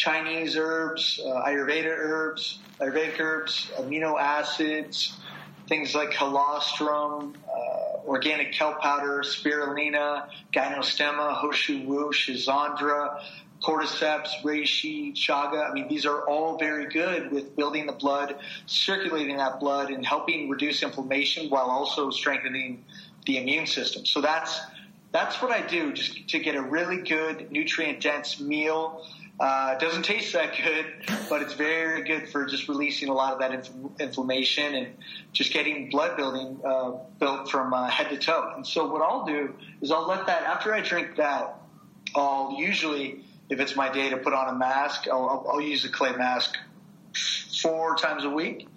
Chinese 0.00 0.56
herbs, 0.56 1.20
uh, 1.22 1.42
Ayurveda 1.46 1.94
herbs, 1.94 2.60
Ayurvedic 2.80 3.20
herbs, 3.20 3.70
amino 3.76 4.18
acids, 4.18 5.14
things 5.68 5.94
like 5.94 6.12
colostrum, 6.12 7.36
uh, 7.46 8.08
organic 8.08 8.50
kelp 8.54 8.80
powder, 8.80 9.22
spirulina, 9.22 10.26
gynostemma, 10.54 11.34
Ho 11.34 11.50
Shou 11.50 11.82
Wu, 11.82 12.12
schizandra, 12.12 13.20
cordyceps, 13.62 14.30
reishi, 14.42 15.12
chaga. 15.14 15.68
I 15.68 15.74
mean, 15.74 15.86
these 15.86 16.06
are 16.06 16.22
all 16.26 16.56
very 16.56 16.86
good 16.86 17.30
with 17.30 17.54
building 17.54 17.84
the 17.84 17.92
blood, 17.92 18.36
circulating 18.64 19.36
that 19.36 19.60
blood, 19.60 19.90
and 19.90 20.06
helping 20.06 20.48
reduce 20.48 20.82
inflammation 20.82 21.50
while 21.50 21.66
also 21.66 22.08
strengthening 22.08 22.86
the 23.26 23.36
immune 23.36 23.66
system. 23.66 24.06
So 24.06 24.22
that's 24.22 24.58
that's 25.12 25.42
what 25.42 25.50
I 25.50 25.60
do, 25.60 25.92
just 25.92 26.28
to 26.30 26.38
get 26.38 26.54
a 26.54 26.62
really 26.62 27.02
good 27.02 27.52
nutrient 27.52 28.00
dense 28.00 28.40
meal 28.40 29.04
uh, 29.40 29.74
it 29.74 29.80
doesn't 29.80 30.02
taste 30.02 30.34
that 30.34 30.54
good, 30.54 30.84
but 31.30 31.40
it's 31.40 31.54
very 31.54 32.02
good 32.02 32.28
for 32.28 32.44
just 32.44 32.68
releasing 32.68 33.08
a 33.08 33.14
lot 33.14 33.32
of 33.32 33.38
that 33.38 33.52
inf- 33.52 33.70
inflammation 33.98 34.74
and 34.74 34.88
just 35.32 35.50
getting 35.50 35.88
blood 35.88 36.14
building 36.14 36.60
uh, 36.62 36.92
built 37.18 37.50
from 37.50 37.72
uh, 37.72 37.88
head 37.88 38.10
to 38.10 38.18
toe. 38.18 38.52
And 38.54 38.66
so 38.66 38.86
what 38.92 39.00
I'll 39.00 39.24
do 39.24 39.54
is 39.80 39.90
I'll 39.90 40.06
let 40.06 40.26
that 40.26 40.42
after 40.42 40.74
I 40.74 40.80
drink 40.80 41.16
that. 41.16 41.56
I'll 42.14 42.56
usually, 42.58 43.24
if 43.48 43.60
it's 43.60 43.74
my 43.74 43.90
day 43.90 44.10
to 44.10 44.18
put 44.18 44.34
on 44.34 44.54
a 44.54 44.58
mask, 44.58 45.08
I'll, 45.10 45.26
I'll, 45.26 45.52
I'll 45.54 45.60
use 45.60 45.86
a 45.86 45.88
clay 45.88 46.14
mask 46.14 46.56
four 47.62 47.96
times 47.96 48.24
a 48.24 48.30
week. 48.30 48.68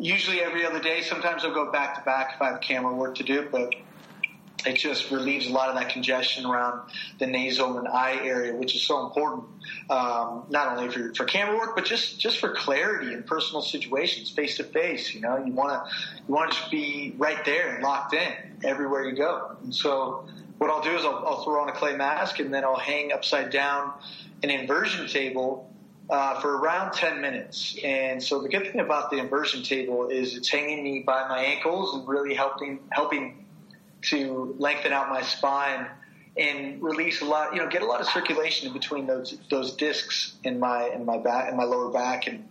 Usually 0.00 0.40
every 0.40 0.64
other 0.64 0.80
day. 0.80 1.02
Sometimes 1.02 1.44
I'll 1.44 1.52
go 1.52 1.70
back 1.70 1.96
to 1.96 2.00
back 2.02 2.32
if 2.36 2.42
I 2.42 2.52
have 2.52 2.62
camera 2.62 2.94
work 2.94 3.16
to 3.16 3.22
do, 3.22 3.48
but 3.52 3.74
it 4.66 4.76
just 4.76 5.10
relieves 5.10 5.46
a 5.46 5.52
lot 5.52 5.68
of 5.68 5.74
that 5.76 5.90
congestion 5.90 6.46
around 6.46 6.88
the 7.18 7.26
nasal 7.26 7.78
and 7.78 7.88
eye 7.88 8.18
area, 8.22 8.54
which 8.54 8.74
is 8.74 8.82
so 8.82 9.06
important, 9.06 9.44
um, 9.90 10.44
not 10.48 10.76
only 10.76 10.90
for, 10.90 11.14
for 11.14 11.24
camera 11.24 11.56
work, 11.56 11.76
but 11.76 11.84
just, 11.84 12.18
just 12.18 12.38
for 12.38 12.54
clarity 12.54 13.12
in 13.12 13.22
personal 13.22 13.62
situations, 13.62 14.30
face 14.30 14.56
to 14.56 14.64
face. 14.64 15.14
You 15.14 15.20
know, 15.20 15.36
you 15.44 15.52
want 15.52 15.72
to 15.72 15.94
you 16.26 16.34
want 16.34 16.52
to 16.52 16.70
be 16.70 17.14
right 17.18 17.44
there 17.44 17.74
and 17.74 17.82
locked 17.82 18.14
in 18.14 18.32
everywhere 18.62 19.04
you 19.04 19.14
go. 19.14 19.56
And 19.62 19.74
so, 19.74 20.26
what 20.58 20.70
I'll 20.70 20.82
do 20.82 20.96
is 20.96 21.04
I'll, 21.04 21.24
I'll 21.26 21.44
throw 21.44 21.60
on 21.60 21.68
a 21.68 21.72
clay 21.72 21.96
mask 21.96 22.38
and 22.38 22.52
then 22.52 22.64
I'll 22.64 22.76
hang 22.76 23.12
upside 23.12 23.50
down 23.50 23.92
an 24.42 24.50
inversion 24.50 25.08
table 25.08 25.70
uh, 26.10 26.40
for 26.40 26.58
around 26.58 26.92
10 26.92 27.20
minutes. 27.20 27.76
And 27.82 28.22
so 28.22 28.40
the 28.40 28.48
good 28.48 28.70
thing 28.70 28.80
about 28.80 29.10
the 29.10 29.18
inversion 29.18 29.62
table 29.62 30.08
is 30.08 30.36
it's 30.36 30.48
hanging 30.48 30.84
me 30.84 31.00
by 31.00 31.26
my 31.28 31.40
ankles 31.40 31.94
and 31.94 32.06
really 32.06 32.34
helping 32.34 32.80
helping 32.90 33.43
to 34.04 34.54
lengthen 34.58 34.92
out 34.92 35.08
my 35.08 35.22
spine 35.22 35.86
and 36.36 36.82
release 36.82 37.20
a 37.20 37.24
lot, 37.24 37.54
you 37.54 37.60
know, 37.60 37.68
get 37.68 37.82
a 37.82 37.86
lot 37.86 38.00
of 38.00 38.06
circulation 38.08 38.66
in 38.68 38.72
between 38.72 39.06
those 39.06 39.38
those 39.50 39.76
discs 39.76 40.34
in 40.42 40.58
my 40.58 40.88
in 40.88 41.04
my 41.04 41.18
back 41.18 41.50
in 41.50 41.56
my 41.56 41.64
lower 41.64 41.92
back, 41.92 42.26
and 42.26 42.48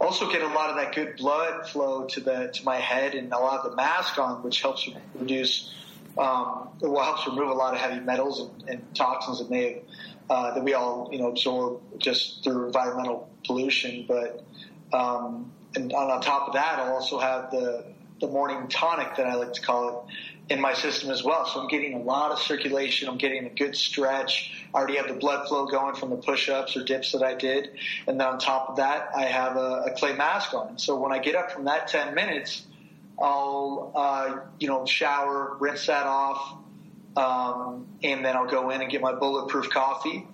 also 0.00 0.30
get 0.30 0.42
a 0.42 0.46
lot 0.48 0.70
of 0.70 0.76
that 0.76 0.94
good 0.94 1.16
blood 1.16 1.68
flow 1.68 2.04
to 2.06 2.20
the 2.20 2.50
to 2.54 2.64
my 2.64 2.76
head, 2.76 3.14
and 3.14 3.32
a 3.32 3.38
lot 3.38 3.64
of 3.64 3.70
the 3.70 3.76
mask 3.76 4.18
on, 4.18 4.42
which 4.42 4.62
helps 4.62 4.88
reduce, 5.14 5.72
um, 6.16 6.68
well, 6.80 7.04
helps 7.04 7.26
remove 7.26 7.48
a 7.48 7.54
lot 7.54 7.74
of 7.74 7.80
heavy 7.80 8.00
metals 8.00 8.40
and, 8.40 8.68
and 8.68 8.94
toxins 8.94 9.40
that 9.40 9.50
may 9.50 9.74
have, 9.74 9.82
uh, 10.30 10.54
that 10.54 10.62
we 10.62 10.74
all 10.74 11.08
you 11.10 11.18
know 11.18 11.28
absorb 11.28 11.80
just 11.98 12.44
through 12.44 12.66
environmental 12.66 13.28
pollution, 13.44 14.04
but 14.06 14.44
um, 14.92 15.50
and 15.74 15.92
on 15.92 16.20
top 16.20 16.46
of 16.46 16.54
that, 16.54 16.78
I'll 16.78 16.94
also 16.94 17.18
have 17.18 17.50
the 17.50 17.84
the 18.20 18.28
morning 18.28 18.68
tonic 18.68 19.16
that 19.16 19.26
I 19.26 19.34
like 19.34 19.54
to 19.54 19.60
call 19.60 19.88
it 19.88 20.14
in 20.50 20.60
my 20.60 20.74
system 20.74 21.10
as 21.10 21.24
well. 21.24 21.46
So 21.46 21.60
I'm 21.60 21.68
getting 21.68 21.94
a 21.94 22.02
lot 22.02 22.30
of 22.30 22.38
circulation. 22.38 23.08
I'm 23.08 23.16
getting 23.16 23.46
a 23.46 23.50
good 23.50 23.74
stretch. 23.74 24.52
I 24.74 24.78
already 24.78 24.96
have 24.96 25.08
the 25.08 25.14
blood 25.14 25.48
flow 25.48 25.66
going 25.66 25.94
from 25.94 26.10
the 26.10 26.16
push-ups 26.16 26.76
or 26.76 26.84
dips 26.84 27.12
that 27.12 27.22
I 27.22 27.34
did. 27.34 27.70
And 28.06 28.20
then 28.20 28.26
on 28.26 28.38
top 28.38 28.70
of 28.70 28.76
that, 28.76 29.08
I 29.16 29.24
have 29.24 29.56
a, 29.56 29.84
a 29.86 29.90
clay 29.96 30.14
mask 30.14 30.52
on. 30.52 30.78
So 30.78 31.00
when 31.00 31.12
I 31.12 31.18
get 31.18 31.34
up 31.34 31.50
from 31.50 31.64
that 31.64 31.88
10 31.88 32.14
minutes, 32.14 32.66
I'll, 33.18 33.92
uh, 33.94 34.40
you 34.58 34.68
know, 34.68 34.84
shower, 34.84 35.56
rinse 35.60 35.86
that 35.86 36.06
off. 36.06 36.58
Um, 37.16 37.86
and 38.02 38.24
then 38.24 38.36
I'll 38.36 38.48
go 38.48 38.70
in 38.70 38.82
and 38.82 38.90
get 38.90 39.00
my 39.00 39.14
bulletproof 39.14 39.70
coffee. 39.70 40.26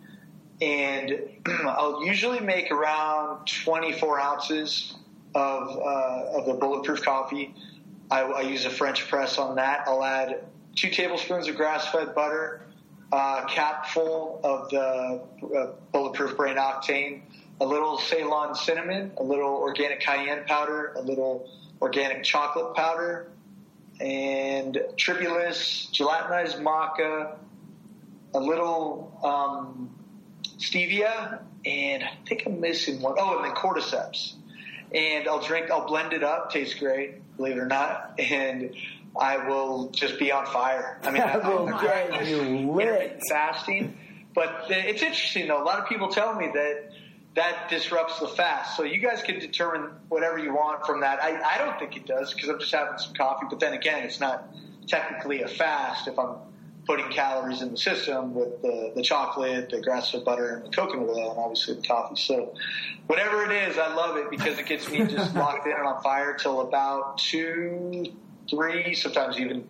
And 0.60 1.20
I'll 1.46 2.04
usually 2.04 2.40
make 2.40 2.72
around 2.72 3.46
24 3.46 4.20
ounces 4.20 4.94
of, 5.36 5.78
uh, 5.78 6.38
of 6.38 6.46
the 6.46 6.54
bulletproof 6.54 7.02
coffee 7.02 7.54
I, 8.10 8.22
I, 8.22 8.40
use 8.42 8.64
a 8.64 8.70
French 8.70 9.08
press 9.08 9.38
on 9.38 9.56
that. 9.56 9.84
I'll 9.86 10.04
add 10.04 10.44
two 10.74 10.90
tablespoons 10.90 11.48
of 11.48 11.56
grass-fed 11.56 12.14
butter, 12.14 12.62
a 13.12 13.44
cap 13.48 13.86
full 13.86 14.40
of 14.42 14.70
the 14.70 15.22
uh, 15.56 15.66
bulletproof 15.92 16.36
brain 16.36 16.56
octane, 16.56 17.22
a 17.60 17.66
little 17.66 17.98
Ceylon 17.98 18.54
cinnamon, 18.54 19.12
a 19.18 19.22
little 19.22 19.54
organic 19.54 20.00
cayenne 20.00 20.44
powder, 20.46 20.94
a 20.96 21.00
little 21.00 21.48
organic 21.80 22.24
chocolate 22.24 22.74
powder, 22.74 23.30
and 24.00 24.78
tribulus, 24.96 25.88
gelatinized 25.92 26.60
maca, 26.60 27.36
a 28.34 28.40
little 28.40 29.18
um, 29.22 29.90
stevia, 30.58 31.40
and 31.64 32.02
I 32.02 32.12
think 32.26 32.44
I'm 32.46 32.60
missing 32.60 33.00
one. 33.00 33.16
Oh, 33.18 33.36
and 33.36 33.44
then 33.44 33.54
cordyceps. 33.54 34.34
And 34.92 35.28
I'll 35.28 35.40
drink. 35.40 35.70
I'll 35.70 35.86
blend 35.86 36.12
it 36.12 36.24
up. 36.24 36.50
Tastes 36.52 36.78
great 36.78 37.20
believe 37.40 37.56
it 37.56 37.60
or 37.60 37.66
not, 37.66 38.14
and 38.18 38.74
I 39.18 39.48
will 39.48 39.88
just 39.90 40.18
be 40.18 40.30
on 40.30 40.44
fire. 40.46 40.98
I 41.02 41.10
mean, 41.10 41.22
I 41.26 41.38
will 41.38 41.66
get 41.80 42.26
you 42.28 42.70
lit. 42.70 43.20
Fasting, 43.28 43.96
but 44.34 44.66
it's 44.68 45.02
interesting 45.02 45.48
though. 45.48 45.62
A 45.62 45.64
lot 45.64 45.78
of 45.78 45.88
people 45.88 46.08
tell 46.08 46.34
me 46.34 46.50
that 46.52 46.92
that 47.36 47.70
disrupts 47.70 48.18
the 48.18 48.28
fast. 48.28 48.76
So 48.76 48.82
you 48.82 48.98
guys 48.98 49.22
can 49.22 49.38
determine 49.38 49.90
whatever 50.08 50.38
you 50.38 50.52
want 50.52 50.84
from 50.84 51.00
that. 51.00 51.22
I, 51.22 51.40
I 51.40 51.58
don't 51.58 51.78
think 51.78 51.96
it 51.96 52.06
does 52.06 52.34
because 52.34 52.48
I'm 52.50 52.58
just 52.58 52.72
having 52.72 52.98
some 52.98 53.14
coffee. 53.14 53.46
But 53.48 53.60
then 53.60 53.72
again, 53.72 54.02
it's 54.02 54.20
not 54.20 54.52
technically 54.86 55.42
a 55.42 55.48
fast 55.48 56.08
if 56.08 56.18
I'm 56.18 56.36
putting 56.86 57.08
calories 57.10 57.62
in 57.62 57.70
the 57.70 57.76
system 57.76 58.34
with 58.34 58.62
the, 58.62 58.92
the 58.94 59.02
chocolate, 59.02 59.70
the 59.70 59.80
grass-fed 59.80 60.24
butter, 60.24 60.56
and 60.56 60.64
the 60.64 60.70
coconut 60.70 61.08
oil, 61.08 61.30
and 61.30 61.38
obviously 61.38 61.74
the 61.74 61.82
coffee. 61.82 62.16
So 62.16 62.54
whatever 63.06 63.44
it 63.44 63.52
is, 63.68 63.78
I 63.78 63.94
love 63.94 64.16
it 64.16 64.30
because 64.30 64.58
it 64.58 64.66
gets 64.66 64.90
me 64.90 65.06
just 65.06 65.34
locked 65.36 65.66
in 65.66 65.72
and 65.72 65.86
on 65.86 66.02
fire 66.02 66.34
till 66.34 66.62
about 66.62 67.18
two, 67.18 68.06
three, 68.48 68.94
sometimes 68.94 69.38
even 69.38 69.68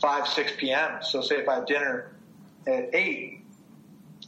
five, 0.00 0.26
six 0.28 0.52
p.m. 0.56 0.98
So 1.02 1.20
say 1.20 1.36
if 1.36 1.48
I 1.48 1.56
have 1.56 1.66
dinner 1.66 2.12
at 2.66 2.94
eight, 2.94 3.44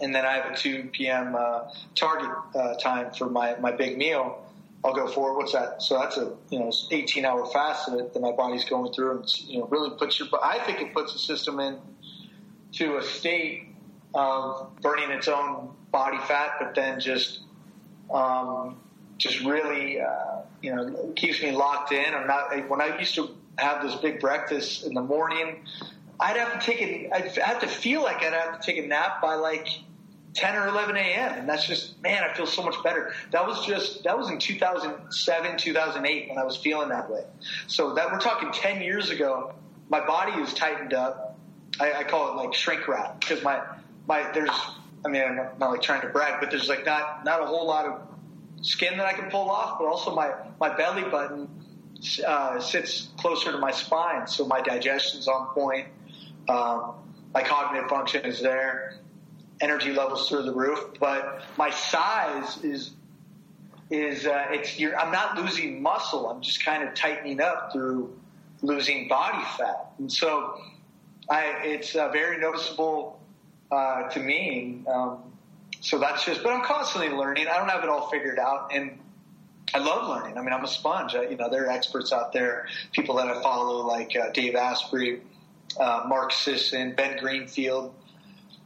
and 0.00 0.14
then 0.14 0.24
I 0.24 0.32
have 0.32 0.52
a 0.52 0.56
two 0.56 0.88
p.m. 0.92 1.34
Uh, 1.36 1.70
target 1.94 2.30
uh, 2.54 2.74
time 2.74 3.12
for 3.12 3.28
my 3.28 3.56
my 3.56 3.72
big 3.72 3.98
meal. 3.98 4.46
I'll 4.84 4.94
go 4.94 5.06
for 5.06 5.36
what's 5.36 5.52
that? 5.52 5.80
So 5.80 5.98
that's 5.98 6.16
a 6.16 6.32
you 6.50 6.58
know 6.58 6.72
18 6.90 7.24
hour 7.24 7.46
fast 7.46 7.86
that, 7.86 8.12
that 8.12 8.20
my 8.20 8.32
body's 8.32 8.64
going 8.64 8.92
through, 8.92 9.18
and 9.18 9.38
you 9.46 9.58
know 9.58 9.66
really 9.66 9.96
puts 9.96 10.18
your. 10.18 10.28
I 10.42 10.58
think 10.60 10.80
it 10.80 10.92
puts 10.92 11.12
the 11.12 11.18
system 11.18 11.60
in 11.60 11.78
to 12.72 12.96
a 12.96 13.02
state 13.02 13.68
of 14.14 14.70
burning 14.80 15.10
its 15.10 15.28
own 15.28 15.70
body 15.90 16.18
fat, 16.18 16.56
but 16.58 16.74
then 16.74 17.00
just 17.00 17.40
um, 18.12 18.80
just 19.18 19.40
really 19.40 20.00
uh, 20.00 20.42
you 20.60 20.74
know 20.74 21.12
keeps 21.16 21.42
me 21.42 21.52
locked 21.52 21.92
in. 21.92 22.14
I'm 22.14 22.26
not 22.26 22.68
when 22.68 22.80
I 22.80 22.98
used 22.98 23.14
to 23.16 23.30
have 23.58 23.82
this 23.82 23.94
big 23.96 24.20
breakfast 24.20 24.84
in 24.84 24.94
the 24.94 25.02
morning. 25.02 25.64
I'd 26.18 26.36
have 26.36 26.60
to 26.60 26.64
take 26.64 26.80
it. 26.80 27.12
I'd 27.12 27.36
have 27.38 27.60
to 27.60 27.68
feel 27.68 28.02
like 28.02 28.22
I'd 28.22 28.32
have 28.32 28.60
to 28.60 28.66
take 28.66 28.82
a 28.82 28.86
nap 28.86 29.20
by 29.20 29.34
like 29.34 29.66
10 30.34 30.56
or 30.56 30.68
11 30.68 30.96
a.m. 30.96 31.38
And 31.38 31.48
that's 31.48 31.66
just, 31.66 32.00
man, 32.02 32.22
I 32.22 32.32
feel 32.34 32.46
so 32.46 32.62
much 32.62 32.82
better. 32.82 33.12
That 33.32 33.46
was 33.46 33.66
just, 33.66 34.04
that 34.04 34.16
was 34.16 34.30
in 34.30 34.38
2007, 34.38 35.58
2008 35.58 36.28
when 36.28 36.38
I 36.38 36.44
was 36.44 36.56
feeling 36.56 36.88
that 36.88 37.10
way. 37.10 37.24
So 37.66 37.94
that 37.94 38.10
we're 38.10 38.20
talking 38.20 38.50
10 38.52 38.82
years 38.82 39.10
ago. 39.10 39.54
My 39.88 40.04
body 40.06 40.40
is 40.40 40.54
tightened 40.54 40.94
up. 40.94 41.31
I, 41.80 41.92
I 41.92 42.04
call 42.04 42.32
it 42.32 42.42
like 42.42 42.54
shrink 42.54 42.86
wrap 42.88 43.20
because 43.20 43.42
my, 43.42 43.62
my, 44.06 44.30
there's, 44.32 44.50
I 45.04 45.08
mean, 45.08 45.22
I'm 45.22 45.36
not, 45.58 45.70
like 45.70 45.82
trying 45.82 46.02
to 46.02 46.08
brag, 46.08 46.40
but 46.40 46.50
there's 46.50 46.68
like 46.68 46.84
not, 46.84 47.24
not 47.24 47.42
a 47.42 47.46
whole 47.46 47.66
lot 47.66 47.86
of 47.86 48.00
skin 48.64 48.98
that 48.98 49.06
I 49.06 49.12
can 49.12 49.30
pull 49.30 49.50
off, 49.50 49.78
but 49.78 49.86
also 49.86 50.14
my, 50.14 50.32
my 50.60 50.74
belly 50.76 51.02
button 51.02 51.48
uh, 52.26 52.60
sits 52.60 53.08
closer 53.16 53.52
to 53.52 53.58
my 53.58 53.70
spine. 53.70 54.26
So 54.26 54.46
my 54.46 54.60
digestion's 54.60 55.28
on 55.28 55.48
point. 55.48 55.88
Um, 56.48 56.94
my 57.32 57.42
cognitive 57.42 57.88
function 57.88 58.24
is 58.24 58.40
there 58.42 58.98
energy 59.62 59.92
levels 59.92 60.28
through 60.28 60.42
the 60.42 60.52
roof. 60.52 60.98
But 61.00 61.42
my 61.56 61.70
size 61.70 62.62
is 62.62 62.90
is 63.90 64.26
uh, 64.26 64.46
it's 64.50 64.78
you're, 64.78 64.98
I'm 64.98 65.12
not 65.12 65.36
losing 65.36 65.82
muscle. 65.82 66.28
I'm 66.28 66.40
just 66.40 66.64
kind 66.64 66.82
of 66.86 66.94
tightening 66.94 67.40
up 67.40 67.72
through 67.72 68.18
losing 68.62 69.08
body 69.08 69.44
fat, 69.58 69.92
and 69.98 70.10
so 70.10 70.60
I 71.30 71.44
it's 71.64 71.94
uh, 71.94 72.08
very 72.08 72.38
noticeable 72.38 73.20
uh, 73.70 74.08
to 74.10 74.20
me. 74.20 74.82
Um, 74.92 75.18
so 75.80 75.98
that's 75.98 76.24
just, 76.24 76.42
but 76.42 76.52
I'm 76.52 76.64
constantly 76.64 77.10
learning. 77.10 77.48
I 77.48 77.58
don't 77.58 77.68
have 77.68 77.82
it 77.82 77.88
all 77.88 78.08
figured 78.08 78.38
out, 78.38 78.70
and 78.72 78.98
I 79.74 79.78
love 79.78 80.08
learning. 80.08 80.38
I 80.38 80.42
mean, 80.42 80.52
I'm 80.52 80.64
a 80.64 80.68
sponge. 80.68 81.14
I, 81.14 81.22
you 81.22 81.36
know, 81.36 81.50
there 81.50 81.66
are 81.66 81.70
experts 81.70 82.12
out 82.12 82.32
there, 82.32 82.68
people 82.92 83.16
that 83.16 83.26
I 83.26 83.42
follow, 83.42 83.84
like 83.86 84.14
uh, 84.14 84.30
Dave 84.30 84.54
Asprey, 84.54 85.22
uh, 85.80 86.04
Mark 86.06 86.32
Sisson, 86.32 86.94
Ben 86.94 87.18
Greenfield 87.18 87.94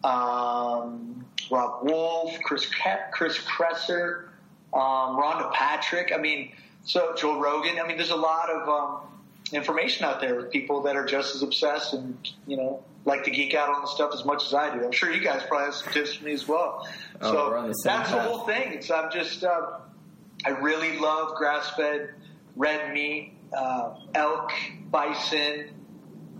um, 0.07 1.24
Robb 1.50 1.84
Wolf, 1.84 2.38
Chris 2.42 2.66
Chris 3.12 3.38
Kresser, 3.38 4.28
um, 4.72 5.16
Rhonda 5.16 5.52
Patrick. 5.52 6.12
I 6.14 6.18
mean, 6.18 6.52
so 6.84 7.14
Joe 7.16 7.40
Rogan. 7.40 7.78
I 7.78 7.86
mean, 7.86 7.96
there's 7.96 8.11
a 8.11 8.16
lot 8.16 8.50
of 8.50 8.68
um, 8.68 9.00
information 9.53 10.05
out 10.05 10.20
there 10.20 10.34
with 10.34 10.51
people 10.51 10.82
that 10.82 10.97
are 10.97 11.05
just 11.05 11.34
as 11.34 11.42
obsessed 11.42 11.94
and 11.94 12.16
you 12.47 12.57
know 12.57 12.82
like 13.05 13.22
to 13.24 13.30
geek 13.30 13.55
out 13.55 13.68
on 13.68 13.80
the 13.82 13.86
stuff 13.86 14.11
as 14.12 14.24
much 14.24 14.44
as 14.44 14.53
I 14.53 14.76
do. 14.76 14.84
I'm 14.84 14.92
sure 14.92 15.12
you 15.12 15.22
guys 15.22 15.42
probably 15.47 15.66
have 15.66 15.74
some 15.74 15.92
tips 15.92 16.14
for 16.14 16.24
me 16.24 16.32
as 16.32 16.49
well. 16.49 16.86
Oh, 17.20 17.32
so 17.32 17.62
the 17.68 17.80
that's 17.84 18.11
path. 18.11 18.11
the 18.11 18.20
whole 18.22 18.40
thing. 18.40 18.72
It's 18.72 18.90
I'm 18.90 19.11
just 19.12 19.44
uh, 19.44 19.78
I 20.44 20.51
really 20.51 20.99
love 20.99 21.36
grass 21.36 21.70
fed 21.76 22.11
red 22.57 22.92
meat, 22.92 23.34
uh, 23.57 23.94
elk, 24.14 24.51
bison, 24.90 25.70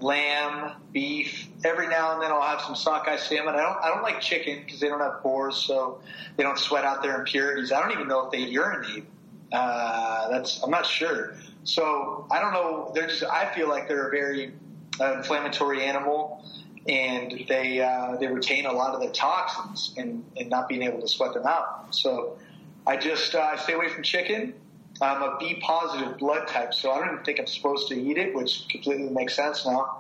lamb, 0.00 0.72
beef. 0.92 1.48
Every 1.64 1.86
now 1.88 2.14
and 2.14 2.22
then 2.22 2.32
I'll 2.32 2.42
have 2.42 2.62
some 2.62 2.74
sockeye 2.74 3.16
salmon. 3.16 3.54
I 3.54 3.59
don't 3.59 3.84
I 3.84 3.88
don't 3.88 4.02
like 4.02 4.20
chicken 4.20 4.62
because 4.64 4.80
they 4.80 4.88
don't 4.88 5.00
have 5.00 5.20
pores, 5.20 5.57
so 5.57 6.00
they 6.36 6.42
don't 6.42 6.59
sweat 6.59 6.84
out 6.84 7.02
their 7.02 7.18
impurities. 7.18 7.70
I 7.70 7.80
don't 7.80 7.92
even 7.92 8.09
know 8.09 8.26
if 8.26 8.32
they 8.32 8.40
urinate. 8.40 9.04
Uh, 9.52 10.28
that's 10.30 10.62
I'm 10.62 10.70
not 10.70 10.86
sure. 10.86 11.34
So 11.66 12.26
I 12.30 12.40
don't 12.40 12.52
know. 12.52 12.92
They're 12.94 13.08
just 13.08 13.24
I 13.24 13.52
feel 13.54 13.68
like 13.68 13.88
they're 13.88 14.06
a 14.06 14.10
very 14.10 14.52
uh, 15.00 15.14
inflammatory 15.14 15.82
animal, 15.84 16.44
and 16.88 17.44
they 17.48 17.80
uh, 17.80 18.16
they 18.16 18.28
retain 18.28 18.66
a 18.66 18.72
lot 18.72 18.94
of 18.94 19.00
the 19.02 19.08
toxins 19.08 19.92
and 19.96 20.24
and 20.36 20.48
not 20.48 20.68
being 20.68 20.82
able 20.82 21.00
to 21.00 21.08
sweat 21.08 21.34
them 21.34 21.46
out. 21.46 21.94
So 21.94 22.38
I 22.86 22.96
just 22.96 23.34
uh, 23.34 23.56
stay 23.58 23.72
away 23.72 23.88
from 23.88 24.04
chicken. 24.04 24.54
I'm 25.02 25.22
a 25.22 25.36
B 25.38 25.60
positive 25.60 26.18
blood 26.18 26.46
type, 26.48 26.72
so 26.72 26.92
I 26.92 27.00
don't 27.00 27.12
even 27.14 27.24
think 27.24 27.40
I'm 27.40 27.46
supposed 27.46 27.88
to 27.88 27.94
eat 27.94 28.16
it, 28.16 28.34
which 28.34 28.68
completely 28.70 29.10
makes 29.10 29.34
sense 29.34 29.66
now. 29.66 29.98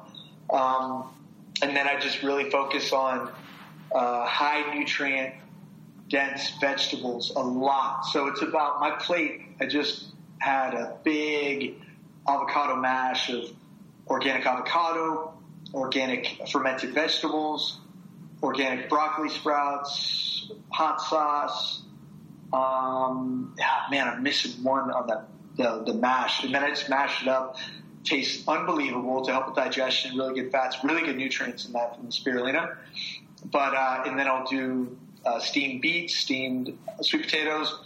Um, 0.50 1.10
and 1.62 1.76
then 1.76 1.88
I 1.88 1.98
just 1.98 2.22
really 2.22 2.48
focus 2.48 2.92
on 2.92 3.30
uh, 3.94 4.24
high 4.24 4.72
nutrient 4.74 5.34
dense 6.08 6.52
vegetables 6.60 7.32
a 7.34 7.40
lot. 7.40 8.06
So 8.06 8.28
it's 8.28 8.42
about 8.42 8.78
my 8.80 8.92
plate. 8.92 9.42
I 9.60 9.66
just 9.66 10.12
had 10.38 10.74
a 10.74 10.96
big 11.02 11.76
avocado 12.28 12.76
mash 12.76 13.30
of 13.30 13.50
organic 14.08 14.46
avocado, 14.46 15.34
organic 15.74 16.40
fermented 16.50 16.94
vegetables, 16.94 17.80
organic 18.42 18.88
broccoli 18.88 19.28
sprouts, 19.28 20.50
hot 20.70 21.00
sauce, 21.00 21.82
um, 22.52 23.54
yeah, 23.58 23.82
man, 23.90 24.08
I'm 24.08 24.22
missing 24.22 24.62
one 24.62 24.90
on 24.90 25.06
the, 25.06 25.24
the, 25.56 25.92
the 25.92 25.94
mash. 25.94 26.44
And 26.44 26.54
then 26.54 26.62
I 26.62 26.70
just 26.70 26.88
mash 26.88 27.22
it 27.22 27.28
up. 27.28 27.56
Tastes 28.04 28.46
unbelievable 28.46 29.24
to 29.24 29.32
help 29.32 29.46
with 29.46 29.56
digestion, 29.56 30.16
really 30.16 30.40
good 30.40 30.52
fats, 30.52 30.76
really 30.84 31.02
good 31.02 31.16
nutrients 31.16 31.66
in 31.66 31.72
that 31.72 31.96
from 31.96 32.06
the 32.06 32.12
spirulina. 32.12 32.76
But, 33.50 33.74
uh, 33.74 34.04
and 34.06 34.18
then 34.18 34.28
I'll 34.28 34.46
do 34.46 34.96
uh, 35.24 35.40
steamed 35.40 35.82
beets, 35.82 36.16
steamed 36.16 36.78
sweet 37.02 37.22
potatoes, 37.22 37.80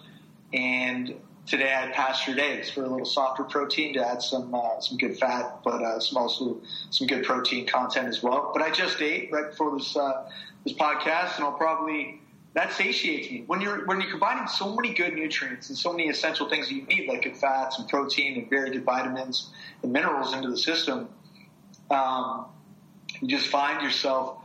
and 0.52 1.14
today 1.50 1.72
I 1.72 1.86
had 1.86 1.92
pastured 1.92 2.38
eggs 2.38 2.70
for 2.70 2.84
a 2.84 2.88
little 2.88 3.04
softer 3.04 3.42
protein 3.42 3.92
to 3.94 4.06
add 4.06 4.22
some 4.22 4.54
uh, 4.54 4.80
some 4.80 4.96
good 4.96 5.18
fat, 5.18 5.60
but 5.64 5.82
uh, 5.82 5.98
some 5.98 6.22
also 6.22 6.60
some 6.90 7.08
good 7.08 7.24
protein 7.24 7.66
content 7.66 8.06
as 8.06 8.22
well. 8.22 8.52
But 8.54 8.62
I 8.62 8.70
just 8.70 9.02
ate 9.02 9.30
right 9.32 9.50
before 9.50 9.76
this 9.76 9.96
uh, 9.96 10.30
this 10.64 10.74
podcast, 10.74 11.36
and 11.36 11.44
I'll 11.44 11.52
probably 11.52 12.20
that 12.54 12.72
satiates 12.72 13.30
me. 13.30 13.42
When 13.46 13.60
you're 13.60 13.84
when 13.86 14.00
you're 14.00 14.10
combining 14.10 14.46
so 14.46 14.74
many 14.74 14.94
good 14.94 15.14
nutrients 15.14 15.68
and 15.68 15.76
so 15.76 15.92
many 15.92 16.08
essential 16.08 16.48
things 16.48 16.68
that 16.68 16.74
you 16.74 16.82
need, 16.84 17.08
like 17.08 17.22
good 17.22 17.36
fats 17.36 17.78
and 17.78 17.88
protein 17.88 18.38
and 18.38 18.48
very 18.48 18.70
good 18.70 18.84
vitamins 18.84 19.50
and 19.82 19.92
minerals 19.92 20.32
into 20.32 20.48
the 20.48 20.58
system, 20.58 21.08
um, 21.90 22.46
you 23.20 23.26
just 23.26 23.48
find 23.48 23.82
yourself 23.82 24.38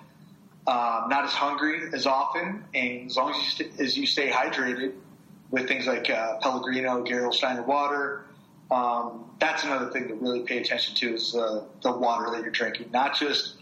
uh, 0.66 1.06
not 1.08 1.24
as 1.24 1.32
hungry 1.32 1.82
as 1.94 2.08
often, 2.08 2.66
and 2.74 3.06
as 3.06 3.16
long 3.16 3.30
as 3.30 3.38
you 3.38 3.44
st- 3.44 3.80
as 3.80 3.96
you 3.96 4.08
stay 4.08 4.30
hydrated 4.32 4.94
with 5.52 5.68
things 5.68 5.88
like 5.88 6.10
uh, 6.10 6.38
Pellegrino, 6.40 7.04
Gerolsteiner 7.04 7.66
water. 7.66 8.26
Um, 8.72 9.26
that's 9.40 9.64
another 9.64 9.92
thing 9.92 10.08
to 10.08 10.16
really 10.16 10.42
pay 10.42 10.60
attention 10.60 10.96
to 10.96 11.14
is 11.14 11.36
uh, 11.36 11.66
the 11.82 11.92
water 11.92 12.32
that 12.32 12.42
you're 12.42 12.52
drinking, 12.52 12.90
not 12.92 13.18
just 13.18 13.58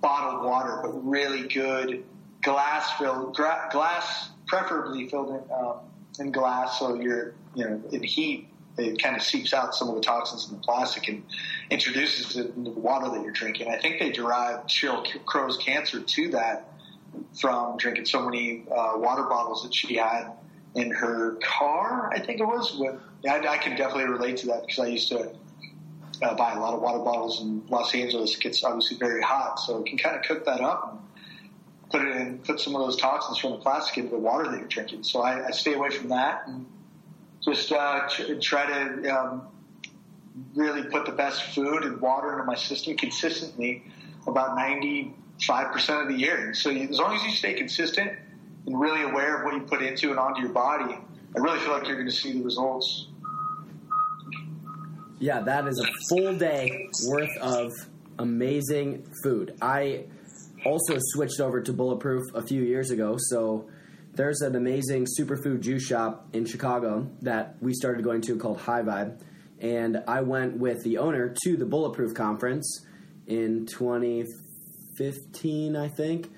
bottled 0.00 0.44
water, 0.44 0.80
but 0.82 0.90
really 1.06 1.46
good 1.46 2.04
glass 2.42 2.90
filled, 2.98 3.36
gra- 3.36 3.68
glass 3.70 4.30
preferably 4.46 5.08
filled 5.08 5.28
in, 5.30 5.42
um, 5.52 5.76
in 6.18 6.32
glass, 6.32 6.78
so 6.78 6.94
you're 7.00 7.34
you 7.54 7.64
know 7.64 7.82
in 7.92 8.02
heat 8.02 8.48
it 8.78 9.02
kind 9.02 9.16
of 9.16 9.22
seeps 9.22 9.52
out 9.52 9.74
some 9.74 9.88
of 9.88 9.94
the 9.94 10.00
toxins 10.00 10.48
in 10.48 10.56
the 10.56 10.62
plastic 10.62 11.08
and 11.08 11.22
introduces 11.70 12.36
it 12.36 12.54
into 12.56 12.70
the 12.70 12.78
water 12.78 13.08
that 13.10 13.22
you're 13.22 13.32
drinking. 13.32 13.68
I 13.68 13.76
think 13.76 13.98
they 13.98 14.10
derived 14.10 14.68
Sheryl 14.68 15.04
Crow's 15.24 15.56
cancer 15.58 16.00
to 16.00 16.28
that 16.30 16.72
from 17.38 17.76
drinking 17.76 18.06
so 18.06 18.24
many 18.24 18.64
uh, 18.70 18.92
water 18.96 19.24
bottles 19.24 19.62
that 19.64 19.74
she 19.74 19.96
had 19.96 20.30
in 20.74 20.90
her 20.90 21.36
car. 21.42 22.10
I 22.12 22.20
think 22.20 22.40
it 22.40 22.44
was. 22.44 22.76
With, 22.78 22.96
I, 23.28 23.38
I 23.46 23.58
can 23.58 23.76
definitely 23.76 24.10
relate 24.10 24.36
to 24.38 24.46
that 24.48 24.66
because 24.66 24.78
I 24.78 24.88
used 24.88 25.08
to 25.08 25.32
uh, 26.22 26.34
buy 26.34 26.52
a 26.52 26.60
lot 26.60 26.74
of 26.74 26.80
water 26.80 26.98
bottles 26.98 27.40
in 27.40 27.64
Los 27.68 27.94
Angeles. 27.94 28.34
It 28.34 28.40
gets 28.40 28.62
obviously 28.62 28.96
very 28.98 29.22
hot, 29.22 29.58
so 29.58 29.78
you 29.78 29.84
can 29.84 29.98
kind 29.98 30.16
of 30.16 30.22
cook 30.22 30.44
that 30.44 30.60
up 30.60 30.92
and 30.92 31.90
put 31.90 32.02
it 32.06 32.16
in, 32.16 32.38
put 32.38 32.60
some 32.60 32.74
of 32.76 32.82
those 32.82 32.96
toxins 32.96 33.38
from 33.38 33.52
the 33.52 33.58
plastic 33.58 33.98
into 33.98 34.10
the 34.10 34.18
water 34.18 34.48
that 34.50 34.58
you're 34.58 34.68
drinking. 34.68 35.02
So 35.02 35.22
I, 35.22 35.48
I 35.48 35.50
stay 35.50 35.74
away 35.74 35.90
from 35.90 36.08
that 36.10 36.46
and 36.46 36.66
just 37.42 37.72
uh, 37.72 38.08
try 38.40 38.66
to 38.66 39.08
um, 39.08 39.42
really 40.54 40.84
put 40.84 41.06
the 41.06 41.12
best 41.12 41.42
food 41.54 41.84
and 41.84 42.00
water 42.00 42.32
into 42.32 42.44
my 42.44 42.54
system 42.54 42.96
consistently 42.96 43.82
about 44.26 44.56
95% 44.56 45.14
of 46.02 46.08
the 46.08 46.14
year. 46.14 46.46
And 46.46 46.56
so 46.56 46.70
as 46.70 46.98
long 46.98 47.16
as 47.16 47.24
you 47.24 47.30
stay 47.30 47.54
consistent 47.54 48.12
and 48.70 48.80
really 48.80 49.02
aware 49.02 49.38
of 49.38 49.44
what 49.44 49.54
you 49.54 49.62
put 49.62 49.82
into 49.82 50.10
and 50.10 50.18
onto 50.18 50.40
your 50.40 50.52
body, 50.52 50.94
I 50.94 51.38
really 51.38 51.58
feel 51.58 51.72
like 51.72 51.88
you're 51.88 51.96
going 51.96 52.08
to 52.08 52.14
see 52.14 52.34
the 52.34 52.42
results. 52.42 53.08
Yeah, 55.18 55.40
that 55.40 55.66
is 55.66 55.80
a 55.80 55.86
full 56.08 56.36
day 56.36 56.88
worth 57.06 57.36
of 57.38 57.72
amazing 58.18 59.08
food. 59.24 59.56
I 59.60 60.04
also 60.64 60.98
switched 60.98 61.40
over 61.40 61.60
to 61.60 61.72
Bulletproof 61.72 62.22
a 62.34 62.42
few 62.42 62.62
years 62.62 62.92
ago. 62.92 63.16
So 63.18 63.68
there's 64.14 64.40
an 64.40 64.54
amazing 64.54 65.08
superfood 65.18 65.58
juice 65.60 65.84
shop 65.84 66.28
in 66.32 66.46
Chicago 66.46 67.10
that 67.22 67.56
we 67.60 67.74
started 67.74 68.04
going 68.04 68.20
to 68.22 68.38
called 68.38 68.60
Hi-Vibe. 68.60 69.20
And 69.60 70.04
I 70.06 70.20
went 70.20 70.58
with 70.58 70.84
the 70.84 70.98
owner 70.98 71.34
to 71.44 71.56
the 71.56 71.66
Bulletproof 71.66 72.14
conference 72.14 72.86
in 73.26 73.66
2015, 73.66 75.76
I 75.76 75.88
think. 75.88 76.30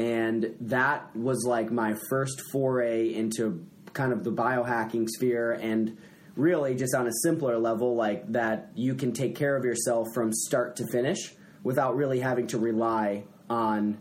And 0.00 0.56
that 0.62 1.14
was 1.14 1.44
like 1.46 1.70
my 1.70 1.94
first 2.08 2.40
foray 2.50 3.12
into 3.12 3.66
kind 3.92 4.14
of 4.14 4.24
the 4.24 4.32
biohacking 4.32 5.06
sphere 5.06 5.52
and 5.52 5.98
really 6.36 6.74
just 6.74 6.94
on 6.94 7.06
a 7.06 7.12
simpler 7.22 7.58
level, 7.58 7.96
like 7.96 8.32
that 8.32 8.70
you 8.74 8.94
can 8.94 9.12
take 9.12 9.36
care 9.36 9.54
of 9.56 9.62
yourself 9.62 10.08
from 10.14 10.32
start 10.32 10.76
to 10.76 10.86
finish 10.90 11.34
without 11.62 11.96
really 11.96 12.18
having 12.18 12.46
to 12.46 12.56
rely 12.56 13.24
on 13.50 13.98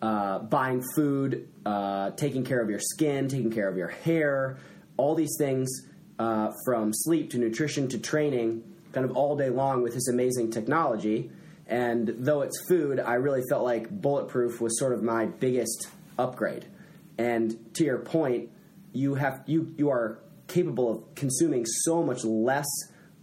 uh, 0.00 0.38
buying 0.38 0.82
food, 0.94 1.46
uh, 1.66 2.12
taking 2.12 2.42
care 2.42 2.62
of 2.62 2.70
your 2.70 2.80
skin, 2.80 3.28
taking 3.28 3.52
care 3.52 3.68
of 3.68 3.76
your 3.76 3.88
hair, 3.88 4.56
all 4.96 5.14
these 5.14 5.36
things 5.38 5.68
uh, 6.18 6.50
from 6.64 6.94
sleep 6.94 7.28
to 7.32 7.36
nutrition 7.36 7.88
to 7.88 7.98
training, 7.98 8.64
kind 8.92 9.04
of 9.04 9.14
all 9.14 9.36
day 9.36 9.50
long 9.50 9.82
with 9.82 9.92
this 9.92 10.08
amazing 10.08 10.50
technology. 10.50 11.30
And 11.66 12.14
though 12.18 12.42
it's 12.42 12.66
food, 12.68 13.00
I 13.00 13.14
really 13.14 13.42
felt 13.48 13.64
like 13.64 13.90
Bulletproof 13.90 14.60
was 14.60 14.78
sort 14.78 14.92
of 14.92 15.02
my 15.02 15.26
biggest 15.26 15.88
upgrade. 16.18 16.66
And 17.18 17.74
to 17.74 17.84
your 17.84 17.98
point, 17.98 18.50
you 18.92 19.14
have 19.14 19.42
you 19.46 19.74
you 19.76 19.90
are 19.90 20.20
capable 20.46 20.90
of 20.90 21.14
consuming 21.14 21.64
so 21.66 22.02
much 22.02 22.24
less 22.24 22.66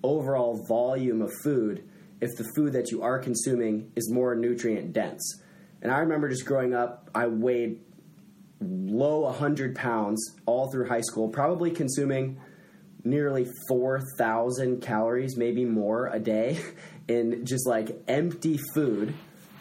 overall 0.03 0.65
volume 0.67 1.21
of 1.21 1.31
food 1.43 1.87
if 2.19 2.35
the 2.37 2.45
food 2.55 2.73
that 2.73 2.91
you 2.91 3.01
are 3.01 3.19
consuming 3.19 3.91
is 3.95 4.11
more 4.11 4.35
nutrient 4.35 4.93
dense. 4.93 5.41
And 5.81 5.91
I 5.91 5.99
remember 5.99 6.29
just 6.29 6.45
growing 6.45 6.73
up, 6.73 7.09
I 7.13 7.27
weighed 7.27 7.81
low 8.61 9.21
100 9.21 9.75
pounds 9.75 10.35
all 10.45 10.71
through 10.71 10.87
high 10.87 11.01
school, 11.01 11.27
probably 11.29 11.71
consuming 11.71 12.39
nearly 13.03 13.45
4,000 13.67 14.81
calories, 14.81 15.35
maybe 15.35 15.65
more 15.65 16.07
a 16.07 16.19
day 16.19 16.59
in 17.07 17.45
just 17.45 17.67
like 17.67 18.03
empty 18.07 18.59
food. 18.73 19.13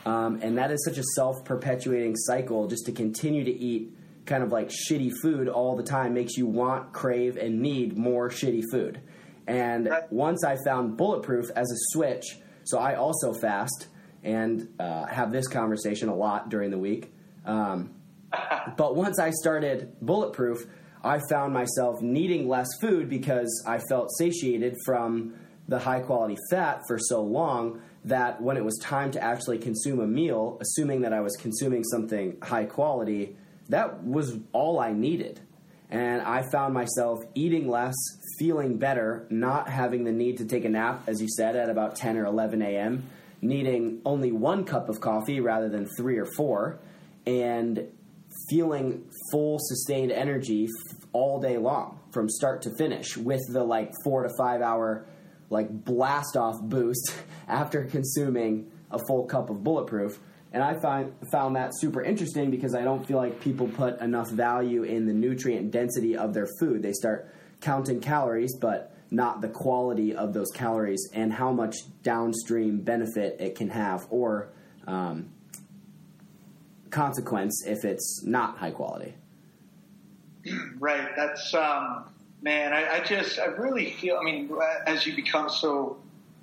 Um, 0.04 0.40
and 0.42 0.58
that 0.58 0.70
is 0.70 0.84
such 0.84 0.98
a 0.98 1.04
self 1.14 1.44
perpetuating 1.44 2.16
cycle 2.16 2.66
just 2.66 2.86
to 2.86 2.92
continue 2.92 3.44
to 3.44 3.52
eat 3.52 3.94
kind 4.26 4.42
of 4.42 4.52
like 4.52 4.68
shitty 4.68 5.12
food 5.22 5.48
all 5.48 5.76
the 5.76 5.82
time 5.82 6.14
makes 6.14 6.36
you 6.36 6.46
want, 6.46 6.92
crave, 6.92 7.36
and 7.36 7.60
need 7.60 7.96
more 7.96 8.28
shitty 8.28 8.62
food. 8.70 9.00
And 9.46 9.90
once 10.10 10.44
I 10.44 10.56
found 10.64 10.96
Bulletproof 10.96 11.50
as 11.56 11.70
a 11.70 11.76
switch, 11.92 12.38
so 12.64 12.78
I 12.78 12.94
also 12.94 13.32
fast 13.32 13.88
and 14.22 14.68
uh, 14.78 15.06
have 15.06 15.32
this 15.32 15.48
conversation 15.48 16.08
a 16.08 16.14
lot 16.14 16.48
during 16.48 16.70
the 16.70 16.78
week. 16.78 17.12
Um, 17.44 17.94
but 18.76 18.94
once 18.94 19.18
I 19.18 19.30
started 19.30 19.96
Bulletproof, 20.00 20.66
I 21.02 21.18
found 21.28 21.52
myself 21.52 22.00
needing 22.00 22.48
less 22.48 22.68
food 22.80 23.08
because 23.08 23.64
I 23.66 23.80
felt 23.88 24.08
satiated 24.16 24.76
from 24.86 25.34
the 25.68 25.78
high 25.78 26.00
quality 26.00 26.36
fat 26.50 26.82
for 26.86 26.98
so 26.98 27.22
long 27.22 27.80
that 28.04 28.40
when 28.42 28.56
it 28.56 28.64
was 28.64 28.76
time 28.78 29.10
to 29.12 29.22
actually 29.22 29.58
consume 29.58 30.00
a 30.00 30.06
meal, 30.06 30.58
assuming 30.60 31.02
that 31.02 31.12
I 31.12 31.20
was 31.20 31.36
consuming 31.36 31.84
something 31.84 32.36
high 32.42 32.64
quality, 32.64 33.36
that 33.68 34.02
was 34.02 34.38
all 34.52 34.80
I 34.80 34.92
needed. 34.92 35.40
And 35.88 36.22
I 36.22 36.42
found 36.50 36.74
myself 36.74 37.18
eating 37.34 37.68
less, 37.68 37.94
feeling 38.38 38.78
better, 38.78 39.26
not 39.30 39.68
having 39.68 40.04
the 40.04 40.12
need 40.12 40.38
to 40.38 40.46
take 40.46 40.64
a 40.64 40.68
nap, 40.68 41.02
as 41.06 41.20
you 41.20 41.28
said, 41.28 41.54
at 41.54 41.68
about 41.68 41.96
10 41.96 42.16
or 42.16 42.24
11 42.24 42.62
a.m., 42.62 43.04
needing 43.42 44.00
only 44.04 44.32
one 44.32 44.64
cup 44.64 44.88
of 44.88 45.00
coffee 45.00 45.40
rather 45.40 45.68
than 45.68 45.86
three 45.96 46.16
or 46.16 46.24
four, 46.24 46.78
and 47.26 47.88
feeling 48.48 49.04
full, 49.30 49.58
sustained 49.60 50.10
energy 50.10 50.66
all 51.12 51.40
day 51.40 51.58
long 51.58 52.00
from 52.10 52.28
start 52.28 52.62
to 52.62 52.70
finish 52.76 53.16
with 53.16 53.40
the 53.50 53.62
like 53.62 53.92
four 54.04 54.22
to 54.22 54.30
five 54.38 54.62
hour 54.62 55.04
like 55.52 55.84
blast 55.84 56.36
off 56.36 56.60
boost 56.60 57.14
after 57.48 57.84
consuming 57.84 58.70
a 58.90 58.98
full 59.06 59.24
cup 59.24 59.50
of 59.50 59.62
bulletproof 59.62 60.18
and 60.52 60.62
I 60.62 60.74
find 60.74 61.12
found 61.30 61.56
that 61.56 61.72
super 61.74 62.02
interesting 62.02 62.50
because 62.50 62.74
I 62.74 62.82
don't 62.82 63.06
feel 63.06 63.16
like 63.16 63.40
people 63.40 63.68
put 63.68 64.00
enough 64.00 64.30
value 64.30 64.82
in 64.82 65.06
the 65.06 65.14
nutrient 65.14 65.70
density 65.70 66.16
of 66.16 66.34
their 66.34 66.46
food. 66.60 66.82
They 66.82 66.92
start 66.92 67.32
counting 67.60 68.00
calories, 68.00 68.54
but 68.60 68.94
not 69.10 69.40
the 69.40 69.48
quality 69.48 70.14
of 70.14 70.34
those 70.34 70.50
calories 70.50 71.08
and 71.14 71.32
how 71.32 71.52
much 71.52 71.76
downstream 72.02 72.80
benefit 72.80 73.40
it 73.40 73.54
can 73.54 73.70
have 73.70 74.06
or 74.10 74.50
um, 74.86 75.30
consequence 76.90 77.64
if 77.66 77.84
it's 77.84 78.22
not 78.24 78.58
high 78.58 78.70
quality. 78.70 79.14
Right. 80.78 81.14
That's 81.14 81.54
um, 81.54 82.06
man. 82.42 82.72
I, 82.72 82.96
I 82.96 83.00
just 83.00 83.38
I 83.38 83.46
really 83.46 83.92
feel. 83.92 84.18
I 84.20 84.24
mean, 84.24 84.50
as 84.86 85.06
you 85.06 85.14
become 85.14 85.48
so 85.48 85.98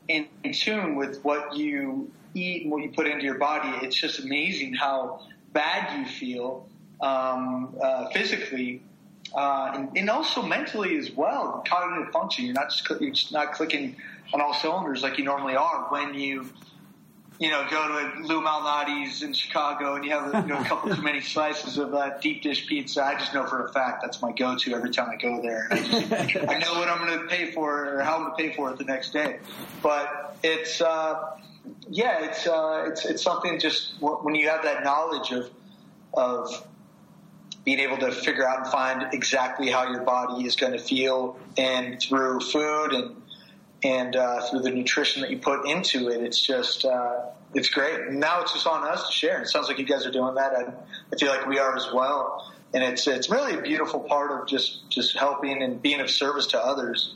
in 0.07 0.27
tune 0.53 0.95
with 0.95 1.23
what 1.23 1.55
you 1.55 2.11
eat 2.33 2.63
and 2.63 2.71
what 2.71 2.81
you 2.81 2.89
put 2.89 3.07
into 3.07 3.23
your 3.23 3.37
body, 3.37 3.85
it's 3.85 3.95
just 3.95 4.19
amazing 4.19 4.73
how 4.73 5.21
bad 5.53 5.99
you 5.99 6.05
feel 6.05 6.67
um, 7.01 7.75
uh, 7.81 8.09
physically. 8.09 8.81
Uh, 9.35 9.71
and, 9.75 9.95
and, 9.95 10.09
also 10.09 10.41
mentally 10.41 10.97
as 10.97 11.11
well, 11.11 11.63
cognitive 11.67 12.11
function. 12.11 12.45
You're 12.45 12.55
not 12.55 12.71
just 12.71 12.89
you're 12.99 13.11
just 13.11 13.31
not 13.31 13.53
clicking 13.53 13.95
on 14.33 14.41
all 14.41 14.55
cylinders 14.55 15.03
like 15.03 15.19
you 15.19 15.23
normally 15.23 15.55
are 15.55 15.85
when 15.89 16.15
you, 16.15 16.49
you 17.39 17.49
know, 17.49 17.65
go 17.69 17.87
to 17.87 18.21
Lou 18.23 18.41
Malnati's 18.41 19.23
in 19.23 19.33
Chicago 19.33 19.95
and 19.95 20.03
you 20.03 20.11
have 20.11 20.45
you 20.45 20.53
know, 20.53 20.59
a 20.59 20.65
couple 20.65 20.93
too 20.93 21.01
many 21.01 21.21
slices 21.21 21.77
of 21.77 21.91
that 21.91 22.21
deep 22.21 22.43
dish 22.43 22.67
pizza. 22.67 23.03
I 23.03 23.15
just 23.15 23.33
know 23.33 23.45
for 23.45 23.65
a 23.65 23.71
fact 23.71 24.01
that's 24.01 24.21
my 24.21 24.33
go-to 24.33 24.75
every 24.75 24.91
time 24.91 25.09
I 25.09 25.15
go 25.15 25.41
there. 25.41 25.69
I, 25.71 25.79
just, 25.79 26.35
I 26.49 26.59
know 26.59 26.73
what 26.73 26.89
I'm 26.89 27.07
going 27.07 27.19
to 27.19 27.27
pay 27.27 27.51
for 27.51 27.95
or 27.95 28.01
how 28.01 28.17
I'm 28.17 28.23
going 28.25 28.35
to 28.35 28.43
pay 28.43 28.55
for 28.55 28.69
it 28.71 28.77
the 28.77 28.83
next 28.83 29.13
day. 29.13 29.39
But 29.81 30.37
it's. 30.43 30.81
Uh, 30.81 31.37
yeah, 31.89 32.25
it's 32.25 32.47
uh, 32.47 32.85
it's 32.87 33.05
it's 33.05 33.23
something 33.23 33.59
just 33.59 33.93
when 33.99 34.35
you 34.35 34.49
have 34.49 34.63
that 34.63 34.83
knowledge 34.83 35.31
of 35.31 35.49
of 36.13 36.67
being 37.65 37.79
able 37.79 37.97
to 37.97 38.11
figure 38.11 38.47
out 38.47 38.59
and 38.59 38.67
find 38.67 39.13
exactly 39.13 39.69
how 39.69 39.91
your 39.91 40.01
body 40.01 40.45
is 40.45 40.55
going 40.55 40.73
to 40.73 40.79
feel, 40.79 41.37
and 41.57 42.01
through 42.01 42.39
food 42.39 42.93
and 42.93 43.18
and 43.84 44.15
uh, 44.15 44.41
through 44.49 44.61
the 44.61 44.71
nutrition 44.71 45.21
that 45.21 45.32
you 45.32 45.38
put 45.38 45.67
into 45.67 46.09
it, 46.09 46.21
it's 46.21 46.41
just 46.41 46.86
uh, 46.86 47.27
it's 47.53 47.69
great. 47.69 48.11
Now 48.11 48.41
it's 48.41 48.53
just 48.53 48.67
on 48.67 48.84
us 48.88 49.07
to 49.07 49.13
share. 49.13 49.36
And 49.36 49.45
it 49.45 49.49
sounds 49.49 49.67
like 49.67 49.80
you 49.80 49.86
guys 49.86 50.05
are 50.05 50.11
doing 50.11 50.36
that. 50.36 50.53
I, 50.53 51.15
feel 51.17 51.30
like 51.30 51.47
we 51.47 51.59
are 51.59 51.75
as 51.75 51.88
well, 51.93 52.53
and 52.73 52.84
it's 52.84 53.07
it's 53.07 53.30
really 53.30 53.57
a 53.57 53.61
beautiful 53.61 54.01
part 54.01 54.32
of 54.32 54.47
just 54.47 54.89
just 54.89 55.17
helping 55.17 55.63
and 55.63 55.82
being 55.82 56.01
of 56.01 56.09
service 56.09 56.47
to 56.47 56.59
others 56.59 57.15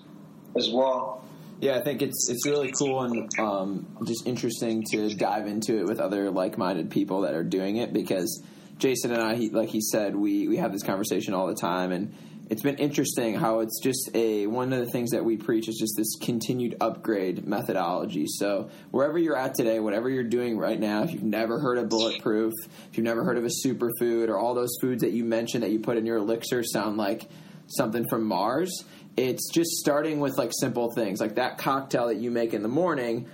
as 0.55 0.69
well. 0.69 1.23
Yeah, 1.59 1.77
I 1.77 1.81
think 1.81 2.01
it's 2.01 2.29
it's 2.29 2.45
really 2.45 2.71
cool 2.71 3.03
and 3.03 3.29
um, 3.39 3.85
just 4.05 4.25
interesting 4.27 4.83
to 4.91 5.13
dive 5.13 5.47
into 5.47 5.77
it 5.79 5.85
with 5.85 5.99
other 5.99 6.31
like 6.31 6.57
minded 6.57 6.91
people 6.91 7.21
that 7.21 7.35
are 7.35 7.43
doing 7.43 7.77
it 7.77 7.93
because 7.93 8.43
Jason 8.77 9.13
and 9.13 9.21
I, 9.21 9.35
he, 9.35 9.49
like 9.49 9.69
he 9.69 9.81
said, 9.81 10.15
we 10.15 10.47
we 10.47 10.57
have 10.57 10.71
this 10.71 10.83
conversation 10.83 11.33
all 11.33 11.47
the 11.47 11.55
time, 11.55 11.91
and 11.91 12.13
it's 12.49 12.61
been 12.61 12.75
interesting 12.75 13.35
how 13.35 13.59
it's 13.59 13.79
just 13.81 14.09
a 14.13 14.47
one 14.47 14.73
of 14.73 14.79
the 14.79 14.91
things 14.91 15.11
that 15.11 15.23
we 15.23 15.37
preach 15.37 15.67
is 15.67 15.77
just 15.77 15.93
this 15.97 16.15
continued 16.21 16.75
upgrade 16.81 17.47
methodology. 17.47 18.25
So 18.27 18.69
wherever 18.91 19.17
you're 19.17 19.37
at 19.37 19.55
today, 19.55 19.79
whatever 19.79 20.09
you're 20.09 20.23
doing 20.23 20.57
right 20.57 20.79
now, 20.79 21.03
if 21.03 21.11
you've 21.11 21.23
never 21.23 21.59
heard 21.59 21.77
of 21.77 21.89
bulletproof, 21.89 22.53
if 22.89 22.97
you've 22.97 23.05
never 23.05 23.23
heard 23.23 23.37
of 23.37 23.45
a 23.45 23.51
superfood 23.65 24.29
or 24.29 24.37
all 24.37 24.53
those 24.53 24.75
foods 24.81 25.01
that 25.03 25.11
you 25.11 25.23
mentioned 25.23 25.63
that 25.63 25.71
you 25.71 25.79
put 25.79 25.97
in 25.97 26.05
your 26.05 26.17
elixir 26.17 26.63
sound 26.63 26.97
like 26.97 27.29
something 27.67 28.05
from 28.09 28.23
Mars 28.25 28.83
it's 29.15 29.51
just 29.51 29.71
starting 29.71 30.19
with 30.19 30.37
like 30.37 30.51
simple 30.59 30.91
things 30.91 31.19
like 31.19 31.35
that 31.35 31.57
cocktail 31.57 32.07
that 32.07 32.17
you 32.17 32.31
make 32.31 32.53
in 32.53 32.63
the 32.63 32.69
morning 32.69 33.27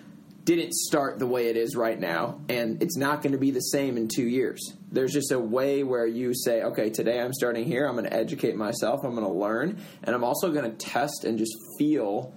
didn't 0.55 0.73
start 0.73 1.19
the 1.19 1.27
way 1.27 1.47
it 1.47 1.57
is 1.57 1.75
right 1.75 1.99
now 1.99 2.39
and 2.49 2.81
it's 2.81 2.97
not 2.97 3.21
going 3.21 3.33
to 3.33 3.37
be 3.37 3.51
the 3.51 3.59
same 3.59 3.97
in 3.97 4.07
2 4.07 4.23
years 4.23 4.73
there's 4.91 5.13
just 5.13 5.31
a 5.31 5.39
way 5.39 5.83
where 5.83 6.07
you 6.07 6.33
say 6.33 6.63
okay 6.63 6.89
today 6.89 7.19
I'm 7.19 7.33
starting 7.33 7.65
here 7.65 7.87
I'm 7.87 7.95
going 7.95 8.05
to 8.05 8.13
educate 8.13 8.55
myself 8.55 9.01
I'm 9.03 9.15
going 9.15 9.27
to 9.27 9.33
learn 9.33 9.79
and 10.03 10.15
I'm 10.15 10.23
also 10.23 10.51
going 10.51 10.69
to 10.69 10.75
test 10.75 11.23
and 11.23 11.37
just 11.37 11.55
feel 11.77 12.33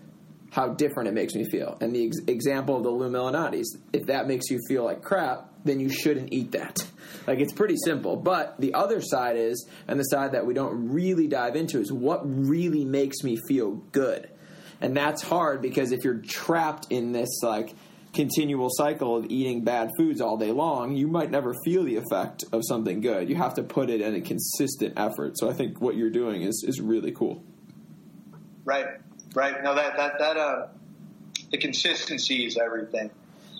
how 0.51 0.69
different 0.69 1.09
it 1.09 1.13
makes 1.13 1.35
me 1.35 1.45
feel 1.45 1.79
and 1.81 1.95
the 1.95 2.07
ex- 2.07 2.19
example 2.27 2.77
of 2.77 2.83
the 2.83 2.91
Lou 2.91 3.63
if 3.93 4.07
that 4.07 4.27
makes 4.27 4.51
you 4.51 4.59
feel 4.69 4.85
like 4.85 5.03
crap 5.03 5.49
then 5.65 5.81
you 5.81 5.89
shouldn't 5.89 6.33
eat 6.33 6.53
that 6.53 6.85
like 7.27 7.41
it's 7.41 7.53
pretty 7.53 7.77
simple. 7.85 8.17
But 8.17 8.61
the 8.61 8.75
other 8.75 9.01
side 9.01 9.37
is, 9.37 9.69
and 9.89 9.99
the 9.99 10.05
side 10.05 10.33
that 10.33 10.47
we 10.47 10.55
don't 10.55 10.91
really 10.91 11.29
dive 11.29 11.57
into 11.57 11.81
is 11.81 11.93
what 11.93 12.21
really 12.25 12.85
makes 12.85 13.23
me 13.23 13.39
feel 13.49 13.73
good. 13.93 14.29
And 14.81 14.97
that's 14.97 15.23
hard 15.23 15.63
because 15.63 15.93
if 15.93 16.03
you're 16.03 16.19
trapped 16.19 16.89
in 16.91 17.13
this 17.13 17.29
like 17.43 17.73
continual 18.13 18.69
cycle 18.71 19.17
of 19.17 19.27
eating 19.27 19.65
bad 19.65 19.91
foods 19.97 20.21
all 20.21 20.37
day 20.37 20.51
long, 20.53 20.95
you 20.97 21.09
might 21.09 21.31
never 21.31 21.55
feel 21.65 21.85
the 21.85 21.97
effect 21.97 22.45
of 22.53 22.63
something 22.67 23.01
good. 23.01 23.29
You 23.29 23.37
have 23.37 23.55
to 23.55 23.63
put 23.63 23.91
it 23.91 24.01
in 24.01 24.15
a 24.15 24.21
consistent 24.21 24.95
effort. 24.97 25.39
So 25.39 25.49
I 25.49 25.53
think 25.53 25.81
what 25.81 25.97
you're 25.97 26.11
doing 26.11 26.43
is 26.43 26.65
is 26.67 26.81
really 26.81 27.13
cool. 27.13 27.43
Right. 28.65 28.87
Right. 29.35 29.63
No 29.63 29.75
that 29.75 29.97
that 29.97 30.19
that 30.19 30.37
uh 30.37 30.67
the 31.51 31.59
consistency 31.59 32.47
is 32.47 32.59
everything. 32.59 33.11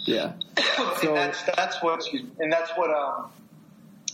Yeah. 0.05 0.33
so, 1.01 1.09
and 1.09 1.17
that's 1.17 1.43
that's 1.43 1.83
what 1.83 2.03
and 2.39 2.53
that's 2.53 2.71
what 2.73 2.91
um 2.91 3.31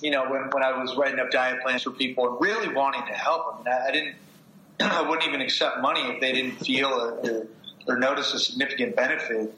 you 0.01 0.11
know, 0.11 0.31
when, 0.31 0.43
when 0.51 0.63
I 0.63 0.79
was 0.79 0.97
writing 0.97 1.19
up 1.19 1.31
diet 1.31 1.63
plans 1.63 1.83
for 1.83 1.91
people 1.91 2.29
and 2.29 2.41
really 2.41 2.73
wanting 2.73 3.05
to 3.07 3.13
help 3.13 3.65
them, 3.65 3.73
I, 3.73 3.89
I 3.89 3.93
didn't, 3.93 4.17
I 4.81 5.03
wouldn't 5.03 5.27
even 5.29 5.41
accept 5.41 5.81
money 5.81 6.03
if 6.03 6.21
they 6.21 6.33
didn't 6.33 6.57
feel 6.65 6.89
or, 6.89 7.47
or 7.87 7.99
notice 7.99 8.33
a 8.35 8.39
significant 8.39 8.97
benefit. 8.97 9.55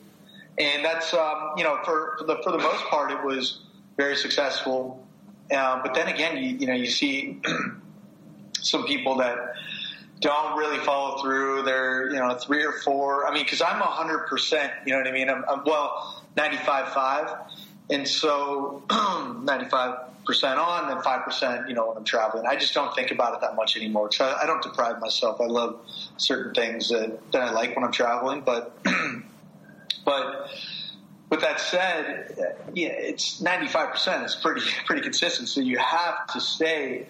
And 0.59 0.85
that's, 0.85 1.15
um, 1.15 1.53
you 1.57 1.65
know, 1.65 1.79
for, 1.85 2.17
for 2.19 2.25
the, 2.25 2.37
for 2.43 2.53
the 2.53 2.59
most 2.59 2.85
part, 2.87 3.11
it 3.11 3.25
was 3.25 3.61
very 3.97 4.17
successful. 4.17 5.07
Um, 5.51 5.81
but 5.83 5.95
then 5.95 6.09
again, 6.09 6.37
you, 6.37 6.57
you 6.57 6.67
know, 6.67 6.75
you 6.75 6.87
see 6.87 7.41
some 8.61 8.85
people 8.85 9.17
that 9.17 9.55
don't 10.21 10.59
really 10.59 10.79
follow 10.85 11.23
through. 11.23 11.63
They're, 11.63 12.11
you 12.11 12.19
know, 12.19 12.35
three 12.35 12.65
or 12.65 12.73
four. 12.73 13.27
I 13.27 13.33
mean, 13.33 13.45
because 13.45 13.63
I'm 13.63 13.81
100%, 13.81 14.71
you 14.87 14.93
know 14.93 14.99
what 14.99 15.09
I 15.09 15.13
mean? 15.13 15.31
I'm, 15.31 15.45
I'm 15.49 15.65
well, 15.65 16.23
95.5. 16.37 17.39
And 17.89 18.07
so 18.07 18.83
95% 18.89 20.09
on, 20.59 20.91
and 20.93 21.01
5%, 21.01 21.69
you 21.69 21.75
know, 21.75 21.89
when 21.89 21.97
I'm 21.97 22.05
traveling. 22.05 22.47
I 22.47 22.57
just 22.57 22.75
don't 22.75 22.95
think 22.95 23.11
about 23.11 23.35
it 23.35 23.41
that 23.41 23.57
much 23.57 23.77
anymore 23.77 24.09
because 24.09 24.35
I, 24.35 24.43
I, 24.43 24.47
don't 24.47 24.63
deprive 24.63 25.01
myself. 25.01 25.41
I 25.41 25.47
love 25.47 25.81
certain 26.19 26.55
things 26.55 26.91
that, 26.91 27.19
that 27.33 27.43
I 27.43 27.51
like 27.51 27.75
when 27.75 27.85
I'm 27.85 27.93
traveling. 27.93 28.43
But, 28.43 28.77
but, 30.05 30.51
with 31.29 31.41
that 31.43 31.61
said, 31.61 32.57
yeah, 32.75 32.89
it's 32.89 33.41
95%. 33.41 34.25
It's 34.25 34.35
pretty, 34.35 34.63
pretty 34.87 35.03
consistent. 35.03 35.49
So 35.49 35.61
you 35.61 35.79
have 35.79 36.27
to 36.29 36.41
stay 36.41 37.07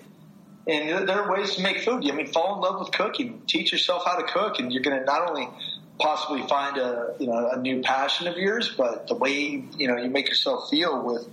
and 0.66 1.08
there 1.08 1.22
are 1.22 1.32
ways 1.32 1.56
to 1.56 1.62
make 1.62 1.80
food. 1.80 2.08
I 2.08 2.14
mean, 2.14 2.26
fall 2.26 2.54
in 2.56 2.60
love 2.60 2.80
with 2.80 2.92
cooking. 2.92 3.42
Teach 3.46 3.72
yourself 3.72 4.04
how 4.04 4.16
to 4.16 4.24
cook, 4.24 4.58
and 4.58 4.72
you're 4.72 4.82
going 4.82 4.98
to 4.98 5.04
not 5.04 5.28
only 5.28 5.48
possibly 5.98 6.46
find 6.46 6.76
a 6.78 7.14
you 7.18 7.26
know 7.26 7.50
a 7.50 7.58
new 7.58 7.82
passion 7.82 8.26
of 8.26 8.36
yours, 8.36 8.72
but 8.76 9.06
the 9.08 9.14
way 9.14 9.64
you 9.76 9.88
know 9.88 9.96
you 9.96 10.10
make 10.10 10.28
yourself 10.28 10.68
feel 10.70 11.02
with 11.02 11.26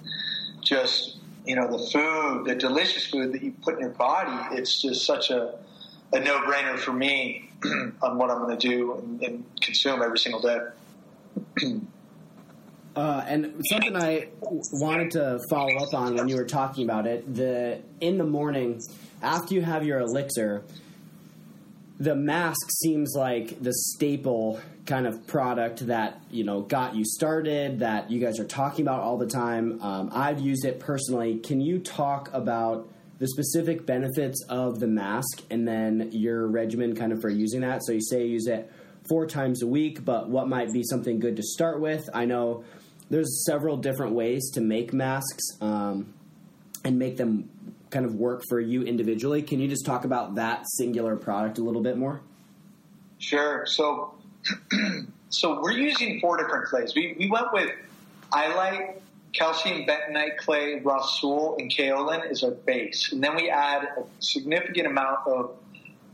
just 0.61 1.17
you 1.45 1.55
know 1.55 1.69
the 1.69 1.89
food, 1.89 2.45
the 2.45 2.55
delicious 2.55 3.05
food 3.05 3.33
that 3.33 3.43
you 3.43 3.53
put 3.61 3.75
in 3.75 3.81
your 3.81 3.89
body. 3.89 4.57
It's 4.57 4.81
just 4.81 5.05
such 5.05 5.29
a 5.29 5.59
a 6.13 6.19
no 6.19 6.39
brainer 6.39 6.77
for 6.79 6.93
me 6.93 7.49
on 8.01 8.17
what 8.17 8.31
I'm 8.31 8.39
going 8.39 8.57
to 8.57 8.67
do 8.67 8.93
and, 8.93 9.21
and 9.21 9.61
consume 9.61 10.01
every 10.01 10.19
single 10.19 10.41
day. 10.41 10.59
Uh, 12.95 13.23
and 13.27 13.63
something 13.69 13.95
I 13.95 14.29
wanted 14.41 15.11
to 15.11 15.39
follow 15.51 15.75
up 15.75 15.93
on 15.93 16.15
when 16.15 16.27
you 16.27 16.35
were 16.35 16.45
talking 16.45 16.83
about 16.83 17.05
it, 17.05 17.31
the 17.35 17.79
in 18.01 18.17
the 18.17 18.23
morning 18.23 18.81
after 19.21 19.53
you 19.53 19.61
have 19.61 19.85
your 19.85 19.99
elixir, 19.99 20.63
the 21.99 22.15
mask 22.15 22.67
seems 22.81 23.13
like 23.15 23.61
the 23.61 23.71
staple 23.73 24.59
kind 24.87 25.05
of 25.05 25.27
product 25.27 25.85
that 25.87 26.21
you 26.31 26.43
know 26.43 26.61
got 26.61 26.95
you 26.95 27.03
started 27.05 27.79
that 27.79 28.09
you 28.09 28.19
guys 28.19 28.39
are 28.39 28.45
talking 28.45 28.83
about 28.83 29.01
all 29.01 29.17
the 29.17 29.27
time. 29.27 29.79
Um, 29.81 30.09
I've 30.11 30.39
used 30.39 30.65
it 30.65 30.79
personally. 30.79 31.37
Can 31.37 31.61
you 31.61 31.77
talk 31.77 32.29
about 32.33 32.89
the 33.19 33.27
specific 33.27 33.85
benefits 33.85 34.43
of 34.49 34.79
the 34.79 34.87
mask 34.87 35.43
and 35.49 35.67
then 35.67 36.09
your 36.11 36.47
regimen 36.47 36.95
kind 36.95 37.11
of 37.11 37.21
for 37.21 37.29
using 37.29 37.61
that? 37.61 37.83
So 37.85 37.91
you 37.91 38.01
say 38.01 38.25
you 38.25 38.33
use 38.33 38.47
it 38.47 38.71
four 39.09 39.25
times 39.25 39.61
a 39.61 39.67
week, 39.67 40.03
but 40.03 40.29
what 40.29 40.47
might 40.47 40.71
be 40.71 40.83
something 40.83 41.19
good 41.19 41.35
to 41.37 41.43
start 41.43 41.79
with? 41.79 42.09
I 42.13 42.25
know 42.25 42.63
there's 43.09 43.45
several 43.45 43.77
different 43.77 44.13
ways 44.13 44.51
to 44.53 44.61
make 44.61 44.93
masks 44.93 45.43
um, 45.61 46.13
and 46.83 46.99
make 46.99 47.17
them 47.17 47.49
kind 47.89 48.05
of 48.05 48.15
work 48.15 48.43
for 48.49 48.59
you 48.59 48.83
individually. 48.83 49.41
Can 49.41 49.59
you 49.59 49.67
just 49.67 49.85
talk 49.85 50.05
about 50.05 50.35
that 50.35 50.65
singular 50.77 51.15
product 51.15 51.57
a 51.57 51.63
little 51.63 51.81
bit 51.81 51.97
more? 51.97 52.21
Sure. 53.19 53.65
So, 53.65 54.13
so 55.29 55.61
we're 55.61 55.71
using 55.71 56.19
four 56.19 56.37
different 56.37 56.65
clays. 56.65 56.93
We, 56.95 57.15
we 57.17 57.29
went 57.29 57.47
with 57.53 57.71
Iolite, 58.31 58.99
calcium 59.33 59.85
bentonite 59.85 60.37
clay, 60.37 60.81
Rasul, 60.83 61.55
and 61.59 61.71
kaolin 61.71 62.29
is 62.29 62.43
our 62.43 62.51
base. 62.51 63.11
And 63.11 63.23
then 63.23 63.35
we 63.35 63.49
add 63.49 63.83
a 63.83 64.03
significant 64.19 64.87
amount 64.87 65.19
of 65.27 65.55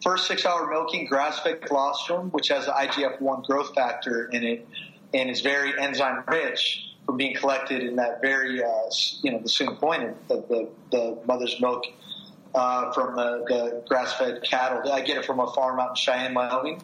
first 0.04 0.28
six 0.28 0.45
hour 0.45 0.70
milking 0.70 1.06
grass 1.06 1.39
fed 1.39 1.62
colostrum, 1.62 2.30
which 2.32 2.49
has 2.49 2.66
the 2.66 2.72
IGF 2.72 3.22
1 3.22 3.41
growth 3.43 3.74
factor 3.74 4.26
in 4.26 4.43
it 4.43 4.68
and 5.14 5.30
is 5.30 5.41
very 5.41 5.80
enzyme 5.80 6.24
rich 6.28 6.89
from 7.06 7.18
being 7.18 7.36
collected 7.36 7.84
in 7.84 7.95
that 7.97 8.22
very, 8.22 8.64
uh, 8.64 8.68
you 9.22 9.32
know, 9.32 9.39
the 9.39 9.78
point 9.80 10.04
of 10.30 10.47
the, 10.47 10.70
the 10.91 11.18
mother's 11.26 11.60
milk 11.60 11.86
uh, 12.56 12.91
from 12.91 13.16
the, 13.16 13.45
the 13.47 13.84
grass-fed 13.88 14.43
cattle. 14.43 14.91
I 14.91 15.01
get 15.01 15.18
it 15.18 15.26
from 15.26 15.39
a 15.39 15.51
farm 15.51 15.80
out 15.80 15.89
in 15.89 15.95
Cheyenne, 15.95 16.34
Wyoming, 16.34 16.82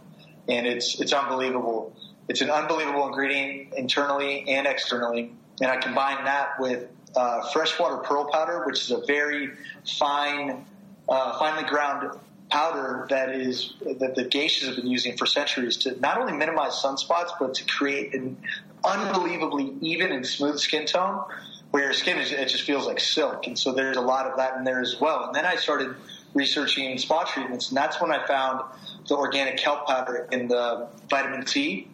and 0.48 0.66
it's 0.66 1.00
it's 1.00 1.14
unbelievable. 1.14 1.96
It's 2.28 2.42
an 2.42 2.50
unbelievable 2.50 3.08
ingredient 3.08 3.74
internally 3.76 4.48
and 4.50 4.68
externally, 4.68 5.32
and 5.62 5.72
I 5.72 5.78
combine 5.78 6.26
that 6.26 6.60
with 6.60 6.88
uh, 7.16 7.50
freshwater 7.52 7.98
pearl 7.98 8.26
powder, 8.26 8.64
which 8.66 8.82
is 8.82 8.92
a 8.92 9.06
very 9.06 9.52
fine, 9.98 10.66
uh, 11.08 11.40
finely 11.40 11.68
ground 11.70 12.20
powder 12.50 13.06
that 13.10 13.30
is 13.30 13.74
that 13.84 14.16
the 14.16 14.26
geishas 14.26 14.66
have 14.66 14.76
been 14.76 14.88
using 14.88 15.16
for 15.18 15.26
centuries 15.26 15.78
to 15.78 16.00
not 16.00 16.18
only 16.18 16.34
minimize 16.34 16.74
sunspots 16.74 17.30
but 17.40 17.54
to 17.54 17.66
create 17.66 18.14
an 18.14 18.38
unbelievably 18.84 19.76
even 19.82 20.12
and 20.12 20.26
smooth 20.26 20.58
skin 20.58 20.86
tone 20.86 21.24
where 21.72 21.84
your 21.84 21.94
skin 21.94 22.18
is, 22.18 22.32
it 22.32 22.48
just 22.48 22.64
feels 22.64 22.88
like 22.88 23.00
silk. 23.00 23.46
And 23.46 23.58
so 23.58 23.72
there's 23.74 23.98
a 23.98 24.02
lot 24.02 24.26
of 24.26 24.38
that 24.38 24.58
in 24.58 24.64
there 24.64 24.82
as 24.82 25.00
well. 25.00 25.26
And 25.26 25.36
then 25.36 25.46
I 25.46 25.56
started 25.56 25.96
researching 26.34 26.98
spot 26.98 27.28
treatments, 27.28 27.70
and 27.70 27.78
that's 27.78 28.02
when 28.02 28.12
I 28.12 28.26
found 28.26 28.62
the 29.08 29.16
organic 29.16 29.58
kelp 29.58 29.88
powder 29.88 30.28
in 30.32 30.48
the 30.48 30.88
vitamin 31.10 31.46
C. 31.46 31.88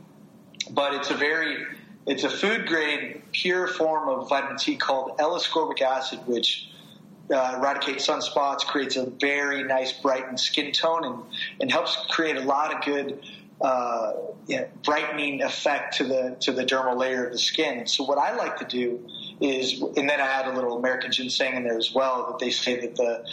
But 0.71 0.93
it's 0.93 1.11
a 1.11 1.15
very 1.15 1.57
it's 2.07 2.23
a 2.23 2.29
food 2.29 2.67
grade 2.67 3.21
pure 3.31 3.67
form 3.67 4.09
of 4.09 4.29
vitamin 4.29 4.59
C 4.59 4.77
called 4.77 5.15
L-ascorbic 5.19 5.81
acid, 5.81 6.19
which 6.27 6.69
uh, 7.31 7.55
eradicates 7.57 8.07
sunspots, 8.07 8.65
creates 8.65 8.95
a 8.95 9.05
very 9.05 9.63
nice 9.63 9.93
brightened 9.93 10.39
skin 10.39 10.71
tone, 10.71 11.05
and, 11.05 11.23
and 11.61 11.71
helps 11.71 11.97
create 12.09 12.37
a 12.37 12.41
lot 12.41 12.73
of 12.73 12.83
good 12.83 13.23
uh, 13.61 14.13
you 14.47 14.57
know, 14.57 14.67
brightening 14.83 15.41
effect 15.41 15.97
to 15.97 16.03
the 16.03 16.35
to 16.41 16.51
the 16.51 16.63
dermal 16.63 16.97
layer 16.97 17.25
of 17.25 17.31
the 17.31 17.39
skin. 17.39 17.87
So 17.87 18.03
what 18.03 18.17
I 18.17 18.35
like 18.35 18.57
to 18.57 18.65
do 18.65 19.07
is, 19.39 19.81
and 19.81 20.09
then 20.09 20.19
I 20.19 20.25
add 20.25 20.47
a 20.47 20.53
little 20.53 20.77
American 20.77 21.11
ginseng 21.11 21.55
in 21.55 21.63
there 21.63 21.77
as 21.77 21.93
well. 21.93 22.27
That 22.27 22.39
they 22.39 22.51
say 22.51 22.81
that 22.81 22.95
the 22.95 23.25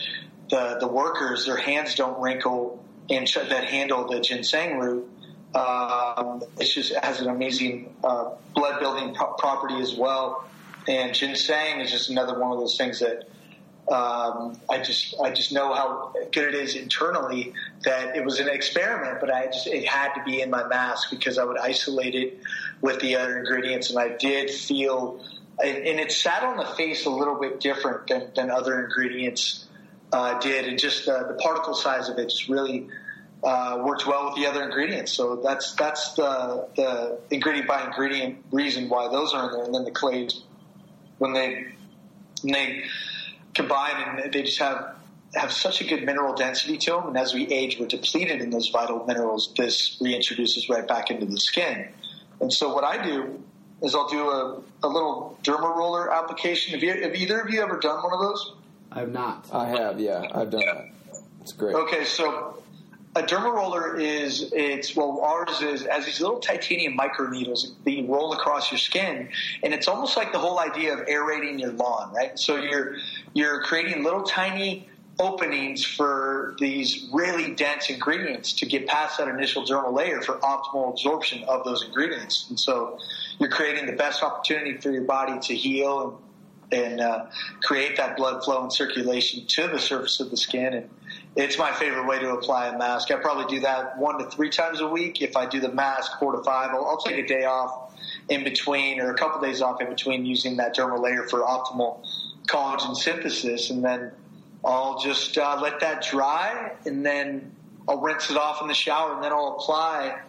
the, 0.50 0.76
the 0.80 0.86
workers 0.86 1.46
their 1.46 1.56
hands 1.56 1.94
don't 1.94 2.20
wrinkle 2.20 2.84
and 3.10 3.26
that 3.48 3.64
handle 3.64 4.06
the 4.06 4.20
ginseng 4.20 4.78
root. 4.78 5.08
Um, 5.54 6.42
it 6.58 6.64
just 6.64 6.94
has 7.02 7.20
an 7.20 7.28
amazing 7.28 7.94
uh, 8.02 8.30
blood 8.54 8.80
building 8.80 9.14
pro- 9.14 9.32
property 9.34 9.80
as 9.80 9.94
well. 9.94 10.46
And 10.88 11.14
ginseng 11.14 11.80
is 11.80 11.90
just 11.90 12.10
another 12.10 12.38
one 12.38 12.52
of 12.52 12.58
those 12.58 12.76
things 12.76 13.00
that 13.00 13.28
um, 13.90 14.60
I 14.70 14.78
just 14.82 15.14
I 15.20 15.30
just 15.30 15.52
know 15.52 15.74
how 15.74 16.12
good 16.32 16.54
it 16.54 16.54
is 16.54 16.76
internally 16.76 17.52
that 17.84 18.16
it 18.16 18.24
was 18.24 18.38
an 18.38 18.48
experiment, 18.48 19.18
but 19.20 19.32
I 19.32 19.46
just 19.46 19.66
it 19.66 19.86
had 19.86 20.14
to 20.14 20.22
be 20.24 20.40
in 20.40 20.50
my 20.50 20.66
mask 20.68 21.10
because 21.10 21.36
I 21.36 21.44
would 21.44 21.58
isolate 21.58 22.14
it 22.14 22.38
with 22.80 23.00
the 23.00 23.16
other 23.16 23.38
ingredients, 23.38 23.90
and 23.90 23.98
I 23.98 24.16
did 24.16 24.50
feel 24.50 25.24
and, 25.62 26.00
it 26.00 26.12
sat 26.12 26.42
on 26.42 26.56
the 26.56 26.64
face 26.64 27.06
a 27.06 27.10
little 27.10 27.38
bit 27.38 27.60
different 27.60 28.06
than, 28.06 28.30
than 28.34 28.50
other 28.50 28.84
ingredients 28.84 29.66
uh, 30.12 30.38
did, 30.40 30.66
and 30.66 30.78
just 30.78 31.08
uh, 31.08 31.26
the 31.28 31.34
particle 31.34 31.74
size 31.74 32.08
of 32.08 32.18
it 32.18 32.28
just 32.28 32.48
really 32.48 32.88
uh, 33.42 33.82
worked 33.84 34.06
well 34.06 34.26
with 34.26 34.36
the 34.36 34.46
other 34.46 34.62
ingredients. 34.62 35.12
So 35.12 35.36
that's 35.36 35.74
that's 35.74 36.12
the 36.14 36.68
the 36.76 37.18
ingredient 37.30 37.66
by 37.66 37.84
ingredient 37.84 38.44
reason 38.52 38.88
why 38.88 39.08
those 39.08 39.34
are 39.34 39.46
in 39.46 39.52
there, 39.52 39.64
and 39.64 39.74
then 39.74 39.84
the 39.84 39.90
clays 39.90 40.42
when 41.18 41.32
they 41.32 41.66
when 42.42 42.52
they 42.52 42.84
combine 43.54 44.18
and 44.18 44.32
they 44.32 44.42
just 44.42 44.58
have 44.58 44.96
have 45.34 45.52
such 45.52 45.80
a 45.80 45.84
good 45.84 46.04
mineral 46.04 46.34
density 46.34 46.76
to 46.76 46.90
them. 46.92 47.08
And 47.08 47.16
as 47.16 47.32
we 47.32 47.46
age, 47.48 47.78
we're 47.80 47.86
depleted 47.86 48.42
in 48.42 48.50
those 48.50 48.68
vital 48.68 49.04
minerals. 49.06 49.52
This 49.56 49.98
reintroduces 49.98 50.68
right 50.68 50.86
back 50.86 51.10
into 51.10 51.26
the 51.26 51.38
skin. 51.38 51.88
And 52.40 52.52
so 52.52 52.74
what 52.74 52.84
I 52.84 53.02
do 53.02 53.42
is 53.82 53.94
I'll 53.94 54.08
do 54.08 54.28
a, 54.28 54.60
a 54.82 54.88
little 54.88 55.38
derma 55.42 55.74
roller 55.74 56.12
application. 56.12 56.74
Have, 56.74 56.82
you, 56.82 57.02
have 57.02 57.14
either 57.14 57.40
of 57.40 57.50
you 57.50 57.62
ever 57.62 57.78
done 57.78 58.02
one 58.02 58.12
of 58.12 58.20
those? 58.20 58.52
I 58.90 59.00
have 59.00 59.12
not. 59.12 59.46
I 59.52 59.68
have, 59.68 59.98
yeah. 59.98 60.26
I've 60.34 60.50
done 60.50 60.60
that. 60.60 60.90
It's 61.40 61.52
great. 61.52 61.74
Okay, 61.74 62.04
so 62.04 62.62
a 63.14 63.22
derma 63.22 63.52
roller 63.52 63.98
is 63.98 64.52
it's 64.54 64.96
well 64.96 65.20
ours 65.20 65.60
is 65.60 65.84
as 65.84 66.06
these 66.06 66.20
little 66.20 66.38
titanium 66.38 66.96
micro 66.96 67.28
needles 67.28 67.74
that 67.84 67.90
you 67.90 68.06
roll 68.06 68.32
across 68.32 68.70
your 68.72 68.78
skin 68.78 69.28
and 69.62 69.74
it's 69.74 69.86
almost 69.86 70.16
like 70.16 70.32
the 70.32 70.38
whole 70.38 70.58
idea 70.58 70.94
of 70.94 71.06
aerating 71.08 71.58
your 71.58 71.72
lawn 71.72 72.10
right 72.14 72.38
so 72.38 72.56
you're 72.56 72.96
you're 73.34 73.62
creating 73.62 74.02
little 74.02 74.22
tiny 74.22 74.88
openings 75.18 75.84
for 75.84 76.54
these 76.58 77.08
really 77.12 77.54
dense 77.54 77.90
ingredients 77.90 78.54
to 78.54 78.66
get 78.66 78.86
past 78.86 79.18
that 79.18 79.28
initial 79.28 79.64
dermal 79.64 79.92
layer 79.92 80.22
for 80.22 80.38
optimal 80.38 80.90
absorption 80.90 81.44
of 81.44 81.64
those 81.64 81.84
ingredients 81.84 82.46
and 82.48 82.58
so 82.58 82.98
you're 83.38 83.50
creating 83.50 83.86
the 83.86 83.92
best 83.92 84.22
opportunity 84.22 84.76
for 84.78 84.90
your 84.90 85.04
body 85.04 85.38
to 85.40 85.54
heal 85.54 86.18
and, 86.72 86.82
and 86.82 87.00
uh, 87.00 87.26
create 87.62 87.96
that 87.98 88.16
blood 88.16 88.42
flow 88.42 88.62
and 88.62 88.72
circulation 88.72 89.44
to 89.46 89.68
the 89.68 89.78
surface 89.78 90.18
of 90.18 90.30
the 90.30 90.36
skin 90.36 90.72
and 90.72 90.90
it's 91.34 91.58
my 91.58 91.72
favorite 91.72 92.06
way 92.06 92.18
to 92.18 92.30
apply 92.32 92.68
a 92.68 92.76
mask. 92.76 93.10
I 93.10 93.16
probably 93.16 93.46
do 93.54 93.60
that 93.62 93.96
one 93.96 94.18
to 94.18 94.28
three 94.28 94.50
times 94.50 94.80
a 94.80 94.86
week. 94.86 95.22
If 95.22 95.34
I 95.34 95.46
do 95.46 95.60
the 95.60 95.72
mask 95.72 96.18
four 96.18 96.32
to 96.32 96.42
five, 96.42 96.70
I'll, 96.70 96.84
I'll 96.84 96.98
take 96.98 97.16
a 97.16 97.26
day 97.26 97.44
off 97.44 97.94
in 98.28 98.44
between 98.44 99.00
or 99.00 99.10
a 99.10 99.14
couple 99.14 99.40
days 99.40 99.62
off 99.62 99.80
in 99.80 99.88
between 99.88 100.26
using 100.26 100.56
that 100.56 100.76
dermal 100.76 101.00
layer 101.02 101.26
for 101.28 101.40
optimal 101.40 102.06
collagen 102.52 102.96
synthesis. 102.96 103.70
And 103.70 103.84
then 103.84 104.12
I'll 104.64 104.98
just 105.00 105.36
uh, 105.38 105.58
let 105.60 105.80
that 105.80 106.02
dry 106.02 106.72
and 106.84 107.04
then 107.04 107.52
I'll 107.88 108.00
rinse 108.00 108.30
it 108.30 108.36
off 108.36 108.62
in 108.62 108.68
the 108.68 108.74
shower 108.74 109.14
and 109.14 109.24
then 109.24 109.32
I'll 109.32 109.56
apply 109.58 110.20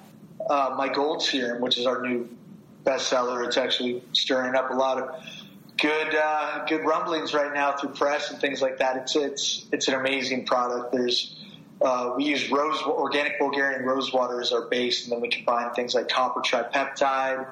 uh, 0.49 0.75
my 0.77 0.89
gold 0.89 1.21
serum, 1.21 1.61
which 1.61 1.77
is 1.77 1.85
our 1.85 2.01
new 2.01 2.29
bestseller. 2.83 3.45
It's 3.45 3.57
actually 3.57 4.03
stirring 4.13 4.55
up 4.55 4.71
a 4.71 4.73
lot 4.73 4.97
of 4.99 5.23
good 5.77 6.15
uh, 6.15 6.65
good 6.65 6.83
rumblings 6.83 7.33
right 7.33 7.53
now 7.53 7.73
through 7.73 7.91
press 7.91 8.31
and 8.31 8.39
things 8.39 8.61
like 8.61 8.79
that. 8.79 8.97
It's 8.97 9.15
it's 9.15 9.65
it's 9.71 9.87
an 9.87 9.95
amazing 9.95 10.45
product. 10.45 10.91
There's 10.91 11.39
uh, 11.81 12.13
we 12.15 12.25
use 12.25 12.49
rose 12.51 12.81
organic 12.81 13.39
Bulgarian 13.39 13.83
rose 13.83 14.11
water 14.13 14.41
as 14.41 14.51
our 14.51 14.67
base, 14.67 15.03
and 15.03 15.11
then 15.11 15.21
we 15.21 15.29
combine 15.29 15.73
things 15.73 15.93
like 15.93 16.09
copper 16.09 16.41
tripeptide, 16.41 17.47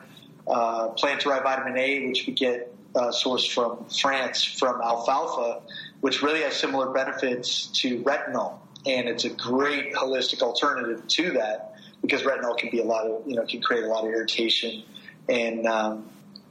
uh, 0.48 0.90
plant-derived 0.90 1.44
vitamin 1.44 1.78
A, 1.78 2.08
which 2.08 2.26
we 2.26 2.34
get 2.34 2.74
uh, 2.96 3.12
from 3.54 3.86
France 3.86 4.44
from 4.44 4.82
alfalfa, 4.82 5.62
which 6.02 6.22
really 6.22 6.42
has 6.42 6.56
similar 6.56 6.92
benefits 6.92 7.68
to 7.82 8.02
retinol, 8.04 8.60
and 8.86 9.08
it's 9.08 9.26
a 9.26 9.30
great 9.30 9.94
holistic 9.94 10.42
alternative 10.42 11.08
to 11.08 11.32
that 11.32 11.76
because 12.02 12.24
retinol 12.24 12.58
can 12.58 12.70
be 12.70 12.80
a 12.80 12.84
lot 12.84 13.06
of 13.06 13.28
you 13.28 13.36
know 13.36 13.46
can 13.46 13.62
create 13.62 13.84
a 13.84 13.88
lot 13.88 14.04
of 14.04 14.12
irritation, 14.12 14.84
and 15.30 15.66
um, 15.68 16.10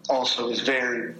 also 0.09 0.49
is 0.49 0.61
very 0.61 1.15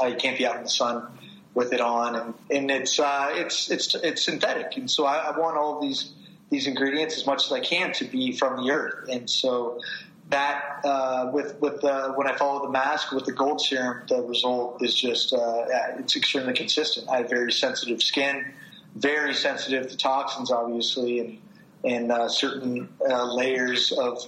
uh, 0.00 0.06
you 0.06 0.16
can't 0.16 0.38
be 0.38 0.46
out 0.46 0.56
in 0.56 0.62
the 0.62 0.70
sun 0.70 1.06
with 1.54 1.72
it 1.72 1.80
on, 1.80 2.14
and, 2.14 2.34
and 2.50 2.70
it's 2.70 2.98
uh, 2.98 3.30
it's 3.32 3.70
it's 3.70 3.94
it's 3.94 4.24
synthetic, 4.24 4.76
and 4.76 4.90
so 4.90 5.06
I, 5.06 5.16
I 5.16 5.38
want 5.38 5.56
all 5.56 5.80
these 5.80 6.12
these 6.50 6.66
ingredients 6.66 7.16
as 7.16 7.26
much 7.26 7.46
as 7.46 7.52
I 7.52 7.60
can 7.60 7.92
to 7.94 8.04
be 8.04 8.32
from 8.32 8.64
the 8.64 8.70
earth, 8.70 9.08
and 9.08 9.28
so 9.28 9.80
that 10.28 10.80
uh, 10.84 11.30
with 11.32 11.60
with 11.60 11.80
the, 11.80 12.12
when 12.16 12.26
I 12.26 12.36
follow 12.36 12.66
the 12.66 12.72
mask 12.72 13.12
with 13.12 13.26
the 13.26 13.32
gold 13.32 13.60
serum, 13.60 14.02
the 14.08 14.22
result 14.22 14.82
is 14.82 14.94
just 14.94 15.32
uh, 15.32 15.66
it's 15.98 16.16
extremely 16.16 16.52
consistent. 16.52 17.08
I 17.08 17.18
have 17.18 17.30
very 17.30 17.52
sensitive 17.52 18.02
skin, 18.02 18.52
very 18.96 19.34
sensitive 19.34 19.88
to 19.88 19.96
toxins, 19.96 20.50
obviously, 20.50 21.20
and 21.20 21.38
and 21.84 22.10
uh, 22.10 22.28
certain 22.28 22.88
uh, 23.08 23.32
layers 23.34 23.92
of 23.92 24.18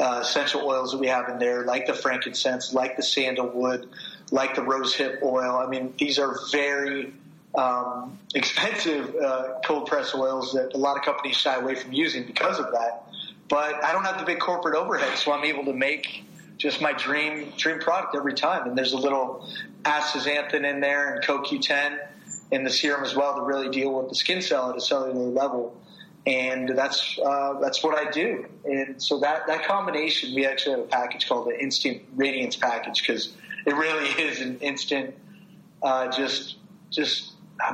uh, 0.00 0.20
essential 0.22 0.62
oils 0.62 0.92
that 0.92 0.98
we 0.98 1.08
have 1.08 1.28
in 1.28 1.38
there, 1.38 1.64
like 1.64 1.86
the 1.86 1.94
frankincense, 1.94 2.72
like 2.72 2.96
the 2.96 3.02
sandalwood, 3.02 3.88
like 4.30 4.54
the 4.54 4.62
rosehip 4.62 5.22
oil. 5.22 5.56
I 5.56 5.66
mean, 5.66 5.94
these 5.98 6.18
are 6.18 6.38
very 6.52 7.12
um, 7.56 8.18
expensive 8.34 9.14
uh, 9.16 9.54
cold 9.64 9.86
press 9.86 10.14
oils 10.14 10.52
that 10.52 10.74
a 10.74 10.78
lot 10.78 10.96
of 10.96 11.02
companies 11.02 11.36
shy 11.36 11.56
away 11.56 11.74
from 11.74 11.92
using 11.92 12.24
because 12.24 12.58
of 12.58 12.70
that. 12.72 13.09
But 13.50 13.84
I 13.84 13.92
don't 13.92 14.04
have 14.04 14.18
the 14.18 14.24
big 14.24 14.38
corporate 14.38 14.76
overhead, 14.76 15.18
so 15.18 15.32
I'm 15.32 15.44
able 15.44 15.64
to 15.64 15.72
make 15.72 16.24
just 16.56 16.80
my 16.80 16.92
dream 16.92 17.52
dream 17.56 17.80
product 17.80 18.14
every 18.14 18.34
time. 18.34 18.68
And 18.68 18.78
there's 18.78 18.92
a 18.92 18.98
little 18.98 19.46
astaxanthin 19.82 20.64
in 20.64 20.80
there 20.80 21.14
and 21.14 21.24
CoQ10 21.24 21.98
in 22.52 22.62
the 22.62 22.70
serum 22.70 23.04
as 23.04 23.16
well 23.16 23.34
to 23.34 23.42
really 23.42 23.68
deal 23.68 23.92
with 23.92 24.08
the 24.08 24.14
skin 24.14 24.40
cell 24.40 24.70
at 24.70 24.76
a 24.76 24.80
cellular 24.80 25.26
level. 25.26 25.76
And 26.26 26.68
that's 26.68 27.18
uh, 27.18 27.58
that's 27.60 27.82
what 27.82 27.98
I 27.98 28.10
do. 28.12 28.46
And 28.64 29.02
so 29.02 29.18
that 29.18 29.48
that 29.48 29.64
combination, 29.64 30.32
we 30.32 30.46
actually 30.46 30.76
have 30.76 30.84
a 30.84 30.88
package 30.88 31.28
called 31.28 31.48
the 31.48 31.60
Instant 31.60 32.02
Radiance 32.14 32.54
package 32.54 33.00
because 33.00 33.32
it 33.66 33.74
really 33.74 34.08
is 34.22 34.40
an 34.40 34.60
instant, 34.60 35.16
uh, 35.82 36.08
just 36.08 36.56
just 36.90 37.32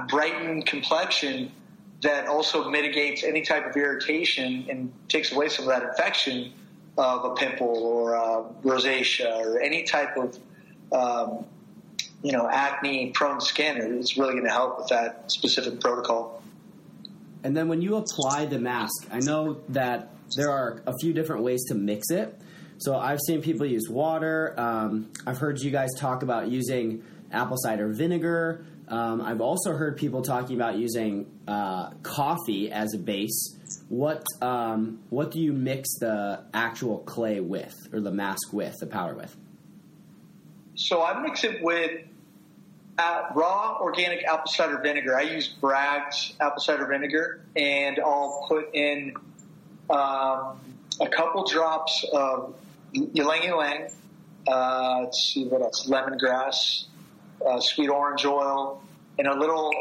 brightened 0.09 0.65
complexion 0.65 1.53
that 2.03 2.29
also 2.29 2.69
mitigates 2.69 3.25
any 3.25 3.43
type 3.43 3.67
of 3.67 3.77
irritation 3.77 4.67
and 4.69 4.93
takes 5.09 5.33
away 5.33 5.49
some 5.49 5.69
of 5.69 5.71
that 5.71 5.89
infection 5.89 6.53
of 6.99 7.25
a 7.25 7.35
pimple 7.35 7.69
or 7.69 8.17
uh, 8.17 8.43
rosacea 8.63 9.45
or 9.45 9.61
any 9.61 9.83
type 9.85 10.17
of 10.17 10.39
um, 10.93 11.45
you 12.23 12.33
know 12.33 12.49
acne 12.49 13.11
prone 13.11 13.41
skin. 13.41 13.77
It's 13.99 14.17
really 14.17 14.33
going 14.33 14.45
to 14.45 14.51
help 14.51 14.79
with 14.79 14.89
that 14.89 15.31
specific 15.31 15.81
protocol. 15.81 16.43
And 17.45 17.57
then 17.57 17.69
when 17.69 17.81
you 17.81 17.97
apply 17.97 18.47
the 18.47 18.59
mask, 18.59 19.07
I 19.13 19.21
know 19.21 19.61
that 19.69 20.11
there 20.37 20.51
are 20.51 20.83
a 20.87 20.93
few 21.01 21.13
different 21.13 21.43
ways 21.45 21.65
to 21.69 21.75
mix 21.75 22.11
it. 22.11 22.37
So 22.79 22.97
I've 22.97 23.21
seen 23.21 23.41
people 23.41 23.67
use 23.67 23.89
water. 23.89 24.55
Um, 24.59 25.13
I've 25.27 25.39
heard 25.39 25.61
you 25.61 25.71
guys 25.71 25.91
talk 25.97 26.23
about 26.23 26.49
using 26.49 27.05
apple 27.33 27.57
cider 27.59 27.89
vinegar. 27.89 28.67
Um, 28.89 29.21
I've 29.21 29.41
also 29.41 29.73
heard 29.73 29.97
people 29.97 30.23
talking 30.23 30.57
about 30.57 30.79
using 30.79 31.27
uh, 31.49 31.91
coffee 32.03 32.71
as 32.71 32.95
a 32.95 32.99
base. 32.99 33.57
What 33.89 34.25
um, 34.41 35.01
what 35.11 35.31
do 35.33 35.41
you 35.41 35.53
mix 35.53 35.99
the 35.99 36.45
actual 36.55 36.99
clay 36.99 37.41
with, 37.41 37.75
or 37.93 38.01
the 38.01 38.13
mask 38.13 38.53
with, 38.53 38.77
the 38.79 38.87
powder 38.87 39.15
with? 39.15 39.37
So 40.77 41.03
I 41.03 41.21
mix 41.21 41.43
it 41.43 41.63
with 41.63 42.03
uh, 42.99 43.23
raw 43.35 43.79
organic 43.81 44.25
apple 44.25 44.51
cider 44.51 44.79
vinegar. 44.79 45.17
I 45.17 45.23
use 45.23 45.49
Bragg's 45.49 46.35
apple 46.41 46.61
cider 46.61 46.87
vinegar, 46.87 47.45
and 47.57 47.99
I'll 47.99 48.45
put 48.49 48.75
in 48.75 49.15
um, 49.91 50.59
a 51.01 51.09
couple 51.11 51.45
drops 51.45 52.05
of 52.13 52.55
ylang 52.93 53.43
ylang. 53.43 53.89
Uh, 54.47 55.01
let's 55.03 55.33
see 55.33 55.45
what 55.47 55.61
else. 55.61 55.89
Lemongrass, 55.89 56.85
uh, 57.47 57.61
sweet 57.61 57.89
orange 57.89 58.25
oil, 58.25 58.83
and 59.19 59.29
a 59.29 59.35
little 59.35 59.73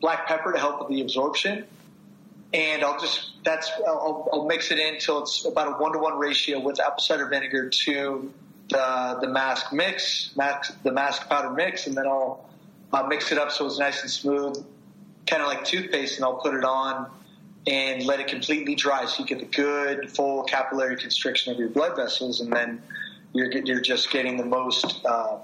black 0.00 0.26
pepper 0.26 0.52
to 0.52 0.58
help 0.58 0.80
with 0.80 0.88
the 0.88 1.00
absorption. 1.00 1.64
And 2.52 2.84
I'll 2.84 3.00
just 3.00 3.30
that's 3.44 3.70
I'll, 3.86 4.28
I'll 4.32 4.46
mix 4.46 4.70
it 4.70 4.78
in 4.78 4.94
until 4.94 5.22
it's 5.22 5.44
about 5.46 5.68
a 5.68 5.82
one 5.82 5.92
to 5.92 5.98
one 5.98 6.18
ratio 6.18 6.60
with 6.60 6.80
apple 6.80 7.02
cider 7.02 7.26
vinegar 7.26 7.70
to 7.70 8.32
the 8.68 9.18
the 9.20 9.28
mask 9.28 9.72
mix, 9.72 10.32
mask, 10.36 10.82
the 10.82 10.92
mask 10.92 11.28
powder 11.28 11.50
mix, 11.50 11.86
and 11.86 11.96
then 11.96 12.06
I'll 12.06 12.48
uh, 12.92 13.04
mix 13.04 13.32
it 13.32 13.38
up 13.38 13.50
so 13.50 13.66
it's 13.66 13.78
nice 13.78 14.02
and 14.02 14.10
smooth, 14.10 14.64
kind 15.26 15.42
of 15.42 15.48
like 15.48 15.64
toothpaste, 15.64 16.16
and 16.16 16.24
I'll 16.24 16.40
put 16.40 16.54
it 16.54 16.64
on 16.64 17.10
and 17.66 18.04
let 18.04 18.18
it 18.20 18.26
completely 18.26 18.74
dry 18.74 19.04
so 19.06 19.22
you 19.22 19.28
get 19.28 19.38
the 19.38 19.46
good 19.46 20.10
full 20.10 20.42
capillary 20.42 20.96
constriction 20.96 21.52
of 21.52 21.58
your 21.58 21.68
blood 21.68 21.96
vessels, 21.96 22.40
and 22.40 22.52
then 22.52 22.82
you're 23.32 23.50
you're 23.50 23.80
just 23.80 24.10
getting 24.10 24.36
the 24.36 24.44
most 24.44 25.04
uh, 25.06 25.38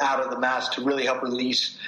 out 0.00 0.20
of 0.20 0.30
the 0.30 0.38
mask 0.38 0.72
to 0.72 0.82
really 0.82 1.04
help 1.04 1.22
release 1.22 1.78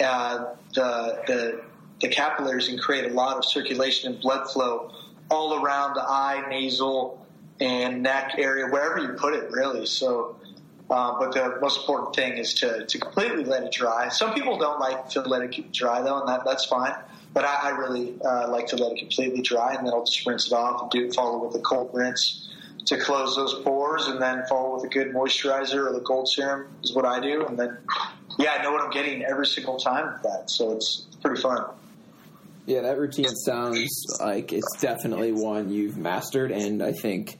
uh, 0.00 0.54
the 0.74 1.22
the 1.26 1.62
the 2.00 2.08
capillaries 2.08 2.68
and 2.68 2.80
create 2.80 3.10
a 3.10 3.14
lot 3.14 3.36
of 3.36 3.44
circulation 3.44 4.12
and 4.12 4.20
blood 4.22 4.48
flow 4.50 4.92
all 5.30 5.62
around 5.62 5.94
the 5.94 6.02
eye, 6.02 6.44
nasal, 6.48 7.24
and 7.60 8.02
neck 8.02 8.34
area, 8.38 8.66
wherever 8.66 8.98
you 8.98 9.08
put 9.14 9.34
it, 9.34 9.50
really. 9.50 9.86
So. 9.86 10.36
Uh, 10.88 11.16
but 11.20 11.32
the 11.32 11.56
most 11.60 11.78
important 11.78 12.16
thing 12.16 12.36
is 12.36 12.54
to, 12.54 12.84
to 12.84 12.98
completely 12.98 13.44
let 13.44 13.62
it 13.62 13.70
dry. 13.70 14.08
Some 14.08 14.34
people 14.34 14.58
don't 14.58 14.80
like 14.80 15.08
to 15.10 15.20
let 15.20 15.40
it 15.40 15.72
dry 15.72 16.02
though, 16.02 16.18
and 16.18 16.28
that, 16.28 16.44
that's 16.44 16.64
fine. 16.64 16.92
But 17.32 17.44
I, 17.44 17.68
I 17.68 17.68
really 17.78 18.20
uh, 18.20 18.50
like 18.50 18.66
to 18.68 18.76
let 18.76 18.90
it 18.90 18.98
completely 18.98 19.40
dry, 19.40 19.74
and 19.74 19.86
then 19.86 19.94
I'll 19.94 20.04
just 20.04 20.26
rinse 20.26 20.48
it 20.48 20.52
off 20.52 20.82
and 20.82 20.90
do 20.90 21.06
it 21.06 21.14
follow 21.14 21.46
with 21.46 21.54
a 21.54 21.60
cold 21.60 21.90
rinse 21.92 22.50
to 22.90 22.98
close 22.98 23.36
those 23.36 23.54
pores, 23.62 24.08
and 24.08 24.20
then 24.20 24.42
follow 24.48 24.74
with 24.74 24.84
a 24.84 24.88
good 24.88 25.12
moisturizer 25.12 25.88
or 25.88 25.92
the 25.92 26.00
gold 26.00 26.28
serum 26.28 26.68
is 26.82 26.92
what 26.94 27.04
I 27.04 27.20
do, 27.20 27.46
and 27.46 27.58
then 27.58 27.78
yeah, 28.38 28.56
I 28.58 28.62
know 28.62 28.72
what 28.72 28.82
I'm 28.82 28.90
getting 28.90 29.24
every 29.24 29.46
single 29.46 29.78
time 29.78 30.12
with 30.12 30.22
that, 30.22 30.50
so 30.50 30.72
it's 30.72 31.06
pretty 31.22 31.40
fun. 31.40 31.64
Yeah, 32.66 32.82
that 32.82 32.98
routine 32.98 33.28
sounds 33.28 33.88
like 34.20 34.52
it's 34.52 34.80
definitely 34.80 35.32
one 35.32 35.70
you've 35.70 35.96
mastered, 35.96 36.50
and 36.50 36.82
I 36.82 36.92
think 36.92 37.38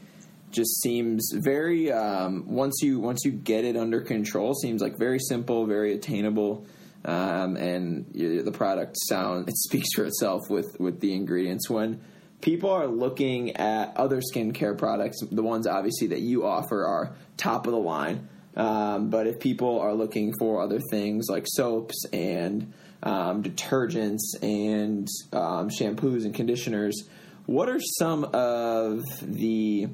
just 0.52 0.80
seems 0.82 1.30
very 1.34 1.92
um, 1.92 2.44
once 2.48 2.80
you 2.82 3.00
once 3.00 3.24
you 3.24 3.32
get 3.32 3.64
it 3.64 3.76
under 3.76 4.00
control, 4.00 4.54
seems 4.54 4.80
like 4.80 4.96
very 4.96 5.18
simple, 5.18 5.66
very 5.66 5.94
attainable 5.94 6.64
um, 7.04 7.56
and 7.56 8.06
the 8.14 8.52
product 8.52 8.96
sound 9.08 9.48
it 9.48 9.56
speaks 9.56 9.88
for 9.94 10.04
itself 10.04 10.42
with 10.48 10.76
with 10.78 11.00
the 11.00 11.14
ingredients. 11.14 11.68
When 11.68 12.00
people 12.40 12.70
are 12.70 12.86
looking 12.86 13.56
at 13.56 13.96
other 13.96 14.20
skincare 14.20 14.76
products, 14.76 15.20
the 15.30 15.42
ones 15.42 15.66
obviously 15.66 16.08
that 16.08 16.20
you 16.20 16.44
offer 16.44 16.86
are 16.86 17.12
top 17.36 17.66
of 17.66 17.72
the 17.72 17.78
line. 17.78 18.28
Um, 18.56 19.10
but 19.10 19.26
if 19.26 19.38
people 19.38 19.80
are 19.80 19.94
looking 19.94 20.32
for 20.38 20.60
other 20.60 20.80
things 20.90 21.26
like 21.28 21.46
soaps 21.46 22.04
and 22.12 22.72
um, 23.02 23.42
detergents 23.42 24.34
and 24.42 25.08
um, 25.32 25.70
shampoos 25.70 26.24
and 26.24 26.34
conditioners, 26.34 27.08
what 27.46 27.68
are 27.68 27.80
some 27.98 28.24
of 28.32 29.02
the 29.22 29.88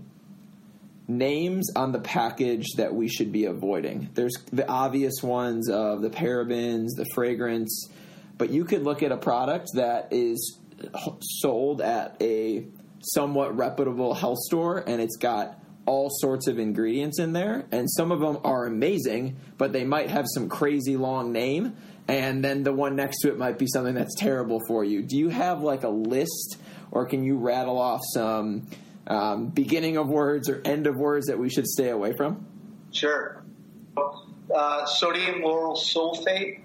names 1.09 1.71
on 1.77 1.93
the 1.93 2.01
package 2.01 2.67
that 2.77 2.95
we 2.95 3.09
should 3.09 3.33
be 3.33 3.45
avoiding. 3.45 4.11
There's 4.15 4.35
the 4.53 4.69
obvious 4.69 5.23
ones 5.23 5.71
of 5.71 6.03
the 6.03 6.11
parabens, 6.11 6.89
the 6.97 7.07
fragrance, 7.15 7.89
but 8.39 8.51
you 8.51 8.65
could 8.65 8.83
look 8.83 9.03
at 9.03 9.13
a 9.13 9.17
product 9.17 9.69
that 9.75 10.09
is 10.11 10.59
sold 11.21 11.81
at 11.81 12.17
a 12.21 12.67
somewhat 13.01 13.57
reputable 13.57 14.15
health 14.15 14.39
store 14.47 14.79
and 14.79 15.01
it's 15.01 15.17
got 15.17 15.61
all 15.87 16.09
sorts 16.11 16.49
of 16.49 16.59
ingredients 16.59 17.21
in 17.21 17.33
there 17.33 17.65
and 17.71 17.89
some 17.91 18.11
of 18.11 18.21
them 18.21 18.39
are 18.43 18.67
amazing 18.67 19.37
but 19.59 19.73
they 19.73 19.85
might 19.85 20.11
have 20.11 20.25
some 20.35 20.49
crazy 20.49 20.97
long 20.97 21.33
name 21.33 21.77
and 22.09 22.45
then 22.45 22.63
the 22.65 22.73
one 22.73 22.97
next 22.97 23.21
to 23.21 23.29
it 23.29 23.39
might 23.39 23.59
be 23.59 23.67
something 23.67 23.95
that's 23.95 24.15
terrible 24.17 24.61
for 24.67 24.83
you 24.85 25.03
do 25.03 25.17
you 25.17 25.29
have 25.29 25.63
like 25.63 25.85
a 25.85 25.89
list 25.89 26.59
or 26.91 27.07
can 27.07 27.23
you 27.23 27.37
rattle 27.37 27.79
off 27.79 28.01
some 28.13 28.67
um, 29.07 29.49
beginning 29.49 29.97
of 29.97 30.09
words 30.09 30.49
or 30.49 30.61
end 30.65 30.87
of 30.87 30.97
words 30.97 31.27
that 31.27 31.39
we 31.39 31.49
should 31.49 31.67
stay 31.67 31.91
away 31.91 32.13
from? 32.17 32.47
Sure. 32.93 33.43
Uh, 33.97 34.87
sodium 34.87 35.43
lauryl 35.43 35.77
sulfate, 35.77 36.61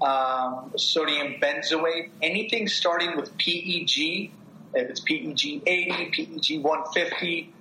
um, 0.00 0.72
sodium 0.76 1.34
benzoate, 1.40 2.10
anything 2.22 2.68
starting 2.68 3.16
with 3.16 3.36
PEG, 3.38 4.30
if 4.74 4.90
it's 4.90 5.00
PEG 5.00 5.62
80, 5.66 6.10
PEG 6.12 6.62
150, 6.62 7.52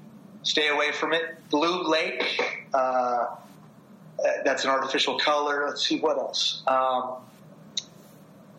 stay 0.43 0.67
away 0.67 0.91
from 0.91 1.13
it. 1.13 1.23
Blue 1.49 1.83
Lake, 1.89 2.41
uh, 2.73 3.25
that's 4.43 4.63
an 4.63 4.69
artificial 4.71 5.17
color. 5.19 5.65
Let's 5.67 5.86
see 5.86 5.99
what 5.99 6.17
else. 6.17 6.61
Um, 6.67 7.15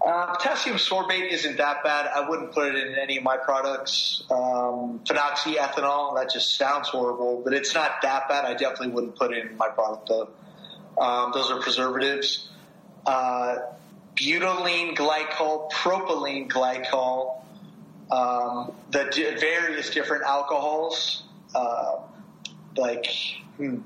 Uh, 0.07 0.37
potassium 0.37 0.77
sorbate 0.77 1.33
isn't 1.33 1.57
that 1.57 1.83
bad. 1.83 2.07
I 2.07 2.29
wouldn't 2.29 2.53
put 2.53 2.73
it 2.73 2.87
in 2.87 2.95
any 2.95 3.17
of 3.17 3.25
my 3.25 3.37
products. 3.37 4.23
Um, 4.31 5.01
phenoxyethanol, 5.05 6.15
that 6.17 6.31
just 6.33 6.57
sounds 6.57 6.89
horrible, 6.89 7.41
but 7.43 7.53
it's 7.55 7.75
not 7.75 8.03
that 8.03 8.29
bad. 8.29 8.45
I 8.45 8.53
definitely 8.53 8.91
wouldn't 8.91 9.17
put 9.17 9.33
it 9.33 9.51
in 9.51 9.57
my 9.57 9.69
product 9.69 10.09
though. 10.09 10.29
Um, 11.03 11.33
those 11.35 11.51
are 11.51 11.61
preservatives. 11.61 12.47
Uh, 13.07 13.57
butylene 14.17 14.97
glycol, 14.97 15.71
propylene 15.71 16.49
glycol, 16.49 17.37
um, 18.11 18.73
the 18.91 19.05
d- 19.13 19.35
various 19.39 19.91
different 19.91 20.25
alcohols, 20.25 21.25
uh, 21.55 21.99
like, 22.77 23.07
hmm, 23.57 23.79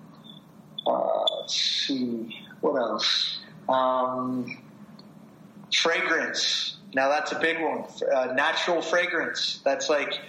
uh, 0.87 1.25
let's 1.41 1.55
see, 1.55 2.37
what 2.61 2.77
else? 2.77 3.41
Um, 3.69 4.59
fragrance. 5.73 6.79
Now 6.95 7.09
that's 7.09 7.33
a 7.33 7.39
big 7.39 7.61
one. 7.61 7.85
Uh, 8.13 8.33
natural 8.35 8.83
fragrance. 8.83 9.61
That's 9.65 9.89
like 9.89 10.21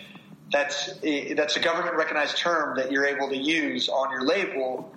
that's 0.51 0.93
that's 1.35 1.55
a 1.55 1.59
government 1.59 1.95
recognized 1.95 2.37
term 2.37 2.77
that 2.77 2.91
you're 2.91 3.05
able 3.05 3.29
to 3.29 3.37
use 3.37 3.89
on 3.89 4.11
your 4.11 4.23
label, 4.23 4.93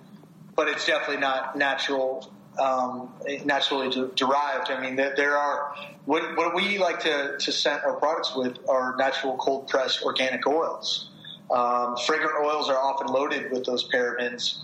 but 0.56 0.68
it's 0.68 0.86
definitely 0.86 1.20
not 1.20 1.56
natural, 1.56 2.30
um, 2.58 3.12
naturally 3.44 3.90
de- 3.90 4.08
derived. 4.08 4.70
I 4.70 4.80
mean, 4.80 4.96
there, 4.96 5.14
there 5.16 5.36
are 5.36 5.74
what, 6.04 6.36
what, 6.36 6.54
we 6.54 6.78
like 6.78 7.00
to 7.00 7.36
to 7.38 7.52
scent 7.52 7.82
our 7.84 7.94
products 7.94 8.34
with 8.36 8.58
are 8.68 8.96
natural 8.96 9.36
cold 9.36 9.68
pressed 9.68 10.02
organic 10.02 10.46
oils. 10.46 11.10
Um, 11.50 11.96
fragrant 12.06 12.34
oils 12.44 12.68
are 12.68 12.78
often 12.78 13.08
loaded 13.08 13.50
with 13.52 13.64
those 13.64 13.88
parabens 13.90 14.58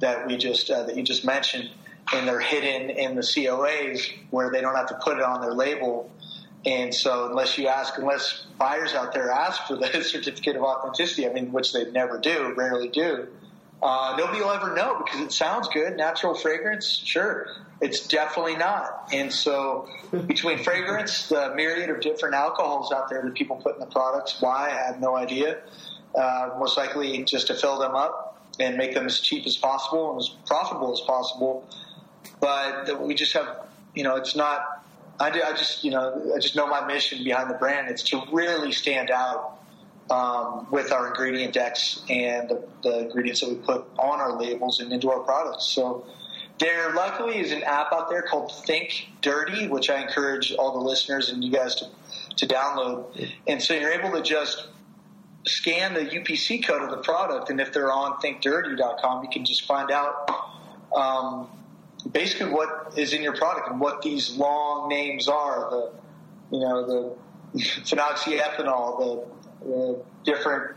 that 0.00 0.26
we 0.26 0.36
just 0.36 0.70
uh, 0.70 0.84
that 0.84 0.96
you 0.96 1.02
just 1.02 1.24
mentioned 1.24 1.70
and 2.12 2.26
they're 2.26 2.40
hidden 2.40 2.90
in 2.90 3.14
the 3.14 3.22
COAs 3.22 4.10
where 4.30 4.50
they 4.50 4.60
don't 4.60 4.74
have 4.74 4.88
to 4.88 4.98
put 5.02 5.18
it 5.18 5.22
on 5.22 5.40
their 5.40 5.54
label. 5.54 6.10
And 6.66 6.94
so, 6.94 7.28
unless 7.30 7.56
you 7.56 7.68
ask, 7.68 7.96
unless 7.96 8.44
buyers 8.58 8.92
out 8.94 9.14
there 9.14 9.30
ask 9.30 9.66
for 9.66 9.76
the 9.76 9.86
certificate 10.02 10.56
of 10.56 10.62
authenticity, 10.62 11.26
I 11.26 11.32
mean, 11.32 11.52
which 11.52 11.72
they 11.72 11.90
never 11.90 12.18
do, 12.18 12.52
rarely 12.56 12.88
do, 12.88 13.28
uh, 13.82 14.14
nobody 14.18 14.40
will 14.40 14.50
ever 14.50 14.74
know 14.74 15.02
because 15.04 15.20
it 15.20 15.32
sounds 15.32 15.68
good. 15.68 15.96
Natural 15.96 16.34
fragrance, 16.34 16.86
sure. 17.04 17.46
It's 17.80 18.06
definitely 18.06 18.56
not. 18.56 19.08
And 19.12 19.32
so, 19.32 19.88
between 20.26 20.58
fragrance, 20.58 21.28
the 21.28 21.52
myriad 21.54 21.88
of 21.88 22.00
different 22.00 22.34
alcohols 22.34 22.92
out 22.92 23.08
there 23.08 23.22
that 23.22 23.34
people 23.34 23.56
put 23.56 23.74
in 23.74 23.80
the 23.80 23.86
products, 23.86 24.40
why, 24.40 24.70
I 24.70 24.86
have 24.86 25.00
no 25.00 25.16
idea. 25.16 25.58
Uh, 26.14 26.50
most 26.58 26.76
likely 26.76 27.22
just 27.24 27.46
to 27.46 27.54
fill 27.54 27.78
them 27.78 27.94
up 27.94 28.42
and 28.58 28.76
make 28.76 28.94
them 28.94 29.06
as 29.06 29.20
cheap 29.20 29.46
as 29.46 29.56
possible 29.56 30.10
and 30.10 30.18
as 30.18 30.28
profitable 30.44 30.92
as 30.92 31.00
possible 31.00 31.64
but 32.40 33.00
we 33.00 33.14
just 33.14 33.32
have, 33.34 33.68
you 33.94 34.02
know, 34.02 34.16
it's 34.16 34.34
not. 34.36 34.84
I, 35.18 35.30
do, 35.30 35.42
I 35.42 35.52
just, 35.52 35.84
you 35.84 35.90
know, 35.90 36.32
I 36.34 36.38
just 36.38 36.56
know 36.56 36.66
my 36.66 36.86
mission 36.86 37.22
behind 37.22 37.50
the 37.50 37.54
brand. 37.54 37.88
It's 37.90 38.02
to 38.04 38.22
really 38.32 38.72
stand 38.72 39.10
out 39.10 39.58
um, 40.10 40.66
with 40.70 40.92
our 40.92 41.08
ingredient 41.08 41.54
decks 41.54 42.02
and 42.08 42.48
the, 42.48 42.68
the, 42.82 42.98
ingredients 43.00 43.40
that 43.40 43.48
we 43.48 43.56
put 43.56 43.84
on 43.98 44.20
our 44.20 44.38
labels 44.38 44.80
and 44.80 44.92
into 44.92 45.10
our 45.10 45.20
products. 45.20 45.66
So 45.66 46.04
there, 46.58 46.92
luckily, 46.94 47.38
is 47.38 47.52
an 47.52 47.62
app 47.62 47.92
out 47.92 48.10
there 48.10 48.22
called 48.22 48.52
Think 48.66 49.08
Dirty, 49.20 49.68
which 49.68 49.88
I 49.88 50.02
encourage 50.02 50.52
all 50.52 50.72
the 50.72 50.84
listeners 50.84 51.30
and 51.30 51.42
you 51.42 51.50
guys 51.50 51.76
to 51.76 51.86
to 52.36 52.46
download. 52.46 53.30
And 53.46 53.62
so 53.62 53.74
you're 53.74 53.92
able 53.92 54.12
to 54.12 54.22
just 54.22 54.68
scan 55.46 55.94
the 55.94 56.00
UPC 56.00 56.64
code 56.64 56.82
of 56.82 56.90
the 56.90 56.98
product, 56.98 57.50
and 57.50 57.60
if 57.60 57.72
they're 57.72 57.92
on 57.92 58.14
ThinkDirty.com, 58.20 59.24
you 59.24 59.30
can 59.30 59.44
just 59.44 59.66
find 59.66 59.90
out. 59.90 60.30
Um, 60.94 61.48
basically 62.12 62.50
what 62.52 62.94
is 62.96 63.12
in 63.12 63.22
your 63.22 63.34
product 63.34 63.68
and 63.70 63.80
what 63.80 64.02
these 64.02 64.36
long 64.36 64.88
names 64.88 65.28
are. 65.28 65.70
The 65.70 65.92
you 66.52 66.60
know 66.60 66.86
the 66.86 67.58
phenoxyethanol, 67.58 68.98
the, 68.98 69.24
the 69.39 69.39
different 70.24 70.76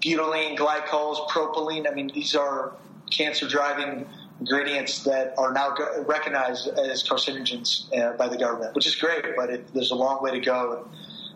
butylene 0.00 0.56
glycols, 0.56 1.28
propylene. 1.28 1.90
I 1.90 1.94
mean, 1.94 2.10
these 2.14 2.34
are 2.34 2.72
cancer-driving 3.10 4.06
ingredients 4.40 5.04
that 5.04 5.34
are 5.38 5.52
now 5.52 5.74
recognized 6.06 6.68
as 6.78 7.02
carcinogens 7.02 7.92
uh, 7.96 8.16
by 8.16 8.28
the 8.28 8.36
government, 8.36 8.74
which 8.74 8.86
is 8.86 8.94
great. 8.94 9.24
But 9.36 9.50
it, 9.50 9.74
there's 9.74 9.90
a 9.90 9.94
long 9.94 10.22
way 10.22 10.32
to 10.32 10.40
go. 10.40 10.86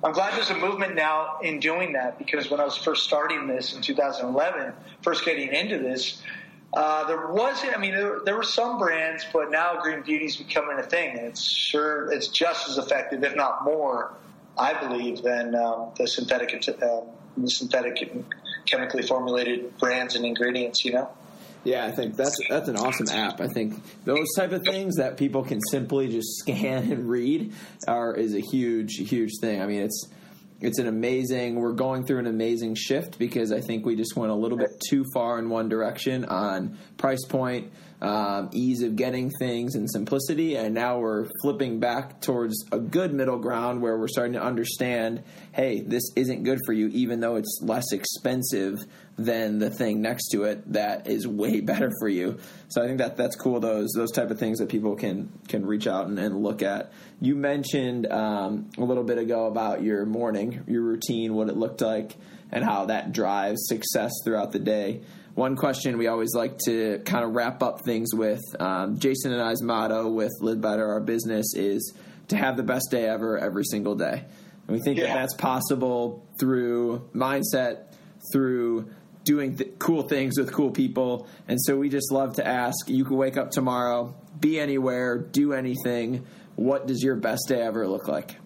I'm 0.02 0.12
glad 0.12 0.34
there's 0.34 0.50
a 0.50 0.56
movement 0.56 0.94
now 0.94 1.38
in 1.42 1.60
doing 1.60 1.92
that 1.92 2.18
because 2.18 2.50
when 2.50 2.58
I 2.58 2.64
was 2.64 2.76
first 2.76 3.04
starting 3.04 3.46
this 3.46 3.74
in 3.74 3.82
2011, 3.82 4.72
first 5.02 5.24
getting 5.24 5.52
into 5.52 5.78
this, 5.78 6.22
uh, 6.72 7.04
there 7.06 7.28
wasn't. 7.28 7.76
I 7.76 7.80
mean, 7.80 7.94
there, 7.94 8.20
there, 8.24 8.36
were 8.36 8.44
some 8.44 8.78
brands, 8.78 9.26
but 9.32 9.50
now 9.50 9.80
green 9.82 10.02
beauty 10.02 10.26
is 10.26 10.36
becoming 10.36 10.78
a 10.78 10.82
thing, 10.82 11.18
and 11.18 11.26
it's 11.26 11.42
sure 11.42 12.10
it's 12.12 12.28
just 12.28 12.68
as 12.68 12.78
effective, 12.78 13.24
if 13.24 13.34
not 13.34 13.64
more, 13.64 14.14
I 14.58 14.78
believe, 14.80 15.22
than 15.22 15.54
um, 15.54 15.90
the 15.96 16.06
synthetic, 16.06 16.54
uh, 16.68 17.00
the 17.36 17.50
synthetic, 17.50 18.12
chemically 18.66 19.02
formulated 19.02 19.76
brands 19.78 20.16
and 20.16 20.24
ingredients. 20.24 20.84
You 20.84 20.92
know. 20.92 21.10
Yeah, 21.64 21.84
I 21.84 21.90
think 21.90 22.16
that's 22.16 22.38
that's 22.48 22.68
an 22.68 22.76
awesome 22.76 23.08
app. 23.08 23.40
I 23.40 23.48
think 23.48 23.74
those 24.04 24.26
type 24.36 24.52
of 24.52 24.62
things 24.64 24.96
that 24.96 25.16
people 25.16 25.44
can 25.44 25.60
simply 25.70 26.08
just 26.08 26.28
scan 26.38 26.90
and 26.90 27.08
read 27.08 27.52
are 27.86 28.14
is 28.14 28.34
a 28.34 28.40
huge 28.40 28.94
huge 28.96 29.32
thing. 29.40 29.60
I 29.60 29.66
mean, 29.66 29.82
it's 29.82 30.08
it's 30.60 30.78
an 30.78 30.86
amazing 30.86 31.56
we're 31.56 31.72
going 31.72 32.04
through 32.04 32.18
an 32.18 32.26
amazing 32.26 32.74
shift 32.74 33.18
because 33.18 33.50
i 33.50 33.60
think 33.60 33.86
we 33.86 33.96
just 33.96 34.14
went 34.14 34.30
a 34.30 34.34
little 34.34 34.58
bit 34.58 34.68
too 34.88 35.04
far 35.14 35.38
in 35.38 35.48
one 35.48 35.68
direction 35.68 36.24
on 36.26 36.78
price 36.98 37.24
point 37.24 37.72
um, 38.02 38.48
ease 38.52 38.82
of 38.82 38.96
getting 38.96 39.30
things 39.38 39.74
and 39.74 39.90
simplicity 39.90 40.56
and 40.56 40.74
now 40.74 40.98
we're 40.98 41.26
flipping 41.42 41.80
back 41.80 42.20
towards 42.20 42.64
a 42.72 42.78
good 42.78 43.12
middle 43.12 43.38
ground 43.38 43.82
where 43.82 43.98
we're 43.98 44.08
starting 44.08 44.32
to 44.32 44.42
understand 44.42 45.22
hey 45.52 45.80
this 45.80 46.04
isn't 46.16 46.42
good 46.44 46.58
for 46.64 46.72
you 46.72 46.88
even 46.88 47.20
though 47.20 47.36
it's 47.36 47.60
less 47.62 47.92
expensive 47.92 48.78
than 49.18 49.58
the 49.58 49.68
thing 49.68 50.00
next 50.00 50.28
to 50.28 50.44
it 50.44 50.72
that 50.72 51.06
is 51.06 51.26
way 51.26 51.60
better 51.60 51.90
for 52.00 52.08
you 52.08 52.38
so 52.68 52.82
i 52.82 52.86
think 52.86 52.98
that 52.98 53.16
that's 53.16 53.36
cool 53.36 53.60
those 53.60 53.90
those 53.94 54.12
type 54.12 54.30
of 54.30 54.38
things 54.38 54.58
that 54.58 54.68
people 54.68 54.96
can 54.96 55.30
can 55.48 55.66
reach 55.66 55.86
out 55.86 56.06
and, 56.06 56.18
and 56.18 56.42
look 56.42 56.62
at 56.62 56.90
you 57.22 57.34
mentioned 57.36 58.10
um, 58.10 58.70
a 58.78 58.84
little 58.84 59.04
bit 59.04 59.18
ago 59.18 59.46
about 59.46 59.82
your 59.82 60.06
morning, 60.06 60.64
your 60.66 60.80
routine, 60.80 61.34
what 61.34 61.50
it 61.50 61.56
looked 61.56 61.82
like, 61.82 62.16
and 62.50 62.64
how 62.64 62.86
that 62.86 63.12
drives 63.12 63.60
success 63.66 64.10
throughout 64.24 64.52
the 64.52 64.58
day. 64.58 65.02
One 65.40 65.56
question 65.56 65.96
we 65.96 66.06
always 66.06 66.34
like 66.34 66.58
to 66.66 66.98
kind 67.06 67.24
of 67.24 67.34
wrap 67.34 67.62
up 67.62 67.80
things 67.80 68.14
with 68.14 68.42
um, 68.60 68.98
Jason 68.98 69.32
and 69.32 69.40
I's 69.40 69.62
motto 69.62 70.06
with 70.06 70.32
Live 70.42 70.60
Better, 70.60 70.86
our 70.86 71.00
business, 71.00 71.54
is 71.54 71.94
to 72.28 72.36
have 72.36 72.58
the 72.58 72.62
best 72.62 72.90
day 72.90 73.08
ever 73.08 73.38
every 73.38 73.64
single 73.64 73.94
day. 73.94 74.22
And 74.68 74.76
we 74.76 74.80
think 74.82 74.98
yeah. 74.98 75.06
that 75.06 75.14
that's 75.14 75.32
possible 75.32 76.28
through 76.38 77.08
mindset, 77.14 77.84
through 78.30 78.90
doing 79.24 79.56
th- 79.56 79.78
cool 79.78 80.02
things 80.02 80.38
with 80.38 80.52
cool 80.52 80.72
people. 80.72 81.26
And 81.48 81.58
so 81.58 81.78
we 81.78 81.88
just 81.88 82.12
love 82.12 82.36
to 82.36 82.46
ask 82.46 82.90
you 82.90 83.06
can 83.06 83.16
wake 83.16 83.38
up 83.38 83.50
tomorrow, 83.50 84.14
be 84.38 84.60
anywhere, 84.60 85.16
do 85.16 85.54
anything 85.54 86.26
what 86.56 86.86
does 86.86 87.02
your 87.02 87.16
best 87.16 87.44
day 87.48 87.62
ever 87.62 87.88
look 87.88 88.08
like? 88.08 88.36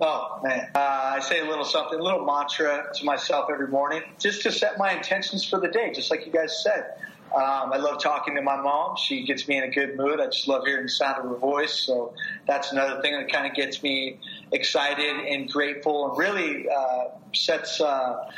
Oh 0.00 0.40
man, 0.42 0.68
uh, 0.74 0.78
I 1.16 1.20
say 1.20 1.40
a 1.40 1.44
little 1.44 1.64
something, 1.64 1.98
a 1.98 2.02
little 2.02 2.24
mantra 2.24 2.84
to 2.94 3.04
myself 3.04 3.46
every 3.50 3.68
morning, 3.68 4.02
just 4.18 4.42
to 4.42 4.50
set 4.50 4.76
my 4.76 4.92
intentions 4.92 5.44
for 5.44 5.60
the 5.60 5.68
day, 5.68 5.92
just 5.94 6.10
like 6.10 6.26
you 6.26 6.32
guys 6.32 6.62
said. 6.62 6.86
Um, 7.34 7.72
I 7.72 7.78
love 7.78 8.00
talking 8.00 8.36
to 8.36 8.42
my 8.42 8.56
mom. 8.60 8.96
She 8.96 9.24
gets 9.24 9.48
me 9.48 9.56
in 9.56 9.64
a 9.64 9.70
good 9.70 9.96
mood. 9.96 10.20
I 10.20 10.26
just 10.26 10.46
love 10.46 10.64
hearing 10.64 10.84
the 10.84 10.88
sound 10.88 11.18
of 11.18 11.30
her 11.30 11.36
voice. 11.36 11.72
So 11.84 12.14
that's 12.46 12.70
another 12.70 13.02
thing 13.02 13.12
that 13.12 13.32
kind 13.32 13.46
of 13.46 13.54
gets 13.54 13.82
me 13.82 14.18
excited 14.52 15.16
and 15.26 15.50
grateful 15.50 16.10
and 16.10 16.18
really 16.18 16.68
uh, 16.68 17.04
sets 17.32 17.80
uh, 17.80 18.28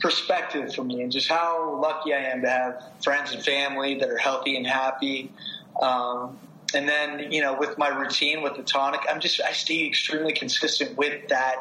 perspective 0.00 0.72
for 0.74 0.84
me 0.84 1.02
and 1.02 1.10
just 1.10 1.28
how 1.28 1.80
lucky 1.80 2.14
I 2.14 2.18
am 2.18 2.42
to 2.42 2.48
have 2.48 2.84
friends 3.02 3.32
and 3.32 3.42
family 3.42 3.96
that 3.96 4.08
are 4.08 4.18
healthy 4.18 4.56
and 4.56 4.66
happy. 4.66 5.32
Um, 5.80 6.38
and 6.74 6.88
then 6.88 7.32
you 7.32 7.40
know 7.40 7.54
with 7.54 7.76
my 7.78 7.88
routine 7.88 8.42
with 8.42 8.56
the 8.56 8.62
tonic 8.62 9.00
i'm 9.10 9.20
just 9.20 9.40
i 9.42 9.52
stay 9.52 9.86
extremely 9.86 10.32
consistent 10.32 10.96
with 10.96 11.28
that 11.28 11.56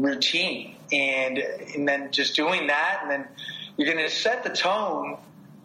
routine. 0.00 0.76
And 0.92 1.38
and 1.38 1.86
then 1.86 2.10
just 2.10 2.34
doing 2.34 2.66
that 2.66 3.00
and 3.02 3.10
then 3.10 3.28
you're 3.76 3.92
going 3.92 4.04
to 4.04 4.12
set 4.12 4.42
the 4.42 4.50
tone 4.50 5.16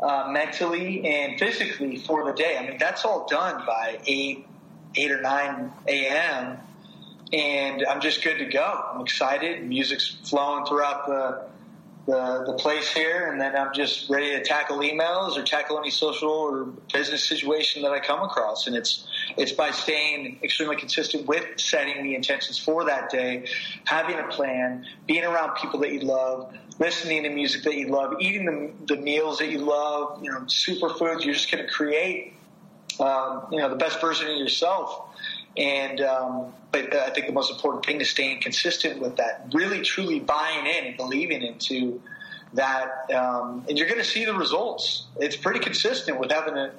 uh, 0.02 0.28
mentally 0.30 1.06
and 1.06 1.40
physically 1.40 1.98
for 1.98 2.26
the 2.26 2.34
day. 2.34 2.58
I 2.58 2.68
mean 2.68 2.78
that's 2.78 3.06
all 3.06 3.26
done 3.28 3.66
by 3.66 4.00
8 4.06 4.46
8 4.96 5.12
or 5.12 5.22
9 5.22 5.74
a.m 5.88 6.58
and 7.34 7.86
i'm 7.90 8.02
just 8.02 8.24
good 8.24 8.38
to 8.38 8.46
go. 8.46 8.84
I'm 8.94 9.02
excited. 9.02 9.68
Music's 9.68 10.16
flowing 10.24 10.66
throughout 10.66 11.08
the 11.08 11.42
the, 12.06 12.44
the 12.46 12.54
place 12.54 12.94
here, 12.94 13.32
and 13.32 13.42
then 13.42 13.56
I'm 13.56 13.74
just 13.74 14.10
ready 14.12 14.32
to 14.32 14.44
tackle 14.44 14.78
emails 14.80 15.38
or 15.38 15.44
tackle 15.44 15.80
any 15.80 15.90
social 15.90 16.30
or 16.30 16.66
business 16.94 17.28
situation 17.28 17.82
that 17.82 17.92
I 17.92 18.00
come 18.00 18.22
across. 18.22 18.68
And 18.68 18.76
it's 18.76 19.08
it's 19.38 19.54
by 19.54 19.72
staying 19.72 20.40
extremely 20.44 20.76
consistent 20.76 21.26
with 21.26 21.60
setting 21.60 22.04
the 22.04 22.14
intentions 22.14 22.60
for 22.60 22.86
that 22.86 23.10
day, 23.10 23.48
having 23.86 24.20
a 24.20 24.28
plan, 24.28 24.86
being 25.08 25.24
around 25.24 25.56
people 25.56 25.80
that 25.80 25.92
you 25.92 26.02
love, 26.02 26.56
listening 26.78 27.24
to 27.24 27.30
music 27.30 27.64
that 27.64 27.76
you 27.76 27.88
love, 27.88 28.16
eating 28.20 28.46
the, 28.46 28.96
the 28.96 29.02
meals 29.02 29.40
that 29.40 29.50
you 29.50 29.60
love, 29.60 30.24
you 30.24 30.32
know, 30.32 30.42
superfoods. 30.42 31.26
You're 31.26 31.34
just 31.34 31.52
going 31.52 31.66
to 31.66 31.72
create, 31.72 32.34
um, 33.00 33.48
you 33.52 33.58
know, 33.58 33.70
the 33.70 33.78
best 33.78 34.00
version 34.00 34.30
of 34.30 34.38
yourself. 34.38 35.10
And 35.58 36.02
um, 36.02 36.54
but 36.72 36.94
I 36.94 37.10
think 37.12 37.28
the 37.28 37.34
most 37.34 37.52
important 37.52 37.86
thing 37.86 38.02
is 38.02 38.10
staying 38.10 38.42
consistent 38.42 39.00
with 39.00 39.18
that, 39.18 39.52
really 39.54 39.82
truly 39.82 40.20
buying 40.20 40.66
in 40.66 40.86
and 40.86 40.98
believing 40.98 41.42
into 41.42 42.02
that, 42.54 43.10
um, 43.14 43.66
and 43.70 43.78
you're 43.78 43.88
going 43.88 44.00
to 44.00 44.08
see 44.08 44.26
the 44.26 44.34
results. 44.34 45.08
It's 45.18 45.38
pretty 45.38 45.60
consistent 45.60 46.20
with 46.20 46.32
having 46.32 46.56
a, 46.56 46.74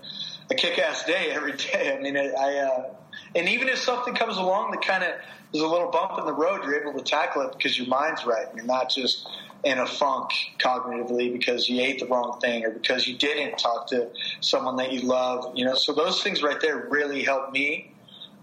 a 0.51 0.55
kick-ass 0.55 1.05
day 1.05 1.31
every 1.31 1.53
day. 1.53 1.97
I 1.97 2.03
mean, 2.03 2.17
I, 2.17 2.29
I 2.29 2.57
uh, 2.59 2.95
and 3.35 3.49
even 3.49 3.69
if 3.69 3.79
something 3.79 4.15
comes 4.15 4.37
along 4.37 4.73
that 4.73 4.83
kind 4.83 5.05
of 5.05 5.15
is 5.53 5.61
a 5.63 5.67
little 5.67 5.91
bump 5.91 6.19
in 6.19 6.27
the 6.27 6.33
road, 6.33 6.65
you're 6.65 6.81
able 6.81 6.99
to 6.99 7.05
tackle 7.05 7.43
it 7.43 7.53
because 7.57 7.79
your 7.79 7.89
mind's 7.89 8.25
right. 8.27 8.47
You're 8.55 8.65
not 8.65 8.91
just 8.91 9.27
in 9.65 9.79
a 9.79 9.87
funk 9.87 10.31
cognitively 10.59 11.33
because 11.33 11.69
you 11.69 11.81
ate 11.81 11.99
the 11.99 12.07
wrong 12.07 12.39
thing 12.41 12.65
or 12.65 12.71
because 12.71 13.09
you 13.09 13.17
didn't 13.17 13.57
talk 13.59 13.89
to 13.89 14.11
someone 14.41 14.77
that 14.77 14.93
you 14.93 15.01
love. 15.01 15.53
You 15.57 15.65
know, 15.65 15.75
so 15.75 15.93
those 15.93 16.23
things 16.23 16.43
right 16.43 16.61
there 16.61 16.87
really 16.91 17.23
help 17.23 17.53
me 17.53 17.93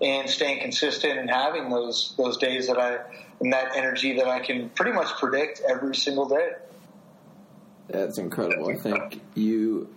in 0.04 0.28
staying 0.28 0.60
consistent 0.60 1.18
and 1.18 1.30
having 1.30 1.70
those 1.70 2.14
those 2.18 2.38
days 2.38 2.68
that 2.68 2.78
I 2.78 3.00
and 3.40 3.54
that 3.54 3.76
energy 3.76 4.18
that 4.18 4.28
I 4.28 4.40
can 4.40 4.70
pretty 4.70 4.92
much 4.92 5.08
predict 5.18 5.62
every 5.68 5.96
single 5.96 6.28
day. 6.28 6.52
That's 7.88 8.18
incredible. 8.18 8.70
I 8.70 8.76
think 8.76 9.22
you 9.34 9.90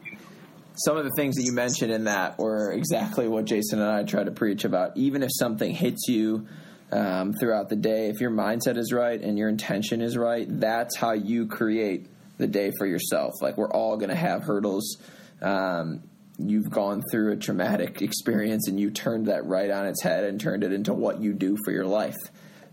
some 0.77 0.97
of 0.97 1.05
the 1.05 1.11
things 1.17 1.37
that 1.37 1.43
you 1.43 1.53
mentioned 1.53 1.91
in 1.91 2.05
that 2.05 2.39
were 2.39 2.71
exactly 2.71 3.27
what 3.27 3.47
Jason 3.47 3.81
and 3.81 3.91
I 3.91 4.05
try 4.05 4.23
to 4.23 4.31
preach 4.31 4.65
about. 4.65 4.97
Even 4.97 5.23
if 5.23 5.31
something 5.33 5.75
hits 5.75 6.07
you 6.07 6.47
um, 6.93 7.33
throughout 7.33 7.69
the 7.69 7.77
day, 7.77 8.09
if 8.09 8.21
your 8.21 8.31
mindset 8.31 8.77
is 8.77 8.93
right 8.93 9.21
and 9.21 9.37
your 9.39 9.49
intention 9.49 10.03
is 10.03 10.17
right, 10.17 10.47
that's 10.49 10.97
how 10.97 11.13
you 11.13 11.47
create 11.47 12.07
the 12.39 12.47
day 12.47 12.71
for 12.79 12.87
yourself. 12.87 13.33
Like 13.41 13.57
we're 13.57 13.71
all 13.71 13.97
going 13.97 14.11
to 14.11 14.15
have 14.17 14.43
hurdles. 14.43 14.99
Um, 15.41 16.03
you've 16.39 16.71
gone 16.71 17.03
through 17.11 17.33
a 17.33 17.37
traumatic 17.37 18.03
experience 18.03 18.69
and 18.69 18.79
you 18.79 18.91
turned 18.91 19.27
that 19.27 19.47
right 19.47 19.71
on 19.71 19.87
its 19.87 20.03
head 20.03 20.25
and 20.25 20.41
turned 20.41 20.63
it 20.65 20.73
into 20.73 20.93
what 20.93 21.21
you 21.21 21.33
do 21.33 21.57
for 21.65 21.73
your 21.73 21.87
life. 21.87 22.17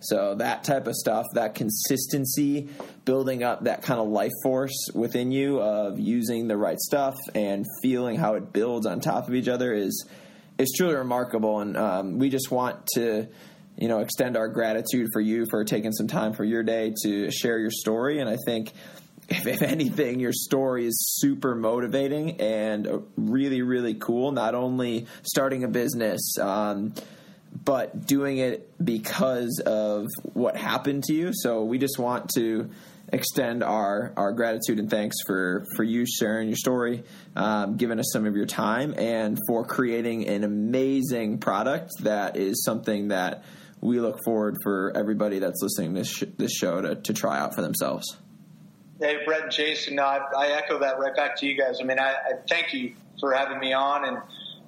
So 0.01 0.35
that 0.35 0.65
type 0.65 0.87
of 0.87 0.95
stuff, 0.95 1.25
that 1.33 1.55
consistency, 1.55 2.67
building 3.05 3.41
up 3.43 3.63
that 3.63 3.83
kind 3.83 4.01
of 4.01 4.09
life 4.09 4.33
force 4.43 4.89
within 4.93 5.31
you 5.31 5.61
of 5.61 5.97
using 5.97 6.49
the 6.49 6.57
right 6.57 6.77
stuff 6.77 7.15
and 7.33 7.65
feeling 7.81 8.17
how 8.17 8.33
it 8.33 8.51
builds 8.51 8.85
on 8.85 8.99
top 8.99 9.29
of 9.29 9.33
each 9.33 9.47
other 9.47 9.73
is 9.73 10.05
is 10.57 10.73
truly 10.77 10.95
remarkable. 10.95 11.61
And 11.61 11.77
um, 11.77 12.19
we 12.19 12.29
just 12.29 12.51
want 12.51 12.85
to, 12.95 13.27
you 13.77 13.87
know, 13.87 13.99
extend 13.99 14.35
our 14.35 14.49
gratitude 14.49 15.07
for 15.13 15.21
you 15.21 15.45
for 15.49 15.63
taking 15.63 15.93
some 15.93 16.07
time 16.07 16.33
for 16.33 16.43
your 16.43 16.63
day 16.63 16.93
to 17.03 17.31
share 17.31 17.57
your 17.57 17.71
story. 17.71 18.19
And 18.19 18.29
I 18.29 18.37
think. 18.45 18.73
If, 19.29 19.47
if 19.47 19.61
anything, 19.61 20.19
your 20.19 20.33
story 20.33 20.85
is 20.85 20.97
super 21.19 21.55
motivating 21.55 22.41
and 22.41 23.03
really, 23.15 23.61
really 23.61 23.95
cool. 23.95 24.31
Not 24.31 24.53
only 24.55 25.07
starting 25.23 25.63
a 25.63 25.67
business, 25.67 26.37
um, 26.39 26.93
but 27.63 28.05
doing 28.05 28.37
it 28.37 28.69
because 28.83 29.61
of 29.65 30.07
what 30.33 30.57
happened 30.57 31.03
to 31.05 31.13
you. 31.13 31.31
So 31.33 31.63
we 31.63 31.77
just 31.77 31.99
want 31.99 32.31
to 32.35 32.69
extend 33.11 33.63
our, 33.63 34.11
our 34.17 34.33
gratitude 34.33 34.79
and 34.79 34.89
thanks 34.89 35.17
for, 35.25 35.65
for 35.75 35.83
you 35.83 36.05
sharing 36.05 36.47
your 36.47 36.57
story, 36.57 37.03
um, 37.35 37.77
giving 37.77 37.99
us 37.99 38.09
some 38.11 38.25
of 38.25 38.35
your 38.35 38.47
time, 38.47 38.95
and 38.97 39.37
for 39.47 39.63
creating 39.63 40.27
an 40.27 40.43
amazing 40.43 41.37
product 41.37 41.91
that 42.01 42.37
is 42.37 42.63
something 42.63 43.09
that 43.09 43.43
we 43.81 43.99
look 43.99 44.17
forward 44.25 44.57
for 44.63 44.91
everybody 44.95 45.39
that's 45.39 45.61
listening 45.61 45.93
to 45.93 45.99
this, 45.99 46.09
sh- 46.09 46.23
this 46.37 46.53
show 46.53 46.81
to, 46.81 46.95
to 46.95 47.13
try 47.13 47.37
out 47.37 47.53
for 47.53 47.61
themselves. 47.61 48.17
Hey, 49.03 49.17
Brett 49.25 49.43
and 49.43 49.51
Jason, 49.51 49.95
no, 49.95 50.03
I, 50.03 50.21
I 50.33 50.47
echo 50.51 50.79
that 50.79 50.97
right 50.97 51.13
back 51.13 51.35
to 51.39 51.45
you 51.45 51.57
guys. 51.57 51.81
I 51.81 51.83
mean, 51.83 51.99
I, 51.99 52.13
I 52.13 52.31
thank 52.47 52.73
you 52.73 52.93
for 53.19 53.33
having 53.33 53.59
me 53.59 53.73
on, 53.73 54.05
and 54.07 54.17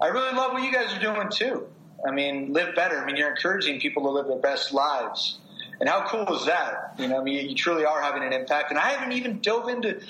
I 0.02 0.08
really 0.08 0.36
love 0.36 0.52
what 0.52 0.62
you 0.62 0.74
guys 0.74 0.94
are 0.94 1.00
doing 1.00 1.30
too. 1.30 1.68
I 2.06 2.12
mean, 2.12 2.52
live 2.52 2.76
better. 2.76 3.00
I 3.00 3.06
mean, 3.06 3.16
you're 3.16 3.30
encouraging 3.30 3.80
people 3.80 4.04
to 4.04 4.10
live 4.10 4.28
their 4.28 4.40
best 4.40 4.74
lives. 4.74 5.40
And 5.80 5.88
how 5.88 6.06
cool 6.08 6.36
is 6.36 6.48
that? 6.48 6.96
You 7.00 7.08
know, 7.08 7.22
I 7.22 7.24
mean, 7.24 7.50
you 7.50 7.56
truly 7.56 7.86
are 7.86 8.02
having 8.02 8.24
an 8.24 8.34
impact. 8.34 8.72
And 8.72 8.78
I 8.78 8.90
haven't 8.90 9.14
even 9.14 9.40
dove 9.40 9.70
into 9.70 10.02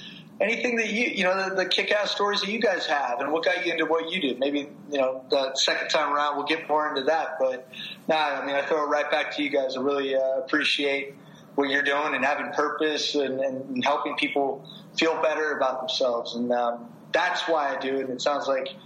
anything 0.41 0.77
that 0.77 0.89
you, 0.89 1.05
you 1.05 1.23
know, 1.23 1.49
the, 1.49 1.55
the 1.57 1.65
kick-ass 1.67 2.09
stories 2.09 2.41
that 2.41 2.49
you 2.49 2.59
guys 2.59 2.87
have 2.87 3.19
and 3.19 3.31
what 3.31 3.45
got 3.45 3.63
you 3.63 3.73
into 3.73 3.85
what 3.85 4.11
you 4.11 4.19
did. 4.19 4.39
Maybe, 4.39 4.67
you 4.91 4.97
know, 4.97 5.23
the 5.29 5.53
second 5.55 5.89
time 5.89 6.11
around 6.11 6.35
we'll 6.35 6.47
get 6.47 6.67
more 6.67 6.89
into 6.89 7.03
that. 7.03 7.37
But, 7.39 7.69
nah, 8.07 8.15
I 8.15 8.45
mean, 8.45 8.55
I 8.55 8.65
throw 8.65 8.85
it 8.85 8.87
right 8.87 9.09
back 9.11 9.35
to 9.35 9.43
you 9.43 9.49
guys. 9.51 9.77
I 9.77 9.81
really 9.81 10.15
uh, 10.15 10.39
appreciate 10.39 11.13
what 11.55 11.69
you're 11.69 11.83
doing 11.83 12.13
and 12.13 12.23
having 12.23 12.51
purpose 12.51 13.15
and, 13.15 13.39
and 13.39 13.83
helping 13.83 14.15
people 14.15 14.67
feel 14.97 15.21
better 15.21 15.57
about 15.57 15.81
themselves. 15.81 16.35
And 16.35 16.51
um, 16.51 16.87
that's 17.11 17.47
why 17.47 17.75
I 17.75 17.79
do 17.79 17.95
it. 17.97 18.09
It 18.09 18.21
sounds 18.21 18.47
like– 18.47 18.69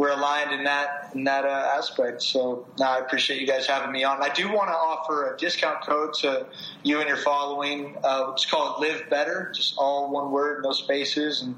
we're 0.00 0.12
aligned 0.12 0.50
in 0.52 0.64
that 0.64 1.10
in 1.14 1.24
that 1.24 1.44
uh, 1.44 1.72
aspect. 1.76 2.22
So 2.22 2.66
now 2.78 2.96
I 2.96 3.00
appreciate 3.00 3.38
you 3.38 3.46
guys 3.46 3.66
having 3.66 3.92
me 3.92 4.02
on. 4.02 4.22
I 4.22 4.32
do 4.32 4.48
want 4.50 4.68
to 4.68 4.74
offer 4.74 5.34
a 5.34 5.36
discount 5.36 5.84
code 5.84 6.14
to 6.20 6.46
you 6.82 7.00
and 7.00 7.06
your 7.06 7.18
following. 7.18 7.98
Uh, 8.02 8.30
it's 8.32 8.46
called 8.46 8.80
Live 8.80 9.10
Better, 9.10 9.52
just 9.54 9.74
all 9.76 10.10
one 10.10 10.32
word, 10.32 10.64
no 10.64 10.72
spaces, 10.72 11.42
and 11.42 11.54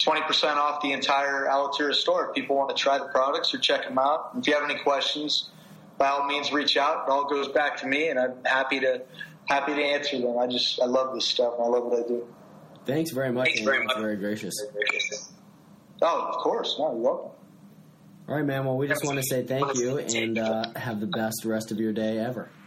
20% 0.00 0.56
off 0.56 0.82
the 0.82 0.92
entire 0.92 1.46
Alitura 1.46 1.94
store. 1.94 2.28
If 2.28 2.34
people 2.34 2.56
want 2.56 2.68
to 2.68 2.76
try 2.76 2.98
the 2.98 3.06
products 3.06 3.54
or 3.54 3.58
check 3.58 3.84
them 3.84 3.98
out, 3.98 4.32
if 4.36 4.46
you 4.46 4.52
have 4.52 4.68
any 4.68 4.78
questions, 4.80 5.48
by 5.96 6.08
all 6.08 6.26
means 6.26 6.52
reach 6.52 6.76
out. 6.76 7.08
It 7.08 7.10
all 7.10 7.24
goes 7.24 7.48
back 7.48 7.78
to 7.78 7.86
me, 7.86 8.08
and 8.08 8.18
I'm 8.18 8.44
happy 8.44 8.80
to 8.80 9.00
happy 9.48 9.74
to 9.74 9.82
answer 9.82 10.18
them. 10.18 10.38
I 10.38 10.46
just 10.46 10.80
I 10.80 10.86
love 10.86 11.14
this 11.14 11.26
stuff, 11.26 11.54
and 11.58 11.64
I 11.64 11.68
love 11.68 11.84
what 11.84 12.04
I 12.04 12.08
do. 12.08 12.26
Thanks 12.86 13.10
very 13.10 13.32
much. 13.32 13.46
Thanks 13.48 13.60
very 13.62 13.84
much. 13.84 13.98
Very 13.98 14.16
gracious. 14.16 14.54
Oh, 16.00 16.26
of 16.28 16.36
course. 16.36 16.76
No, 16.78 16.92
you're 16.92 17.00
welcome. 17.00 17.30
All 18.28 18.34
right, 18.34 18.44
man. 18.44 18.64
Well, 18.64 18.76
we 18.76 18.88
just 18.88 19.04
want 19.04 19.16
to 19.18 19.22
say 19.22 19.42
thank 19.42 19.74
you 19.76 19.98
and 19.98 20.38
uh, 20.38 20.70
have 20.76 21.00
the 21.00 21.06
best 21.06 21.44
rest 21.44 21.72
of 21.72 21.80
your 21.80 21.92
day 21.92 22.18
ever. 22.18 22.50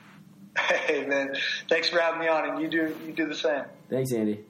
Hey, 0.57 1.05
man. 1.05 1.34
Thanks 1.69 1.88
for 1.88 1.99
having 1.99 2.19
me 2.19 2.27
on, 2.27 2.49
and 2.49 2.61
you 2.61 2.67
do 2.67 2.93
you 3.05 3.13
do 3.13 3.25
the 3.25 3.36
same. 3.36 3.63
Thanks, 3.89 4.11
Andy. 4.11 4.43